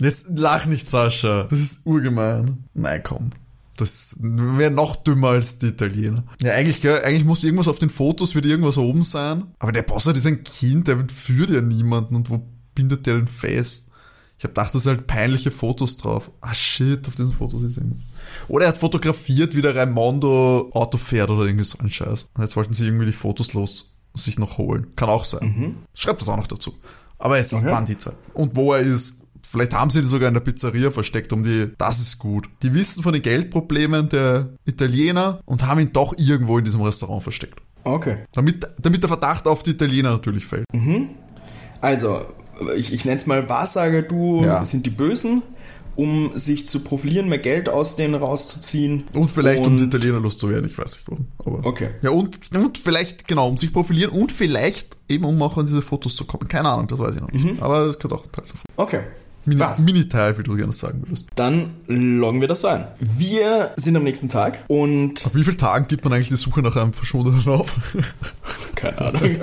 Jetzt 0.00 0.26
lach 0.34 0.66
nicht, 0.66 0.88
Sascha. 0.88 1.44
Das 1.44 1.60
ist 1.60 1.86
urgemein. 1.86 2.64
Nein, 2.74 3.00
komm. 3.04 3.30
Das 3.76 4.16
wäre 4.20 4.70
noch 4.70 4.96
dümmer 4.96 5.28
als 5.28 5.58
die 5.58 5.68
Italiener. 5.68 6.24
Ja, 6.40 6.52
eigentlich, 6.52 6.80
gell, 6.80 7.02
eigentlich 7.04 7.24
muss 7.24 7.42
irgendwas 7.42 7.68
auf 7.68 7.78
den 7.78 7.90
Fotos, 7.90 8.34
wird 8.34 8.44
irgendwas 8.44 8.78
oben 8.78 9.02
sein. 9.02 9.44
Aber 9.58 9.72
der 9.72 9.82
Bossart 9.82 10.16
ist 10.16 10.26
ein 10.26 10.44
Kind, 10.44 10.88
der 10.88 10.98
führt 11.08 11.50
ja 11.50 11.60
niemanden. 11.60 12.16
Und 12.16 12.30
wo 12.30 12.42
bindet 12.74 13.06
der 13.06 13.16
denn 13.16 13.26
fest? 13.26 13.91
Ich 14.42 14.44
habe 14.44 14.54
gedacht, 14.54 14.74
da 14.74 14.80
sind 14.80 14.96
halt 14.96 15.06
peinliche 15.06 15.52
Fotos 15.52 15.98
drauf. 15.98 16.32
Ah, 16.40 16.52
shit, 16.52 17.06
auf 17.06 17.14
diesen 17.14 17.32
Fotos 17.32 17.62
ist 17.62 17.76
irgendwas. 17.76 18.00
Oder 18.48 18.64
er 18.64 18.68
hat 18.70 18.78
fotografiert, 18.78 19.54
wie 19.54 19.62
der 19.62 19.76
Raimondo 19.76 20.68
Auto 20.74 20.98
fährt 20.98 21.30
oder 21.30 21.46
irgendwie 21.46 21.64
so 21.64 21.78
ein 21.78 21.88
Scheiß. 21.88 22.26
Und 22.34 22.42
jetzt 22.42 22.56
wollten 22.56 22.74
sie 22.74 22.86
irgendwie 22.86 23.06
die 23.06 23.12
Fotos 23.12 23.52
los 23.52 23.94
sich 24.14 24.40
noch 24.40 24.58
holen. 24.58 24.96
Kann 24.96 25.10
auch 25.10 25.24
sein. 25.24 25.46
Mhm. 25.46 25.76
Schreibt 25.94 26.22
das 26.22 26.28
auch 26.28 26.38
noch 26.38 26.48
dazu. 26.48 26.74
Aber 27.20 27.38
es 27.38 27.52
okay. 27.52 27.66
waren 27.66 27.86
die 27.86 27.96
Zeit. 27.96 28.16
Und 28.34 28.56
wo 28.56 28.72
er 28.72 28.80
ist, 28.80 29.20
Vielleicht 29.44 29.74
haben 29.74 29.90
sie 29.90 30.00
ihn 30.00 30.06
sogar 30.06 30.28
in 30.28 30.34
der 30.34 30.40
Pizzeria 30.40 30.90
versteckt, 30.90 31.30
um 31.32 31.44
die, 31.44 31.70
das 31.76 32.00
ist 32.00 32.18
gut. 32.18 32.48
Die 32.62 32.72
wissen 32.72 33.02
von 33.02 33.12
den 33.12 33.20
Geldproblemen 33.20 34.08
der 34.08 34.48
Italiener 34.64 35.40
und 35.44 35.66
haben 35.66 35.78
ihn 35.78 35.92
doch 35.92 36.14
irgendwo 36.16 36.56
in 36.56 36.64
diesem 36.64 36.80
Restaurant 36.80 37.22
versteckt. 37.22 37.60
Okay. 37.84 38.24
Damit, 38.32 38.66
damit 38.80 39.02
der 39.02 39.08
Verdacht 39.08 39.46
auf 39.46 39.62
die 39.62 39.72
Italiener 39.72 40.12
natürlich 40.12 40.46
fällt. 40.46 40.64
Mhm. 40.72 41.10
Also, 41.82 42.24
ich, 42.76 42.92
ich 42.92 43.04
nenne 43.04 43.18
es 43.18 43.26
mal 43.26 43.48
Wahrsager, 43.48 44.02
du 44.02 44.42
ja. 44.44 44.64
sind 44.64 44.86
die 44.86 44.90
Bösen, 44.90 45.42
um 45.96 46.32
sich 46.34 46.68
zu 46.68 46.80
profilieren, 46.80 47.28
mehr 47.28 47.38
Geld 47.38 47.68
aus 47.68 47.96
denen 47.96 48.14
rauszuziehen. 48.14 49.04
Und 49.12 49.30
vielleicht 49.30 49.60
und 49.60 49.66
um 49.66 49.76
die 49.76 49.84
Italiener 49.84 50.20
loszuwerden, 50.20 50.64
ich 50.64 50.76
weiß 50.76 50.92
nicht 50.92 51.10
warum. 51.10 51.26
Aber 51.44 51.66
okay. 51.66 51.90
Ja, 52.02 52.10
und, 52.10 52.38
und 52.54 52.78
vielleicht, 52.78 53.28
genau, 53.28 53.48
um 53.48 53.58
sich 53.58 53.72
profilieren 53.72 54.10
und 54.10 54.32
vielleicht 54.32 54.96
eben 55.08 55.24
um 55.24 55.40
auch 55.42 55.58
an 55.58 55.66
diese 55.66 55.82
Fotos 55.82 56.16
zu 56.16 56.24
kommen. 56.24 56.48
Keine 56.48 56.68
Ahnung, 56.68 56.86
das 56.86 56.98
weiß 56.98 57.16
ich 57.16 57.20
noch 57.20 57.32
nicht. 57.32 57.44
Mhm. 57.44 57.62
Aber 57.62 57.86
das 57.86 57.98
könnte 57.98 58.16
auch 58.16 58.24
ein 58.24 58.32
Teil 58.32 58.46
sein. 58.46 58.58
Okay. 58.76 59.00
Mini, 59.44 59.64
Mini-Teil, 59.84 60.38
wie 60.38 60.42
du 60.42 60.56
gerne 60.56 60.72
sagen 60.72 61.02
würdest. 61.04 61.26
Dann 61.34 61.70
loggen 61.86 62.40
wir 62.40 62.48
das 62.48 62.64
ein. 62.64 62.86
Wir 63.00 63.72
sind 63.76 63.96
am 63.96 64.04
nächsten 64.04 64.28
Tag 64.28 64.64
und. 64.68 65.26
Auf 65.26 65.34
wie 65.34 65.42
vielen 65.42 65.58
Tagen 65.58 65.88
gibt 65.88 66.04
man 66.04 66.12
eigentlich 66.12 66.28
die 66.28 66.36
Suche 66.36 66.62
nach 66.62 66.76
einem 66.76 66.92
Verschwundenen 66.92 67.46
auf? 67.48 67.96
Keine 68.76 68.98
Ahnung. 68.98 69.36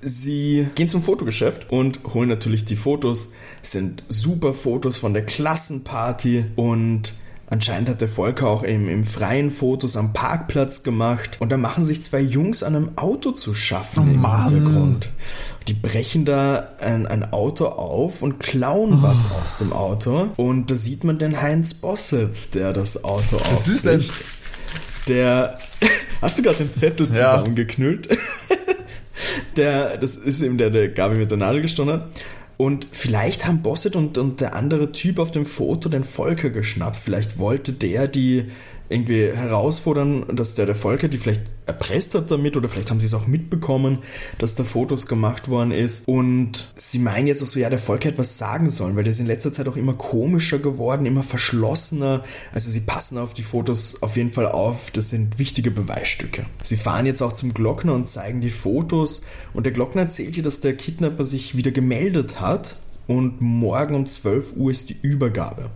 Sie 0.00 0.66
gehen 0.74 0.88
zum 0.88 1.02
Fotogeschäft 1.02 1.70
und 1.70 2.00
holen 2.14 2.28
natürlich 2.28 2.64
die 2.64 2.76
Fotos. 2.76 3.34
Es 3.62 3.72
sind 3.72 4.04
super 4.08 4.52
Fotos 4.52 4.96
von 4.96 5.12
der 5.12 5.26
Klassenparty 5.26 6.46
und 6.56 7.14
Anscheinend 7.50 7.88
hat 7.88 8.00
der 8.00 8.08
Volker 8.08 8.46
auch 8.46 8.62
im, 8.62 8.88
im 8.88 9.02
freien 9.02 9.50
Fotos 9.50 9.96
am 9.96 10.12
Parkplatz 10.12 10.84
gemacht. 10.84 11.36
Und 11.40 11.50
da 11.50 11.56
machen 11.56 11.84
sich 11.84 12.00
zwei 12.00 12.20
Jungs 12.20 12.62
an 12.62 12.76
einem 12.76 12.90
Auto 12.94 13.32
zu 13.32 13.54
schaffen 13.54 14.04
oh, 14.06 14.10
im 14.14 14.22
Mann. 14.22 14.54
Hintergrund. 14.54 15.10
Die 15.68 15.74
brechen 15.74 16.24
da 16.24 16.68
ein, 16.80 17.06
ein 17.06 17.32
Auto 17.32 17.66
auf 17.66 18.22
und 18.22 18.40
klauen 18.40 18.94
oh. 18.94 19.02
was 19.02 19.30
aus 19.30 19.56
dem 19.58 19.72
Auto. 19.72 20.28
Und 20.36 20.70
da 20.70 20.74
sieht 20.74 21.04
man 21.04 21.18
den 21.18 21.40
Heinz 21.40 21.74
Bosset, 21.74 22.54
der 22.54 22.72
das 22.72 23.04
Auto 23.04 23.36
aufbricht. 23.36 23.52
Das 23.52 23.68
ist 23.68 23.86
ein... 23.86 24.04
Der... 25.08 25.58
Hast 26.22 26.38
du 26.38 26.42
gerade 26.42 26.58
den 26.58 26.72
Zettel 26.72 27.06
zusammengeknüllt? 27.06 28.08
Ja. 28.10 28.16
der, 29.56 29.96
das 29.96 30.16
ist 30.16 30.42
eben 30.42 30.58
der, 30.58 30.70
der 30.70 30.88
Gabi 30.88 31.16
mit 31.16 31.30
der 31.30 31.38
Nadel 31.38 31.62
gestochen 31.62 31.92
hat. 31.92 32.08
Und 32.60 32.88
vielleicht 32.92 33.46
haben 33.46 33.62
Bosset 33.62 33.96
und, 33.96 34.18
und 34.18 34.42
der 34.42 34.54
andere 34.54 34.92
Typ 34.92 35.18
auf 35.18 35.30
dem 35.30 35.46
Foto 35.46 35.88
den 35.88 36.04
Volker 36.04 36.50
geschnappt. 36.50 36.96
Vielleicht 36.96 37.38
wollte 37.38 37.72
der 37.72 38.06
die 38.06 38.50
irgendwie 38.90 39.30
herausfordern, 39.32 40.26
dass 40.32 40.56
der, 40.56 40.66
der 40.66 40.74
Volker 40.74 41.06
die 41.08 41.16
vielleicht 41.16 41.42
erpresst 41.64 42.14
hat 42.16 42.30
damit 42.30 42.56
oder 42.56 42.68
vielleicht 42.68 42.90
haben 42.90 42.98
sie 42.98 43.06
es 43.06 43.14
auch 43.14 43.28
mitbekommen, 43.28 43.98
dass 44.38 44.56
da 44.56 44.64
Fotos 44.64 45.06
gemacht 45.06 45.48
worden 45.48 45.70
ist. 45.70 46.08
Und 46.08 46.72
sie 46.74 46.98
meinen 46.98 47.28
jetzt 47.28 47.42
auch 47.42 47.46
so, 47.46 47.60
ja, 47.60 47.70
der 47.70 47.78
Volker 47.78 48.08
hätte 48.08 48.18
was 48.18 48.36
sagen 48.36 48.68
sollen, 48.68 48.96
weil 48.96 49.04
der 49.04 49.12
ist 49.12 49.20
in 49.20 49.26
letzter 49.26 49.52
Zeit 49.52 49.68
auch 49.68 49.76
immer 49.76 49.94
komischer 49.94 50.58
geworden, 50.58 51.06
immer 51.06 51.22
verschlossener, 51.22 52.24
also 52.52 52.68
sie 52.70 52.80
passen 52.80 53.16
auf 53.16 53.32
die 53.32 53.44
Fotos 53.44 54.02
auf 54.02 54.16
jeden 54.16 54.32
Fall 54.32 54.48
auf, 54.48 54.90
das 54.90 55.10
sind 55.10 55.38
wichtige 55.38 55.70
Beweisstücke. 55.70 56.44
Sie 56.62 56.76
fahren 56.76 57.06
jetzt 57.06 57.22
auch 57.22 57.32
zum 57.32 57.54
Glockner 57.54 57.94
und 57.94 58.08
zeigen 58.08 58.40
die 58.40 58.50
Fotos. 58.50 59.26
Und 59.54 59.66
der 59.66 59.72
Glockner 59.72 60.02
erzählt 60.02 60.36
ihr, 60.36 60.42
dass 60.42 60.60
der 60.60 60.74
Kidnapper 60.74 61.24
sich 61.24 61.56
wieder 61.56 61.70
gemeldet 61.70 62.40
hat. 62.40 62.76
Und 63.06 63.40
morgen 63.40 63.96
um 63.96 64.06
12 64.06 64.56
Uhr 64.56 64.70
ist 64.70 64.90
die 64.90 64.96
Übergabe. 65.02 65.70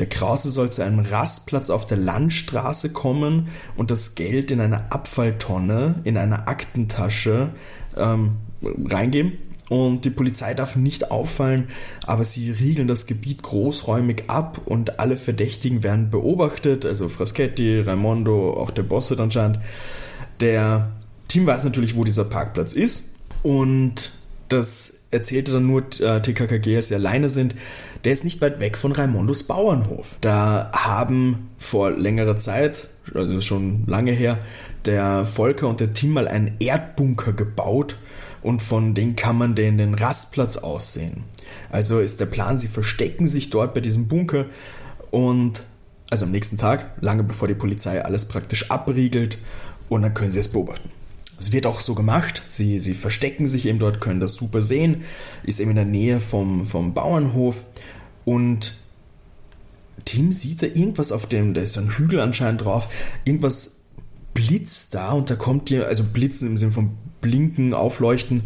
Der 0.00 0.08
Krause 0.08 0.48
soll 0.48 0.72
zu 0.72 0.82
einem 0.82 1.00
Rastplatz 1.00 1.68
auf 1.68 1.86
der 1.86 1.98
Landstraße 1.98 2.92
kommen 2.92 3.48
und 3.76 3.90
das 3.90 4.14
Geld 4.14 4.50
in 4.50 4.62
eine 4.62 4.90
Abfalltonne, 4.90 5.96
in 6.04 6.16
eine 6.16 6.48
Aktentasche 6.48 7.50
ähm, 7.98 8.36
reingeben. 8.62 9.32
Und 9.68 10.06
die 10.06 10.10
Polizei 10.10 10.54
darf 10.54 10.74
nicht 10.74 11.10
auffallen, 11.10 11.68
aber 12.06 12.24
sie 12.24 12.50
riegeln 12.50 12.88
das 12.88 13.06
Gebiet 13.06 13.42
großräumig 13.42 14.24
ab 14.28 14.62
und 14.64 14.98
alle 14.98 15.18
Verdächtigen 15.18 15.82
werden 15.84 16.10
beobachtet, 16.10 16.86
also 16.86 17.08
Fraschetti, 17.10 17.80
Raimondo, 17.80 18.54
auch 18.54 18.70
der 18.70 18.82
Bosse 18.82 19.16
anscheinend. 19.18 19.60
Der 20.40 20.90
Team 21.28 21.46
weiß 21.46 21.64
natürlich, 21.64 21.94
wo 21.94 22.04
dieser 22.04 22.24
Parkplatz 22.24 22.72
ist 22.72 23.16
und 23.42 24.12
das 24.48 25.06
erzählte 25.10 25.52
dann 25.52 25.66
nur 25.66 25.82
äh, 26.00 26.20
TKKG, 26.20 26.76
als 26.76 26.88
sie 26.88 26.94
alleine 26.94 27.28
sind. 27.28 27.54
Der 28.04 28.12
ist 28.12 28.24
nicht 28.24 28.40
weit 28.40 28.60
weg 28.60 28.78
von 28.78 28.92
Raimondos 28.92 29.42
Bauernhof. 29.42 30.16
Da 30.20 30.70
haben 30.74 31.50
vor 31.56 31.90
längerer 31.90 32.36
Zeit, 32.36 32.88
also 33.14 33.40
schon 33.40 33.84
lange 33.86 34.12
her, 34.12 34.38
der 34.86 35.26
Volker 35.26 35.68
und 35.68 35.80
der 35.80 35.92
Tim 35.92 36.12
mal 36.12 36.28
einen 36.28 36.56
Erdbunker 36.60 37.34
gebaut 37.34 37.96
und 38.42 38.62
von 38.62 38.94
dem 38.94 39.16
kann 39.16 39.36
man 39.36 39.54
den, 39.54 39.76
den 39.76 39.94
Rastplatz 39.94 40.56
aussehen. 40.56 41.24
Also 41.70 42.00
ist 42.00 42.20
der 42.20 42.26
Plan, 42.26 42.58
sie 42.58 42.68
verstecken 42.68 43.26
sich 43.26 43.50
dort 43.50 43.74
bei 43.74 43.80
diesem 43.80 44.08
Bunker 44.08 44.46
und 45.10 45.64
also 46.10 46.24
am 46.24 46.32
nächsten 46.32 46.56
Tag, 46.56 46.92
lange 47.00 47.22
bevor 47.22 47.48
die 47.48 47.54
Polizei 47.54 48.04
alles 48.04 48.26
praktisch 48.26 48.70
abriegelt 48.70 49.38
und 49.88 50.02
dann 50.02 50.14
können 50.14 50.30
sie 50.32 50.40
es 50.40 50.48
beobachten. 50.48 50.90
Es 51.40 51.52
wird 51.52 51.66
auch 51.66 51.80
so 51.80 51.94
gemacht. 51.94 52.42
Sie, 52.48 52.78
sie 52.78 52.94
verstecken 52.94 53.48
sich 53.48 53.66
eben 53.66 53.80
dort, 53.80 54.00
können 54.00 54.20
das 54.20 54.34
super 54.34 54.62
sehen. 54.62 55.02
Ist 55.42 55.58
eben 55.58 55.70
in 55.70 55.76
der 55.76 55.84
Nähe 55.84 56.20
vom, 56.20 56.64
vom 56.64 56.94
Bauernhof. 56.94 57.64
Und 58.24 58.74
Tim 60.04 60.32
sieht 60.32 60.62
da 60.62 60.66
irgendwas 60.66 61.12
auf 61.12 61.26
dem, 61.26 61.54
da 61.54 61.62
ist 61.62 61.72
so 61.72 61.80
ein 61.80 61.90
Hügel 61.90 62.20
anscheinend 62.20 62.64
drauf, 62.64 62.88
irgendwas 63.24 63.80
blitzt 64.34 64.94
da 64.94 65.12
und 65.12 65.30
da 65.30 65.36
kommt 65.36 65.68
dir, 65.68 65.86
also 65.86 66.04
blitzen 66.04 66.48
im 66.48 66.56
Sinne 66.56 66.72
von 66.72 66.90
blinken, 67.20 67.74
aufleuchten, 67.74 68.42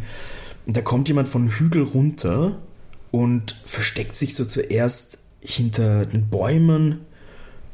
und 0.66 0.76
da 0.76 0.80
kommt 0.80 1.08
jemand 1.08 1.28
von 1.28 1.48
Hügel 1.48 1.82
runter 1.82 2.56
und 3.10 3.54
versteckt 3.64 4.16
sich 4.16 4.34
so 4.34 4.44
zuerst 4.44 5.18
hinter 5.40 6.06
den 6.06 6.28
Bäumen 6.28 7.00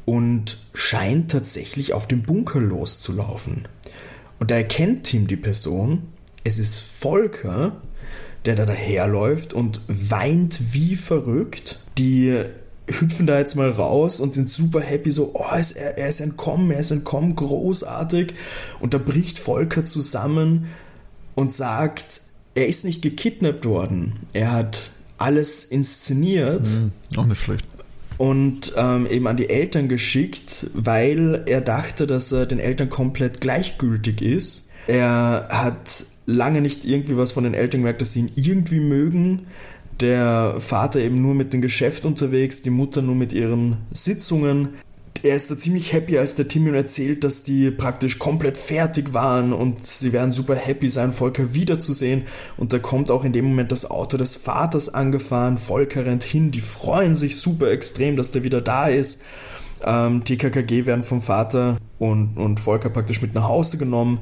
und 0.05 0.57
scheint 0.73 1.31
tatsächlich 1.31 1.93
auf 1.93 2.07
den 2.07 2.23
Bunker 2.23 2.59
loszulaufen. 2.59 3.65
Und 4.41 4.49
da 4.49 4.55
erkennt 4.55 5.03
Tim 5.03 5.27
die 5.27 5.37
Person. 5.37 6.01
Es 6.43 6.57
ist 6.57 6.79
Volker, 6.79 7.79
der 8.45 8.55
da 8.55 8.65
daherläuft 8.65 9.53
und 9.53 9.81
weint 9.87 10.73
wie 10.73 10.95
verrückt. 10.95 11.79
Die 11.99 12.43
hüpfen 12.87 13.27
da 13.27 13.37
jetzt 13.37 13.55
mal 13.55 13.69
raus 13.69 14.19
und 14.19 14.33
sind 14.33 14.49
super 14.49 14.81
happy, 14.81 15.11
so, 15.11 15.29
oh, 15.35 15.55
ist 15.55 15.73
er, 15.73 15.99
er 15.99 16.09
ist 16.09 16.21
entkommen, 16.21 16.71
er 16.71 16.79
ist 16.79 16.89
entkommen, 16.89 17.35
großartig. 17.35 18.33
Und 18.79 18.95
da 18.95 18.97
bricht 18.97 19.37
Volker 19.37 19.85
zusammen 19.85 20.65
und 21.35 21.53
sagt, 21.53 22.23
er 22.55 22.67
ist 22.67 22.83
nicht 22.83 23.03
gekidnappt 23.03 23.65
worden. 23.65 24.21
Er 24.33 24.53
hat 24.53 24.89
alles 25.19 25.65
inszeniert. 25.65 26.65
Mhm, 26.65 26.91
auch 27.15 27.27
nicht 27.27 27.43
schlecht 27.43 27.70
und 28.21 28.73
ähm, 28.77 29.07
eben 29.09 29.25
an 29.25 29.35
die 29.35 29.49
Eltern 29.49 29.87
geschickt, 29.87 30.67
weil 30.75 31.41
er 31.47 31.59
dachte, 31.59 32.05
dass 32.05 32.31
er 32.31 32.45
den 32.45 32.59
Eltern 32.59 32.87
komplett 32.87 33.41
gleichgültig 33.41 34.21
ist. 34.21 34.73
Er 34.85 35.47
hat 35.49 36.05
lange 36.27 36.61
nicht 36.61 36.85
irgendwie 36.85 37.17
was 37.17 37.31
von 37.31 37.45
den 37.45 37.55
Eltern 37.55 37.81
gemerkt, 37.81 37.99
dass 37.99 38.13
sie 38.13 38.19
ihn 38.19 38.31
irgendwie 38.35 38.79
mögen. 38.79 39.47
Der 40.01 40.53
Vater 40.59 40.99
eben 40.99 41.19
nur 41.19 41.33
mit 41.33 41.51
dem 41.51 41.63
Geschäft 41.63 42.05
unterwegs, 42.05 42.61
die 42.61 42.69
Mutter 42.69 43.01
nur 43.01 43.15
mit 43.15 43.33
ihren 43.33 43.77
Sitzungen 43.91 44.75
er 45.23 45.35
ist 45.35 45.51
da 45.51 45.57
ziemlich 45.57 45.93
happy, 45.93 46.17
als 46.17 46.35
der 46.35 46.47
Tim 46.47 46.67
ihm 46.67 46.73
erzählt, 46.73 47.23
dass 47.23 47.43
die 47.43 47.71
praktisch 47.71 48.19
komplett 48.19 48.57
fertig 48.57 49.13
waren 49.13 49.53
und 49.53 49.85
sie 49.85 50.13
werden 50.13 50.31
super 50.31 50.55
happy 50.55 50.89
sein, 50.89 51.11
Volker 51.11 51.53
wiederzusehen. 51.53 52.23
Und 52.57 52.73
da 52.73 52.79
kommt 52.79 53.11
auch 53.11 53.23
in 53.23 53.33
dem 53.33 53.45
Moment 53.45 53.71
das 53.71 53.89
Auto 53.89 54.17
des 54.17 54.35
Vaters 54.35 54.93
angefahren, 54.93 55.57
Volker 55.57 56.05
rennt 56.05 56.23
hin, 56.23 56.51
die 56.51 56.61
freuen 56.61 57.15
sich 57.15 57.39
super 57.39 57.69
extrem, 57.69 58.15
dass 58.15 58.31
der 58.31 58.43
wieder 58.43 58.61
da 58.61 58.87
ist. 58.87 59.23
Ähm, 59.83 60.23
die 60.23 60.37
KKG 60.37 60.85
werden 60.85 61.03
vom 61.03 61.21
Vater 61.21 61.77
und, 61.99 62.37
und 62.37 62.59
Volker 62.59 62.89
praktisch 62.89 63.21
mit 63.21 63.33
nach 63.33 63.47
Hause 63.47 63.77
genommen. 63.77 64.19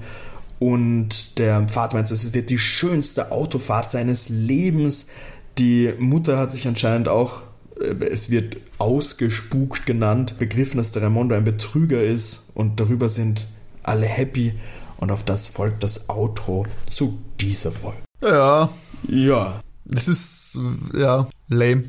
Und 0.60 1.40
der 1.40 1.70
Vater 1.70 1.96
meint, 1.96 2.12
es 2.12 2.34
wird 2.34 2.50
die 2.50 2.60
schönste 2.60 3.32
Autofahrt 3.32 3.90
seines 3.90 4.28
Lebens. 4.28 5.12
Die 5.58 5.94
Mutter 5.98 6.38
hat 6.38 6.52
sich 6.52 6.68
anscheinend 6.68 7.08
auch 7.08 7.42
es 7.80 8.30
wird 8.30 8.58
ausgespukt 8.78 9.86
genannt, 9.86 10.40
begriffen, 10.40 10.78
dass 10.78 10.92
der 10.92 11.04
Raimondo 11.04 11.36
ein 11.36 11.44
Betrüger 11.44 12.04
ist 12.04 12.52
und 12.54 12.80
darüber 12.80 13.10
sind 13.10 13.48
alle 13.84 14.06
happy 14.06 14.54
und 14.98 15.12
auf 15.12 15.24
das 15.24 15.48
folgt 15.48 15.84
das 15.84 16.10
Outro 16.10 16.66
zu 16.90 17.20
dieser 17.40 17.72
Folge. 17.72 18.00
Ja. 18.22 18.70
Ja. 19.08 19.62
Das 19.86 20.08
ist, 20.08 20.60
ja, 20.94 21.28
lame. 21.48 21.84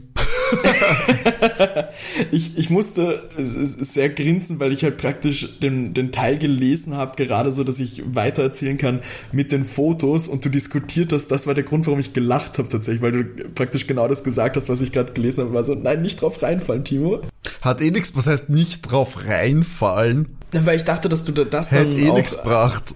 ich, 2.32 2.58
ich 2.58 2.70
musste 2.70 3.22
sehr 3.36 4.10
grinsen, 4.10 4.60
weil 4.60 4.72
ich 4.72 4.82
halt 4.82 4.98
praktisch 4.98 5.58
den, 5.60 5.94
den 5.94 6.12
Teil 6.12 6.38
gelesen 6.38 6.96
habe, 6.96 7.22
gerade 7.22 7.52
so, 7.52 7.64
dass 7.64 7.78
ich 7.78 8.02
weitererzählen 8.06 8.78
kann 8.78 9.00
mit 9.32 9.52
den 9.52 9.64
Fotos 9.64 10.28
und 10.28 10.44
du 10.44 10.48
diskutiert 10.48 11.12
hast. 11.12 11.28
Das 11.28 11.46
war 11.46 11.54
der 11.54 11.64
Grund, 11.64 11.86
warum 11.86 12.00
ich 12.00 12.12
gelacht 12.12 12.58
habe 12.58 12.68
tatsächlich, 12.68 13.02
weil 13.02 13.12
du 13.12 13.24
praktisch 13.54 13.86
genau 13.86 14.08
das 14.08 14.24
gesagt 14.24 14.56
hast, 14.56 14.68
was 14.68 14.80
ich 14.80 14.92
gerade 14.92 15.12
gelesen 15.12 15.44
habe. 15.44 15.54
War 15.54 15.64
so, 15.64 15.74
nein, 15.74 16.02
nicht 16.02 16.20
drauf 16.20 16.42
reinfallen, 16.42 16.84
Timo. 16.84 17.20
Hat 17.62 17.80
eh 17.80 17.90
nichts, 17.90 18.16
was 18.16 18.26
heißt 18.26 18.50
nicht 18.50 18.90
drauf 18.90 19.24
reinfallen? 19.24 20.26
Weil 20.52 20.76
ich 20.76 20.84
dachte, 20.84 21.08
dass 21.08 21.24
du 21.24 21.32
das 21.32 21.70
Hätt 21.70 21.92
dann 21.92 21.96
eh 21.96 22.10
nichts 22.12 22.36
gebracht. 22.36 22.94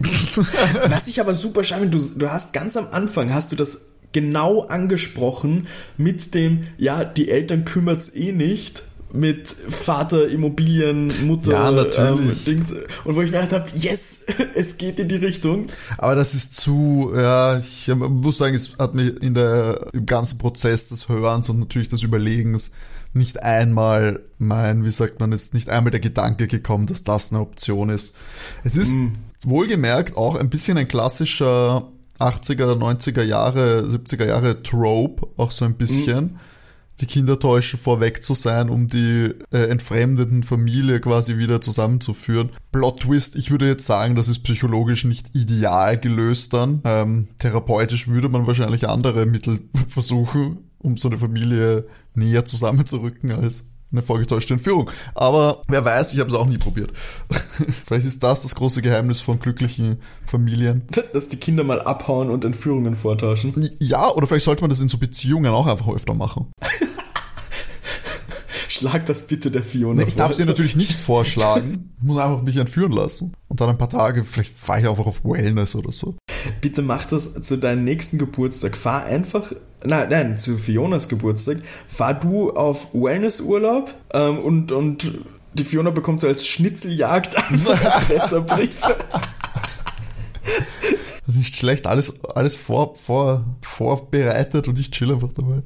Was 0.88 1.08
ich 1.08 1.20
aber 1.20 1.34
super 1.34 1.64
schade 1.64 1.86
du, 1.86 1.98
du 1.98 2.30
hast 2.30 2.52
ganz 2.52 2.76
am 2.76 2.88
Anfang, 2.90 3.32
hast 3.32 3.52
du 3.52 3.56
das 3.56 3.95
genau 4.12 4.62
angesprochen 4.62 5.66
mit 5.96 6.34
dem, 6.34 6.66
ja, 6.78 7.04
die 7.04 7.30
Eltern 7.30 7.64
kümmert's 7.64 8.14
eh 8.14 8.32
nicht 8.32 8.82
mit 9.12 9.48
Vater, 9.48 10.28
Immobilien, 10.28 11.10
Mutter, 11.26 11.52
ja, 11.52 11.70
natürlich. 11.70 12.46
Ähm, 12.48 12.64
und 13.04 13.16
wo 13.16 13.22
ich 13.22 13.30
gedacht 13.30 13.52
habe, 13.52 13.66
yes, 13.74 14.26
es 14.54 14.78
geht 14.78 14.98
in 14.98 15.08
die 15.08 15.16
Richtung. 15.16 15.66
Aber 15.98 16.14
das 16.14 16.34
ist 16.34 16.54
zu, 16.54 17.12
ja, 17.14 17.58
ich 17.58 17.92
muss 17.94 18.38
sagen, 18.38 18.54
es 18.54 18.76
hat 18.78 18.94
mich 18.94 19.22
in 19.22 19.34
der, 19.34 19.88
im 19.92 20.06
ganzen 20.06 20.38
Prozess 20.38 20.88
des 20.90 21.08
Hörens 21.08 21.48
und 21.48 21.60
natürlich 21.60 21.88
des 21.88 22.02
Überlegens 22.02 22.72
nicht 23.14 23.42
einmal 23.42 24.20
mein, 24.38 24.84
wie 24.84 24.90
sagt 24.90 25.20
man, 25.20 25.32
ist 25.32 25.54
nicht 25.54 25.70
einmal 25.70 25.90
der 25.90 26.00
Gedanke 26.00 26.46
gekommen, 26.48 26.86
dass 26.86 27.02
das 27.02 27.32
eine 27.32 27.40
Option 27.40 27.88
ist. 27.88 28.16
Es 28.62 28.76
ist 28.76 28.92
mm. 28.92 29.12
wohlgemerkt 29.44 30.16
auch 30.16 30.36
ein 30.36 30.50
bisschen 30.50 30.76
ein 30.76 30.86
klassischer 30.86 31.88
80er, 32.18 32.76
90er 32.78 33.22
Jahre, 33.22 33.82
70er 33.82 34.26
Jahre 34.26 34.62
Trope, 34.62 35.26
auch 35.36 35.50
so 35.50 35.64
ein 35.64 35.74
bisschen. 35.74 36.24
Mm 36.24 36.40
die 37.00 37.06
Kinder 37.06 37.38
täuschen, 37.38 37.78
vorweg 37.78 38.22
zu 38.22 38.34
sein, 38.34 38.70
um 38.70 38.88
die 38.88 39.30
äh, 39.50 39.68
entfremdeten 39.68 40.42
Familie 40.42 41.00
quasi 41.00 41.36
wieder 41.36 41.60
zusammenzuführen. 41.60 42.50
Plot 42.72 43.00
Twist, 43.00 43.36
ich 43.36 43.50
würde 43.50 43.66
jetzt 43.66 43.86
sagen, 43.86 44.16
das 44.16 44.28
ist 44.28 44.40
psychologisch 44.40 45.04
nicht 45.04 45.36
ideal 45.36 45.98
gelöst 45.98 46.54
dann. 46.54 46.80
Ähm, 46.84 47.28
therapeutisch 47.38 48.08
würde 48.08 48.28
man 48.28 48.46
wahrscheinlich 48.46 48.88
andere 48.88 49.26
Mittel 49.26 49.60
versuchen, 49.88 50.58
um 50.78 50.96
so 50.96 51.08
eine 51.08 51.18
Familie 51.18 51.86
näher 52.14 52.44
zusammenzurücken 52.44 53.30
als 53.32 53.72
eine 53.92 54.02
vorgetäuschte 54.02 54.54
Entführung. 54.54 54.90
Aber 55.14 55.62
wer 55.68 55.84
weiß, 55.84 56.12
ich 56.12 56.20
habe 56.20 56.28
es 56.28 56.34
auch 56.34 56.46
nie 56.46 56.58
probiert. 56.58 56.90
Vielleicht 57.86 58.06
ist 58.06 58.22
das 58.22 58.42
das 58.42 58.54
große 58.54 58.82
Geheimnis 58.82 59.20
von 59.20 59.38
glücklichen 59.38 59.98
Familien. 60.26 60.82
Dass 61.12 61.28
die 61.28 61.36
Kinder 61.36 61.64
mal 61.64 61.80
abhauen 61.82 62.30
und 62.30 62.44
Entführungen 62.44 62.94
vortauschen. 62.94 63.70
Ja, 63.78 64.10
oder 64.10 64.26
vielleicht 64.26 64.44
sollte 64.44 64.62
man 64.62 64.70
das 64.70 64.80
in 64.80 64.88
so 64.88 64.98
Beziehungen 64.98 65.52
auch 65.52 65.66
einfach 65.66 65.88
öfter 65.88 66.14
machen. 66.14 66.52
Schlag 68.68 69.06
das 69.06 69.26
bitte 69.26 69.50
der 69.50 69.62
Fiona 69.62 70.02
nee, 70.02 70.08
Ich 70.08 70.16
darf 70.16 70.32
es 70.32 70.36
dir 70.36 70.44
natürlich 70.44 70.76
nicht 70.76 71.00
vorschlagen. 71.00 71.94
Ich 71.98 72.02
muss 72.02 72.18
einfach 72.18 72.42
mich 72.42 72.56
entführen 72.56 72.92
lassen. 72.92 73.32
Und 73.48 73.60
dann 73.60 73.70
ein 73.70 73.78
paar 73.78 73.88
Tage, 73.88 74.22
vielleicht 74.24 74.52
fahre 74.52 74.80
ich 74.80 74.88
einfach 74.88 75.06
auf 75.06 75.24
Wellness 75.24 75.74
oder 75.76 75.92
so. 75.92 76.16
Bitte 76.60 76.82
mach 76.82 77.04
das 77.04 77.40
zu 77.42 77.56
deinem 77.56 77.84
nächsten 77.84 78.18
Geburtstag. 78.18 78.76
Fahr 78.76 79.04
einfach, 79.04 79.52
nein, 79.86 80.08
nein, 80.10 80.38
zu 80.38 80.56
Fionas 80.56 81.08
Geburtstag. 81.08 81.58
Fahr 81.86 82.14
du 82.14 82.50
auf 82.50 82.92
Wellnessurlaub 82.94 83.92
ähm, 84.12 84.38
und, 84.38 84.72
und 84.72 85.10
die 85.54 85.64
Fiona 85.64 85.90
bekommt 85.90 86.20
so 86.20 86.28
als 86.28 86.46
Schnitzeljagd 86.46 87.36
einfach 87.36 88.06
Presserbriefe. 88.06 88.96
Das 91.26 91.34
ist 91.34 91.38
nicht 91.38 91.56
schlecht, 91.56 91.86
alles, 91.86 92.24
alles 92.34 92.54
vor, 92.54 92.94
vor, 92.94 93.44
vorbereitet 93.62 94.68
und 94.68 94.78
ich 94.78 94.90
chill 94.90 95.12
einfach 95.12 95.32
dabei. 95.32 95.62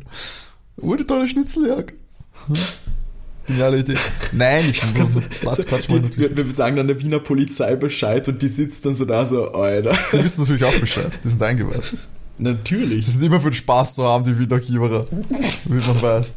Oh, 0.80 0.94
die 0.94 1.04
tolle 1.04 1.28
Schnitzeljagd. 1.28 1.94
Hm. 2.46 2.56
Geniale 3.46 3.78
Idee. 3.78 3.96
Nein, 4.32 4.64
ich 4.70 4.80
kann 4.80 5.08
so, 5.08 5.20
Quatsch, 5.42 5.66
Quatsch, 5.66 5.88
die, 5.88 6.18
wir, 6.18 6.36
wir, 6.36 6.50
sagen 6.50 6.76
dann 6.76 6.86
der 6.86 7.00
Wiener 7.00 7.18
Polizei 7.18 7.74
Bescheid 7.76 8.28
und 8.28 8.40
die 8.40 8.48
sitzt 8.48 8.86
dann 8.86 8.94
so 8.94 9.04
da 9.04 9.26
so, 9.26 9.52
Alter. 9.52 9.96
Die 10.12 10.22
wissen 10.22 10.42
natürlich 10.42 10.64
auch 10.64 10.78
Bescheid, 10.78 11.10
die 11.22 11.28
sind 11.28 11.42
eingeweiht. 11.42 11.94
Natürlich. 12.40 13.04
Die 13.04 13.10
sind 13.10 13.22
immer 13.22 13.40
für 13.40 13.50
den 13.50 13.54
Spaß 13.54 13.94
zu 13.94 14.04
haben, 14.04 14.24
die 14.24 14.38
Wiener 14.38 14.60
Kiewerer, 14.60 15.06
wie 15.10 15.74
man 15.74 16.02
weiß. 16.02 16.34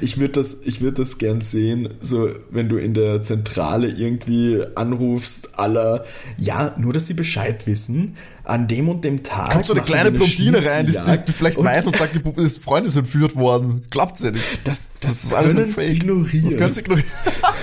Ich 0.00 0.18
würde 0.18 0.32
das, 0.40 0.62
würd 0.64 0.98
das 0.98 1.18
gern 1.18 1.40
sehen, 1.40 1.88
so 2.00 2.30
wenn 2.50 2.68
du 2.68 2.76
in 2.76 2.94
der 2.94 3.22
Zentrale 3.22 3.88
irgendwie 3.88 4.62
anrufst, 4.74 5.58
aller, 5.58 6.04
ja, 6.38 6.74
nur 6.78 6.92
dass 6.92 7.06
sie 7.06 7.14
Bescheid 7.14 7.66
wissen, 7.66 8.16
an 8.44 8.68
dem 8.68 8.88
und 8.88 9.04
dem 9.04 9.24
Tag. 9.24 9.52
Kommt 9.52 9.66
so 9.66 9.74
eine 9.74 9.82
kleine 9.82 10.12
Blondine 10.12 10.64
rein, 10.64 10.86
die, 10.86 10.92
die, 10.92 11.32
vielleicht 11.32 11.58
und 11.58 11.66
weint 11.66 11.86
und 11.86 11.96
sagt, 11.96 12.14
die 12.14 12.48
Freunde 12.60 12.88
sind 12.88 13.04
entführt 13.04 13.36
worden. 13.36 13.82
Klappt's 13.90 14.22
ja 14.22 14.30
nicht. 14.30 14.60
Das, 14.64 14.94
das, 14.94 15.00
das 15.00 15.24
ist 15.24 15.34
alles 15.34 15.54
ein 15.56 15.70
Fake. 15.70 15.96
Ignorieren. 15.96 16.44
Das 16.44 16.56
können 16.56 16.72
sie 16.72 16.80
ignorieren. 16.80 17.10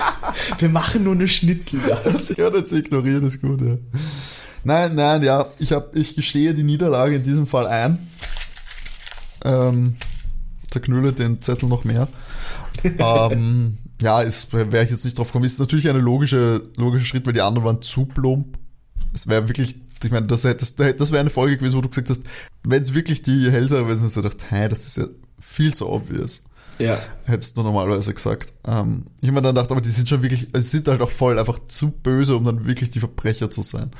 Wir 0.58 0.68
machen 0.68 1.04
nur 1.04 1.14
eine 1.14 1.26
Schnitzeljagd. 1.26 2.06
Das 2.06 2.34
können 2.34 2.66
sie 2.66 2.78
ignorieren, 2.78 3.24
ist 3.24 3.40
gut, 3.40 3.60
ja. 3.62 3.78
Nein, 4.64 4.94
nein, 4.94 5.22
ja, 5.22 5.46
ich, 5.58 5.72
hab, 5.72 5.94
ich 5.96 6.14
gestehe 6.14 6.54
die 6.54 6.62
Niederlage 6.62 7.16
in 7.16 7.22
diesem 7.22 7.46
Fall 7.46 7.66
ein. 7.66 7.98
Ähm, 9.44 9.96
zerknülle 10.70 11.12
den 11.12 11.40
Zettel 11.42 11.68
noch 11.68 11.84
mehr. 11.84 12.08
ähm, 12.84 13.78
ja, 14.00 14.20
wäre 14.20 14.84
ich 14.84 14.90
jetzt 14.90 15.04
nicht 15.04 15.18
drauf 15.18 15.28
gekommen. 15.28 15.44
Ist 15.44 15.60
natürlich 15.60 15.88
ein 15.88 15.96
logische, 15.96 16.62
logischer 16.76 17.06
Schritt, 17.06 17.26
weil 17.26 17.32
die 17.32 17.42
anderen 17.42 17.64
waren 17.64 17.82
zu 17.82 18.06
plump. 18.06 18.58
Es 19.12 19.28
wäre 19.28 19.48
wirklich, 19.48 19.76
ich 20.02 20.10
meine, 20.10 20.26
das, 20.26 20.42
das, 20.42 20.76
das 20.76 21.10
wäre 21.12 21.20
eine 21.20 21.30
Folge 21.30 21.56
gewesen, 21.56 21.76
wo 21.76 21.80
du 21.80 21.88
gesagt 21.88 22.10
hast, 22.10 22.24
wenn 22.62 22.82
es 22.82 22.94
wirklich 22.94 23.22
die 23.22 23.50
Hellseher 23.50 23.82
gewesen 23.82 24.06
ist, 24.06 24.14
gedacht, 24.14 24.46
hey, 24.48 24.68
das 24.68 24.86
ist 24.86 24.96
ja 24.96 25.04
viel 25.38 25.72
zu 25.72 25.88
obvious. 25.88 26.44
Ja. 26.78 26.98
Hättest 27.24 27.56
du 27.56 27.62
normalerweise 27.62 28.12
gesagt. 28.12 28.52
Ähm, 28.66 29.04
ich 29.20 29.28
habe 29.28 29.36
mir 29.36 29.42
dann 29.42 29.54
gedacht, 29.54 29.70
aber 29.70 29.80
die 29.80 29.90
sind 29.90 30.08
schon 30.08 30.22
wirklich, 30.22 30.48
sie 30.52 30.60
sind 30.60 30.88
halt 30.88 31.00
auch 31.00 31.10
voll 31.10 31.38
einfach 31.38 31.58
zu 31.68 31.90
böse, 31.90 32.36
um 32.36 32.44
dann 32.44 32.66
wirklich 32.66 32.90
die 32.90 33.00
Verbrecher 33.00 33.50
zu 33.50 33.62
sein. 33.62 33.90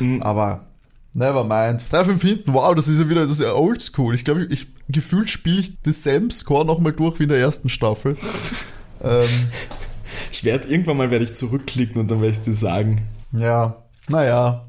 Mhm. 0.00 0.22
Aber 0.22 0.66
never 1.14 1.44
mind. 1.44 1.84
Dafür 1.90 2.16
finden, 2.18 2.52
wow, 2.52 2.74
das 2.74 2.88
ist 2.88 3.00
ja 3.00 3.08
wieder, 3.08 3.22
das 3.22 3.32
ist 3.32 3.40
ja 3.40 3.54
oldschool. 3.54 4.14
Ich 4.14 4.24
glaube, 4.24 4.46
ich, 4.50 4.66
gefühlt 4.88 5.30
spiele 5.30 5.60
ich 5.60 5.80
denselben 5.80 6.30
Score 6.30 6.64
nochmal 6.64 6.92
durch 6.92 7.18
wie 7.18 7.24
in 7.24 7.28
der 7.28 7.38
ersten 7.38 7.68
Staffel. 7.68 8.16
ähm, 9.02 9.24
ich 10.32 10.44
werde, 10.44 10.68
irgendwann 10.68 10.96
mal 10.96 11.10
werde 11.10 11.24
ich 11.24 11.34
zurückklicken 11.34 12.00
und 12.00 12.10
dann 12.10 12.20
werde 12.20 12.36
ich 12.36 12.42
dir 12.42 12.54
sagen. 12.54 13.02
Ja, 13.32 13.84
naja. 14.08 14.66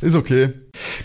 Ist 0.00 0.16
okay. 0.16 0.50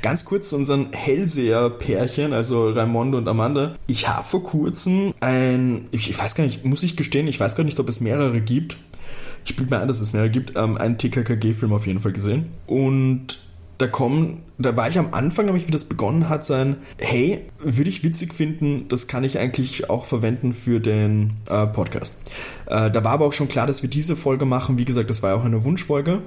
Ganz 0.02 0.24
kurz 0.24 0.50
zu 0.50 0.56
unseren 0.56 0.93
Hellseher-Pärchen, 0.93 2.32
also 2.32 2.70
Raimondo 2.70 3.18
und 3.18 3.28
Amanda. 3.28 3.76
Ich 3.88 4.08
habe 4.08 4.26
vor 4.26 4.43
kurzem 4.43 5.14
ein, 5.20 5.88
ich, 5.91 6.18
weiß 6.18 6.36
gar 6.36 6.46
nicht, 6.46 6.64
muss 6.64 6.84
ich 6.84 6.96
gestehen, 6.96 7.28
ich 7.28 7.39
weiß 7.39 7.56
gar 7.56 7.66
nicht, 7.66 7.80
ob 7.80 7.89
es 7.89 8.00
mehrere 8.00 8.39
gibt. 8.39 8.78
Ich 9.43 9.56
bilde 9.56 9.76
mir 9.76 9.82
ein, 9.82 9.88
dass 9.88 10.00
es 10.00 10.14
mehrere 10.14 10.30
gibt. 10.30 10.54
Ähm, 10.56 10.78
einen 10.78 10.98
TKKG-Film 10.98 11.74
auf 11.74 11.88
jeden 11.88 12.00
Fall 12.00 12.14
gesehen. 12.14 12.46
Und 12.68 13.39
da 13.78 13.88
kommen, 13.88 14.41
da 14.58 14.78
war 14.78 14.89
ich 14.89 14.98
am 14.98 15.14
Anfang, 15.14 15.46
nämlich 15.46 15.68
wie 15.68 15.72
das 15.72 15.84
begonnen 15.84 16.30
hat, 16.30 16.46
sein, 16.46 16.78
hey, 16.98 17.41
würde 17.60 17.89
ich 17.89 18.04
witzig 18.04 18.34
finden, 18.34 18.88
das 18.88 19.08
kann 19.08 19.26
ich 19.26 19.38
eigentlich 19.38 19.89
auch 19.89 20.06
verwenden 20.06 20.54
für 20.54 20.80
den 20.80 21.34
äh, 21.50 21.68
Podcast. 21.68 22.32
Äh, 22.68 22.89
da 22.89 23.04
war 23.04 23.12
aber 23.12 23.26
auch 23.26 23.34
schon 23.34 23.50
klar, 23.50 23.68
dass 23.68 23.82
wir 23.82 23.89
diese 23.89 24.16
Folge 24.16 24.46
machen. 24.46 24.78
Wie 24.78 24.86
gesagt, 24.86 25.10
das 25.10 25.22
war 25.22 25.32
ja 25.32 25.36
auch 25.36 25.43
eine 25.43 25.66
Wunschfolge. 25.66 26.22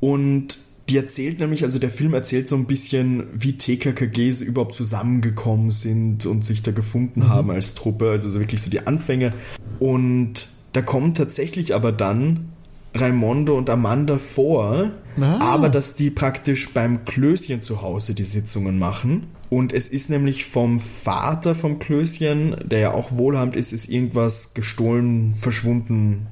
Und 0.00 0.58
die 0.88 0.96
erzählt 0.96 1.38
nämlich, 1.40 1.62
also 1.64 1.78
der 1.78 1.90
Film 1.90 2.12
erzählt 2.12 2.46
so 2.46 2.56
ein 2.56 2.66
bisschen, 2.66 3.24
wie 3.32 3.56
TKKGs 3.56 4.42
überhaupt 4.42 4.74
zusammengekommen 4.74 5.70
sind 5.70 6.26
und 6.26 6.44
sich 6.44 6.62
da 6.62 6.72
gefunden 6.72 7.20
mhm. 7.20 7.28
haben 7.28 7.50
als 7.50 7.74
Truppe, 7.74 8.10
also 8.10 8.28
so 8.28 8.38
wirklich 8.38 8.60
so 8.60 8.70
die 8.70 8.86
Anfänge. 8.86 9.32
Und 9.78 10.48
da 10.72 10.82
kommen 10.82 11.14
tatsächlich 11.14 11.74
aber 11.74 11.92
dann 11.92 12.50
Raimondo 12.94 13.56
und 13.56 13.70
Amanda 13.70 14.18
vor, 14.18 14.92
ah. 15.20 15.38
aber 15.40 15.68
dass 15.68 15.94
die 15.94 16.10
praktisch 16.10 16.72
beim 16.72 17.04
Klößchen 17.04 17.60
zu 17.60 17.82
Hause 17.82 18.14
die 18.14 18.24
Sitzungen 18.24 18.78
machen. 18.78 19.26
Und 19.50 19.72
es 19.72 19.88
ist 19.88 20.10
nämlich 20.10 20.44
vom 20.44 20.78
Vater 20.78 21.54
vom 21.54 21.78
Klößchen, 21.78 22.56
der 22.64 22.78
ja 22.78 22.92
auch 22.92 23.12
wohlhabend 23.12 23.56
ist, 23.56 23.72
ist 23.72 23.88
irgendwas 23.88 24.54
gestohlen, 24.54 25.34
verschwunden 25.38 26.26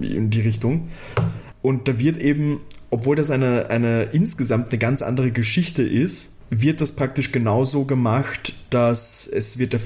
in 0.00 0.30
die 0.30 0.40
Richtung. 0.40 0.88
Und 1.62 1.88
da 1.88 1.98
wird 1.98 2.18
eben 2.22 2.60
obwohl 2.96 3.14
das 3.14 3.30
eine, 3.30 3.68
eine 3.68 4.04
insgesamt 4.04 4.70
eine 4.70 4.78
ganz 4.78 5.02
andere 5.02 5.30
Geschichte 5.30 5.82
ist, 5.82 6.40
wird 6.48 6.80
das 6.80 6.92
praktisch 6.92 7.30
genauso 7.30 7.84
gemacht, 7.84 8.54
dass 8.70 9.26
es 9.26 9.58
wird 9.58 9.76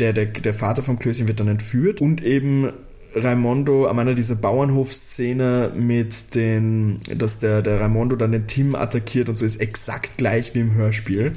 der, 0.00 0.12
der, 0.12 0.26
der 0.26 0.54
Vater 0.54 0.82
vom 0.82 0.98
Klößchen 0.98 1.28
wird 1.28 1.38
dann 1.38 1.46
entführt 1.46 2.00
und 2.00 2.24
eben 2.24 2.72
Raimondo, 3.14 3.86
am 3.86 4.00
Ende 4.00 4.16
diese 4.16 4.36
Bauernhofszene 4.36 5.72
mit 5.76 6.34
den, 6.34 6.98
dass 7.14 7.38
der, 7.38 7.62
der 7.62 7.80
Raimondo 7.80 8.16
dann 8.16 8.32
den 8.32 8.48
Tim 8.48 8.74
attackiert 8.74 9.28
und 9.28 9.38
so 9.38 9.44
ist 9.44 9.60
exakt 9.60 10.16
gleich 10.16 10.54
wie 10.54 10.60
im 10.60 10.74
Hörspiel. 10.74 11.32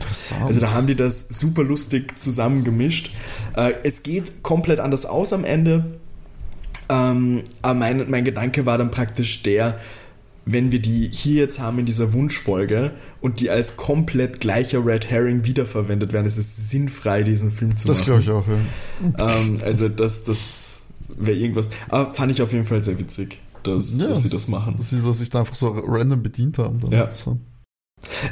Also 0.46 0.60
da 0.62 0.74
haben 0.74 0.88
die 0.88 0.96
das 0.96 1.28
super 1.30 1.64
lustig 1.64 2.20
zusammengemischt. 2.20 3.12
Äh, 3.56 3.74
es 3.84 4.02
geht 4.02 4.42
komplett 4.42 4.80
anders 4.80 5.06
aus 5.06 5.32
am 5.32 5.44
Ende. 5.46 5.86
Ähm, 6.90 7.44
aber 7.62 7.74
mein, 7.76 8.10
mein 8.10 8.24
Gedanke 8.24 8.66
war 8.66 8.78
dann 8.78 8.92
praktisch 8.92 9.44
der, 9.44 9.80
wenn 10.46 10.72
wir 10.72 10.80
die 10.80 11.08
hier 11.08 11.44
jetzt 11.44 11.60
haben 11.60 11.80
in 11.80 11.86
dieser 11.86 12.14
Wunschfolge 12.14 12.92
und 13.22 13.40
die 13.40 13.50
als 13.50 13.78
komplett 13.78 14.42
gleicher 14.42 14.86
Red 14.86 15.10
Herring 15.10 15.46
wiederverwendet 15.46 16.12
werden, 16.12 16.26
ist 16.26 16.38
es 16.38 16.70
sinnfrei, 16.70 17.24
diesen 17.24 17.52
Film 17.52 17.78
zu 17.78 17.88
das 17.88 18.00
machen. 18.00 18.16
Das 18.16 18.26
glaube 18.26 18.44
ich 18.44 19.18
auch, 19.18 19.18
ja. 19.18 19.40
Ähm, 19.46 19.58
also 19.64 19.90
das, 19.90 20.26
das 20.26 20.80
wäre 21.18 21.38
irgendwas. 21.38 21.70
Aber 21.88 22.14
fand 22.14 22.32
ich 22.32 22.42
auf 22.42 22.52
jeden 22.52 22.66
Fall 22.66 22.84
sehr 22.84 23.00
witzig, 23.00 23.40
dass, 23.64 23.98
ja, 23.98 24.08
dass 24.08 24.24
sie 24.24 24.30
das 24.30 24.48
machen. 24.50 24.76
Dass 24.78 24.90
sie 24.90 25.00
sich 25.14 25.30
da 25.30 25.40
einfach 25.42 25.56
so 25.56 25.70
random 25.70 26.24
bedient 26.24 26.58
haben. 26.58 26.80
Ja. 26.92 27.10
So. 27.10 27.38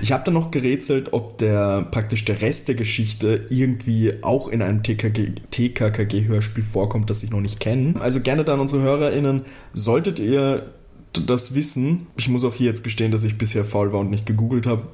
Ich 0.01 0.11
habe 0.11 0.23
dann 0.25 0.33
noch 0.33 0.51
gerätselt, 0.51 1.13
ob 1.13 1.37
der 1.37 1.87
praktisch 1.91 2.25
der 2.25 2.41
Rest 2.41 2.67
der 2.67 2.75
Geschichte 2.75 3.45
irgendwie 3.49 4.15
auch 4.21 4.49
in 4.49 4.61
einem 4.61 4.83
TKKG-Hörspiel 4.83 6.63
vorkommt, 6.63 7.09
das 7.09 7.23
ich 7.23 7.29
noch 7.31 7.39
nicht 7.39 7.61
kenne. 7.61 7.93
Also 8.01 8.19
gerne 8.19 8.43
dann 8.43 8.59
unsere 8.59 8.81
HörerInnen, 8.81 9.43
solltet 9.73 10.19
ihr 10.19 10.73
das 11.13 11.55
Wissen, 11.55 12.07
ich 12.17 12.29
muss 12.29 12.43
auch 12.45 12.53
hier 12.53 12.67
jetzt 12.67 12.83
gestehen, 12.83 13.11
dass 13.11 13.23
ich 13.23 13.37
bisher 13.37 13.65
faul 13.65 13.91
war 13.91 13.99
und 13.99 14.09
nicht 14.09 14.25
gegoogelt 14.25 14.65
habe. 14.65 14.83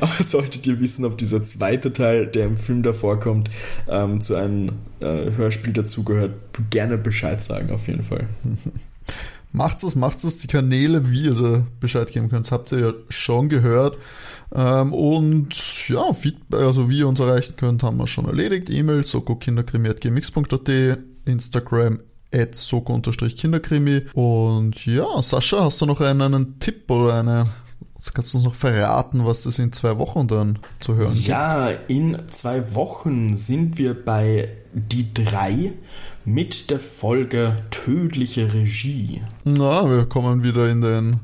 Aber 0.00 0.22
solltet 0.22 0.66
ihr 0.66 0.80
wissen, 0.80 1.04
ob 1.04 1.18
dieser 1.18 1.42
zweite 1.42 1.92
Teil, 1.92 2.26
der 2.26 2.46
im 2.46 2.56
Film 2.56 2.82
davor 2.82 3.20
kommt, 3.20 3.50
ähm, 3.88 4.20
zu 4.20 4.36
einem 4.36 4.70
äh, 5.00 5.30
Hörspiel 5.36 5.72
dazugehört, 5.72 6.34
gerne 6.70 6.96
Bescheid 6.96 7.42
sagen, 7.42 7.70
auf 7.72 7.88
jeden 7.88 8.02
Fall. 8.02 8.26
macht's 9.52 9.82
es, 9.82 9.96
macht's 9.96 10.24
es. 10.24 10.38
Die 10.38 10.46
Kanäle, 10.46 11.10
wie 11.10 11.24
ihr 11.24 11.34
da 11.34 11.66
Bescheid 11.80 12.10
geben 12.10 12.30
könnt, 12.30 12.50
habt 12.52 12.72
ihr 12.72 12.80
ja 12.80 12.92
schon 13.08 13.48
gehört. 13.48 13.98
Ähm, 14.54 14.92
und 14.92 15.88
ja, 15.88 16.12
Feedback, 16.14 16.60
also 16.60 16.88
wie 16.88 17.00
ihr 17.00 17.08
uns 17.08 17.20
erreichen 17.20 17.54
könnt, 17.56 17.82
haben 17.82 17.98
wir 17.98 18.06
schon 18.06 18.26
erledigt. 18.26 18.70
E-Mail 18.70 19.04
sokokinderkrimi.gmx.at, 19.04 20.98
Instagram 21.26 22.00
at 22.32 22.54
soko-kinderkrimi. 22.54 24.02
Und 24.14 24.86
ja, 24.86 25.20
Sascha, 25.22 25.64
hast 25.64 25.80
du 25.80 25.86
noch 25.86 26.00
einen, 26.00 26.22
einen 26.22 26.58
Tipp 26.58 26.90
oder 26.90 27.14
eine 27.14 27.46
kannst 28.14 28.32
du 28.32 28.38
uns 28.38 28.46
noch 28.46 28.54
verraten, 28.54 29.26
was 29.26 29.44
es 29.44 29.58
in 29.58 29.72
zwei 29.72 29.98
Wochen 29.98 30.26
dann 30.26 30.58
zu 30.78 30.94
hören 30.94 31.12
gibt? 31.12 31.26
Ja, 31.26 31.68
in 31.88 32.16
zwei 32.30 32.74
Wochen 32.74 33.34
sind 33.34 33.76
wir 33.76 33.94
bei 33.94 34.48
Die 34.72 35.12
drei 35.12 35.72
mit 36.24 36.70
der 36.70 36.78
Folge 36.78 37.56
Tödliche 37.70 38.54
Regie. 38.54 39.20
Na, 39.44 39.90
wir 39.90 40.06
kommen 40.06 40.42
wieder 40.42 40.70
in 40.70 40.80
den 40.80 41.20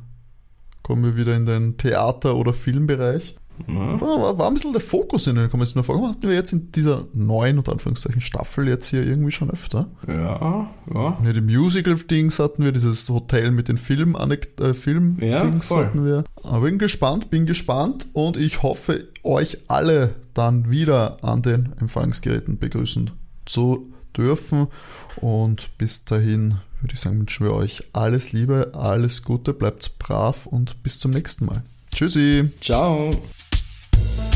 kommen 0.82 1.04
wir 1.04 1.16
wieder 1.16 1.34
in 1.34 1.46
den 1.46 1.76
Theater- 1.78 2.36
oder 2.36 2.52
Filmbereich. 2.52 3.36
Ja. 3.66 4.00
War, 4.00 4.38
war, 4.38 4.48
ein 4.48 4.54
bisschen 4.54 4.72
der 4.72 4.80
Fokus 4.80 5.26
in 5.26 5.36
den 5.36 5.50
Kommen 5.50 5.66
mir 5.74 5.82
vor. 5.82 6.08
Hatten 6.08 6.28
wir 6.28 6.34
jetzt 6.34 6.52
in 6.52 6.70
dieser 6.72 7.04
neuen, 7.12 7.58
unter 7.58 7.72
Anführungszeichen, 7.72 8.20
Staffel 8.20 8.68
jetzt 8.68 8.86
hier 8.86 9.04
irgendwie 9.04 9.30
schon 9.30 9.50
öfter? 9.50 9.88
Ja, 10.06 10.68
ja. 10.92 11.18
ja 11.24 11.32
die 11.32 11.40
Musical-Dings 11.40 12.38
hatten 12.38 12.64
wir, 12.64 12.72
dieses 12.72 13.08
Hotel 13.08 13.50
mit 13.50 13.68
den 13.68 13.78
Film, 13.78 14.14
äh, 14.16 14.74
Film 14.74 15.16
ja, 15.20 15.40
hatten 15.40 16.04
wir. 16.04 16.24
Aber 16.44 16.60
bin 16.60 16.78
gespannt, 16.78 17.30
bin 17.30 17.46
gespannt 17.46 18.06
und 18.12 18.36
ich 18.36 18.62
hoffe, 18.62 19.08
euch 19.22 19.58
alle 19.68 20.14
dann 20.34 20.70
wieder 20.70 21.16
an 21.22 21.42
den 21.42 21.72
Empfangsgeräten 21.80 22.58
begrüßen 22.58 23.10
zu 23.44 23.92
dürfen. 24.16 24.68
Und 25.16 25.76
bis 25.78 26.04
dahin 26.04 26.56
würde 26.80 26.94
ich 26.94 27.00
sagen, 27.00 27.18
wünschen 27.18 27.46
wir 27.46 27.54
euch 27.54 27.82
alles 27.92 28.32
Liebe, 28.32 28.72
alles 28.74 29.22
Gute, 29.22 29.54
bleibt 29.54 29.98
brav 29.98 30.46
und 30.46 30.82
bis 30.82 30.98
zum 30.98 31.10
nächsten 31.10 31.46
Mal. 31.46 31.62
Tschüssi. 31.92 32.50
Ciao. 32.60 33.10
Thank 33.96 34.35